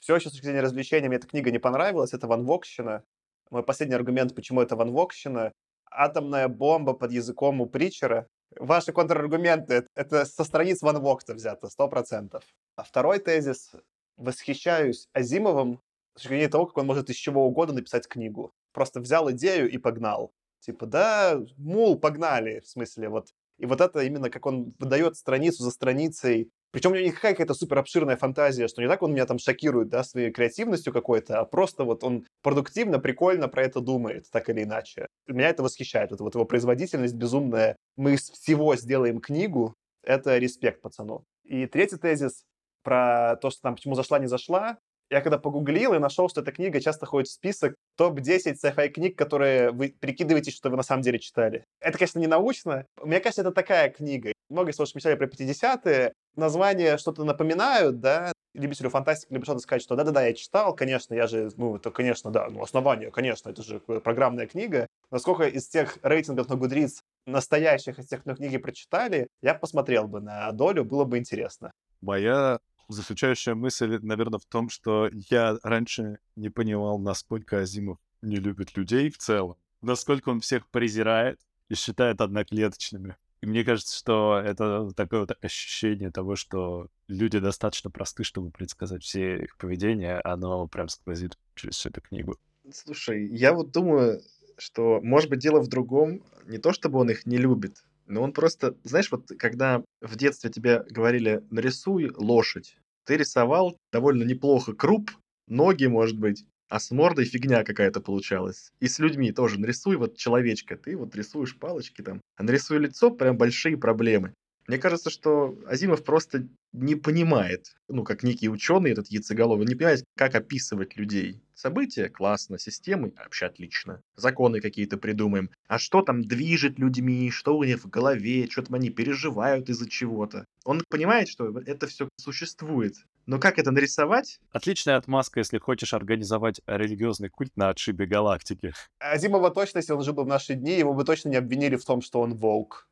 Все 0.00 0.16
еще 0.16 0.28
с 0.28 0.32
точки 0.32 0.46
зрения 0.46 0.62
развлечения 0.62 1.06
мне 1.06 1.18
эта 1.18 1.28
книга 1.28 1.52
не 1.52 1.60
понравилась, 1.60 2.12
это 2.12 2.26
Ван 2.26 2.44
Вокщина. 2.44 3.04
Мой 3.50 3.62
последний 3.62 3.94
аргумент, 3.94 4.34
почему 4.34 4.60
это 4.60 4.74
Ван 4.74 4.90
Вокщина. 4.90 5.52
Атомная 5.88 6.48
бомба 6.48 6.92
под 6.92 7.12
языком 7.12 7.60
у 7.60 7.66
Притчера. 7.66 8.26
Ваши 8.58 8.92
контраргументы— 8.92 9.86
это 9.94 10.24
со 10.24 10.42
страниц 10.42 10.82
Ван 10.82 11.00
Вокта 11.00 11.34
взято, 11.34 11.68
сто 11.68 11.86
процентов. 11.88 12.42
А 12.74 12.82
второй 12.82 13.20
тезис. 13.20 13.72
Восхищаюсь 14.16 15.06
Азимовым 15.12 15.80
с 16.16 16.22
точки 16.22 16.28
зрения 16.28 16.48
того, 16.48 16.66
как 16.66 16.78
он 16.78 16.86
может 16.86 17.10
из 17.10 17.16
чего 17.16 17.46
угодно 17.46 17.74
написать 17.74 18.08
книгу. 18.08 18.52
Просто 18.72 19.00
взял 19.00 19.30
идею 19.32 19.70
и 19.70 19.76
погнал. 19.78 20.32
Типа, 20.60 20.86
да, 20.86 21.40
мул, 21.58 21.98
погнали, 21.98 22.60
в 22.60 22.66
смысле, 22.66 23.08
вот. 23.08 23.28
И 23.58 23.66
вот 23.66 23.80
это 23.80 24.00
именно 24.00 24.30
как 24.30 24.46
он 24.46 24.74
выдает 24.78 25.16
страницу 25.16 25.62
за 25.62 25.70
страницей. 25.70 26.50
Причем 26.72 26.92
у 26.92 26.94
него 26.94 27.06
не 27.06 27.12
какая-то 27.12 27.54
супер 27.54 27.78
обширная 27.78 28.16
фантазия, 28.16 28.68
что 28.68 28.82
не 28.82 28.88
так 28.88 29.02
он 29.02 29.12
меня 29.12 29.26
там 29.26 29.38
шокирует, 29.38 29.88
да, 29.88 30.02
своей 30.02 30.30
креативностью 30.30 30.92
какой-то, 30.92 31.40
а 31.40 31.44
просто 31.44 31.84
вот 31.84 32.04
он 32.04 32.26
продуктивно, 32.42 32.98
прикольно 32.98 33.48
про 33.48 33.62
это 33.62 33.80
думает, 33.80 34.26
так 34.30 34.48
или 34.50 34.62
иначе. 34.62 35.06
Меня 35.26 35.48
это 35.48 35.62
восхищает, 35.62 36.12
это 36.12 36.22
вот 36.22 36.34
его 36.34 36.44
производительность 36.44 37.14
безумная. 37.14 37.76
Мы 37.96 38.14
из 38.14 38.28
всего 38.30 38.76
сделаем 38.76 39.20
книгу, 39.20 39.74
это 40.02 40.36
респект 40.38 40.82
пацану. 40.82 41.24
И 41.44 41.66
третий 41.66 41.96
тезис 41.96 42.44
про 42.82 43.36
то, 43.40 43.50
что 43.50 43.62
там 43.62 43.74
почему 43.74 43.94
зашла, 43.94 44.18
не 44.18 44.26
зашла. 44.26 44.78
Я 45.08 45.20
когда 45.20 45.38
погуглил 45.38 45.94
и 45.94 45.98
нашел, 45.98 46.28
что 46.28 46.40
эта 46.40 46.50
книга 46.50 46.80
часто 46.80 47.06
ходит 47.06 47.28
в 47.28 47.32
список 47.32 47.76
топ-10 47.96 48.56
sci-fi 48.62 48.88
книг, 48.88 49.16
которые 49.16 49.70
вы 49.70 49.94
прикидываетесь, 50.00 50.56
что 50.56 50.68
вы 50.68 50.76
на 50.76 50.82
самом 50.82 51.02
деле 51.02 51.20
читали. 51.20 51.64
Это, 51.80 51.96
конечно, 51.96 52.18
не 52.18 52.26
научно. 52.26 52.86
Мне 53.00 53.20
кажется, 53.20 53.42
это 53.42 53.52
такая 53.52 53.90
книга. 53.90 54.32
Того, 54.48 54.70
что 54.72 54.86
писали 54.86 55.14
про 55.14 55.26
50-е, 55.26 56.12
названия 56.34 56.98
что-то 56.98 57.24
напоминают, 57.24 58.00
да, 58.00 58.32
любителю 58.54 58.90
фантастики 58.90 59.32
любят 59.32 59.46
что-то 59.46 59.60
сказать, 59.60 59.82
что 59.82 59.96
да-да-да, 59.96 60.26
я 60.26 60.32
читал, 60.32 60.74
конечно, 60.74 61.14
я 61.14 61.26
же, 61.26 61.50
ну, 61.56 61.76
это, 61.76 61.90
конечно, 61.90 62.30
да, 62.30 62.48
ну, 62.48 62.62
основание, 62.62 63.10
конечно, 63.10 63.50
это 63.50 63.62
же 63.62 63.80
программная 63.80 64.46
книга. 64.46 64.86
Насколько 65.10 65.44
из 65.44 65.68
тех 65.68 65.98
рейтингов 66.02 66.48
на 66.48 66.54
Goodreads 66.54 67.00
настоящих 67.26 67.98
из 67.98 68.06
тех, 68.06 68.22
кто 68.22 68.34
книги 68.34 68.56
прочитали, 68.56 69.28
я 69.42 69.54
посмотрел 69.54 70.08
бы 70.08 70.20
на 70.20 70.50
долю, 70.52 70.84
было 70.84 71.04
бы 71.04 71.18
интересно. 71.18 71.70
Моя 72.00 72.58
заключающая 72.88 73.54
мысль, 73.54 73.98
наверное, 74.02 74.38
в 74.38 74.44
том, 74.44 74.68
что 74.68 75.10
я 75.30 75.58
раньше 75.62 76.18
не 76.36 76.48
понимал, 76.48 76.98
насколько 76.98 77.60
Азимов 77.60 77.98
не 78.22 78.36
любит 78.36 78.76
людей 78.76 79.10
в 79.10 79.18
целом, 79.18 79.56
насколько 79.82 80.28
он 80.30 80.40
всех 80.40 80.66
презирает 80.68 81.40
и 81.68 81.74
считает 81.74 82.20
одноклеточными. 82.20 83.16
И 83.42 83.46
мне 83.46 83.64
кажется, 83.64 83.96
что 83.96 84.40
это 84.42 84.90
такое 84.96 85.20
вот 85.20 85.36
ощущение 85.42 86.10
того, 86.10 86.36
что 86.36 86.88
люди 87.06 87.38
достаточно 87.38 87.90
просты, 87.90 88.24
чтобы 88.24 88.50
предсказать 88.50 89.02
все 89.02 89.44
их 89.44 89.56
поведения, 89.56 90.20
оно 90.24 90.66
прям 90.68 90.88
сквозит 90.88 91.38
через 91.54 91.76
всю 91.76 91.90
эту 91.90 92.00
книгу. 92.00 92.38
Слушай, 92.72 93.28
я 93.28 93.52
вот 93.52 93.70
думаю, 93.70 94.22
что, 94.56 95.00
может 95.02 95.30
быть, 95.30 95.40
дело 95.40 95.60
в 95.60 95.68
другом. 95.68 96.22
Не 96.46 96.58
то, 96.58 96.72
чтобы 96.72 96.98
он 96.98 97.10
их 97.10 97.26
не 97.26 97.36
любит, 97.36 97.84
но 98.06 98.22
он 98.22 98.32
просто, 98.32 98.76
знаешь, 98.84 99.10
вот 99.10 99.30
когда 99.38 99.82
в 100.00 100.16
детстве 100.16 100.50
тебе 100.50 100.84
говорили, 100.90 101.42
нарисуй 101.50 102.12
лошадь, 102.16 102.76
ты 103.04 103.16
рисовал 103.16 103.76
довольно 103.92 104.22
неплохо 104.24 104.72
круп, 104.72 105.10
ноги, 105.46 105.86
может 105.86 106.18
быть, 106.18 106.44
а 106.68 106.80
с 106.80 106.90
мордой 106.90 107.24
фигня 107.24 107.62
какая-то 107.62 108.00
получалась. 108.00 108.72
И 108.80 108.88
с 108.88 108.98
людьми 108.98 109.32
тоже. 109.32 109.60
Нарисуй 109.60 109.96
вот 109.96 110.16
человечка, 110.16 110.76
ты 110.76 110.96
вот 110.96 111.14
рисуешь 111.14 111.56
палочки 111.56 112.02
там. 112.02 112.20
А 112.36 112.42
нарисуй 112.42 112.78
лицо, 112.78 113.10
прям 113.10 113.36
большие 113.36 113.76
проблемы. 113.76 114.34
Мне 114.66 114.78
кажется, 114.78 115.10
что 115.10 115.56
Азимов 115.66 116.04
просто 116.04 116.48
не 116.72 116.94
понимает, 116.94 117.74
ну, 117.88 118.04
как 118.04 118.22
некий 118.22 118.48
ученый, 118.48 118.90
этот 118.90 119.08
яйцеголовый, 119.08 119.66
не 119.66 119.74
понимает, 119.74 120.04
как 120.16 120.34
описывать 120.34 120.96
людей. 120.96 121.40
События– 121.54 122.08
классно, 122.10 122.58
системы– 122.58 123.12
вообще 123.16 123.46
отлично. 123.46 124.02
Законы 124.16 124.60
какие-то 124.60 124.98
придумаем. 124.98 125.50
А 125.68 125.78
что 125.78 126.02
там 126.02 126.22
движет 126.22 126.78
людьми, 126.78 127.30
что 127.30 127.56
у 127.56 127.64
них 127.64 127.84
в 127.84 127.88
голове, 127.88 128.48
что 128.50 128.62
там 128.62 128.74
они 128.74 128.90
переживают 128.90 129.70
из-за 129.70 129.88
чего-то. 129.88 130.44
Он 130.64 130.82
понимает, 130.90 131.28
что 131.28 131.58
это 131.60 131.86
все 131.86 132.08
существует. 132.20 132.96
Но 133.24 133.38
как 133.38 133.58
это 133.58 133.70
нарисовать? 133.70 134.38
Отличная 134.52 134.96
отмазка, 134.96 135.40
если 135.40 135.58
хочешь 135.58 135.94
организовать 135.94 136.60
религиозный 136.66 137.28
культ 137.28 137.56
на 137.56 137.70
отшибе 137.70 138.06
галактики. 138.06 138.74
Азимова 138.98 139.50
точно, 139.50 139.78
если 139.78 139.94
он 139.94 140.02
жил 140.02 140.14
бы 140.14 140.24
в 140.24 140.28
наши 140.28 140.54
дни, 140.54 140.78
его 140.78 140.92
бы 140.92 141.04
точно 141.04 141.30
не 141.30 141.36
обвинили 141.36 141.76
в 141.76 141.84
том, 141.84 142.02
что 142.02 142.20
он 142.20 142.34
волк. 142.34 142.88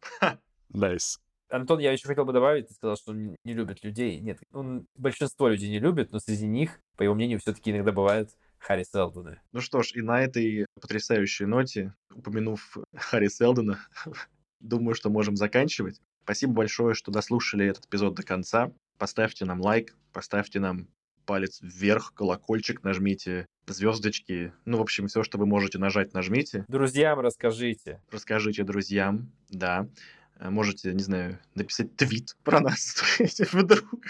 Nice. 0.70 1.20
Антон, 1.50 1.78
я 1.78 1.92
еще 1.92 2.08
хотел 2.08 2.24
бы 2.24 2.32
добавить, 2.32 2.68
ты 2.68 2.74
сказал, 2.74 2.96
что 2.96 3.12
он 3.12 3.36
не 3.44 3.54
любит 3.54 3.84
людей. 3.84 4.18
Нет, 4.20 4.38
он 4.52 4.86
большинство 4.96 5.48
людей 5.48 5.70
не 5.70 5.78
любит, 5.78 6.12
но 6.12 6.18
среди 6.18 6.46
них, 6.46 6.80
по 6.96 7.02
его 7.02 7.14
мнению, 7.14 7.38
все-таки 7.38 7.70
иногда 7.70 7.92
бывают 7.92 8.30
Харри 8.58 8.84
Селдоны. 8.84 9.40
Ну 9.52 9.60
что 9.60 9.82
ж, 9.82 9.92
и 9.94 10.00
на 10.00 10.22
этой 10.22 10.66
потрясающей 10.80 11.46
ноте, 11.46 11.94
упомянув 12.12 12.78
Харри 12.96 13.28
Селдона, 13.28 13.78
думаю, 14.60 14.94
что 14.94 15.10
можем 15.10 15.36
заканчивать. 15.36 16.00
Спасибо 16.24 16.54
большое, 16.54 16.94
что 16.94 17.12
дослушали 17.12 17.66
этот 17.66 17.84
эпизод 17.86 18.14
до 18.14 18.22
конца. 18.22 18.72
Поставьте 18.98 19.44
нам 19.44 19.60
лайк, 19.60 19.94
поставьте 20.12 20.60
нам 20.60 20.88
палец 21.26 21.60
вверх, 21.60 22.12
колокольчик 22.14 22.82
нажмите, 22.82 23.46
звездочки. 23.66 24.52
Ну, 24.64 24.78
в 24.78 24.82
общем, 24.82 25.06
все, 25.08 25.22
что 25.22 25.38
вы 25.38 25.46
можете 25.46 25.78
нажать, 25.78 26.14
нажмите. 26.14 26.64
Друзьям 26.68 27.20
расскажите. 27.20 28.00
Расскажите 28.10 28.62
друзьям, 28.64 29.30
да. 29.50 29.88
Э, 30.36 30.50
можете, 30.50 30.92
не 30.92 31.02
знаю, 31.02 31.38
написать 31.54 31.96
твит 31.96 32.36
про 32.42 32.60
нас 32.60 32.96
вдруг. 33.52 34.04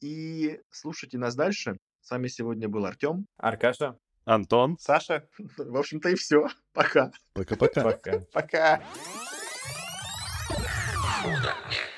И 0.00 0.60
слушайте 0.70 1.18
нас 1.18 1.34
дальше. 1.34 1.78
С 2.02 2.10
вами 2.10 2.28
сегодня 2.28 2.68
был 2.68 2.84
Артем. 2.84 3.26
Аркаша. 3.36 3.98
Антон. 4.24 4.76
Саша. 4.78 5.26
В 5.38 5.76
общем-то 5.76 6.10
и 6.10 6.14
все. 6.14 6.48
Пока. 6.72 7.12
Пока-пока. 7.32 7.82
Пока. 7.82 8.18
Пока. 8.32 8.82
Фундамент. 11.22 11.93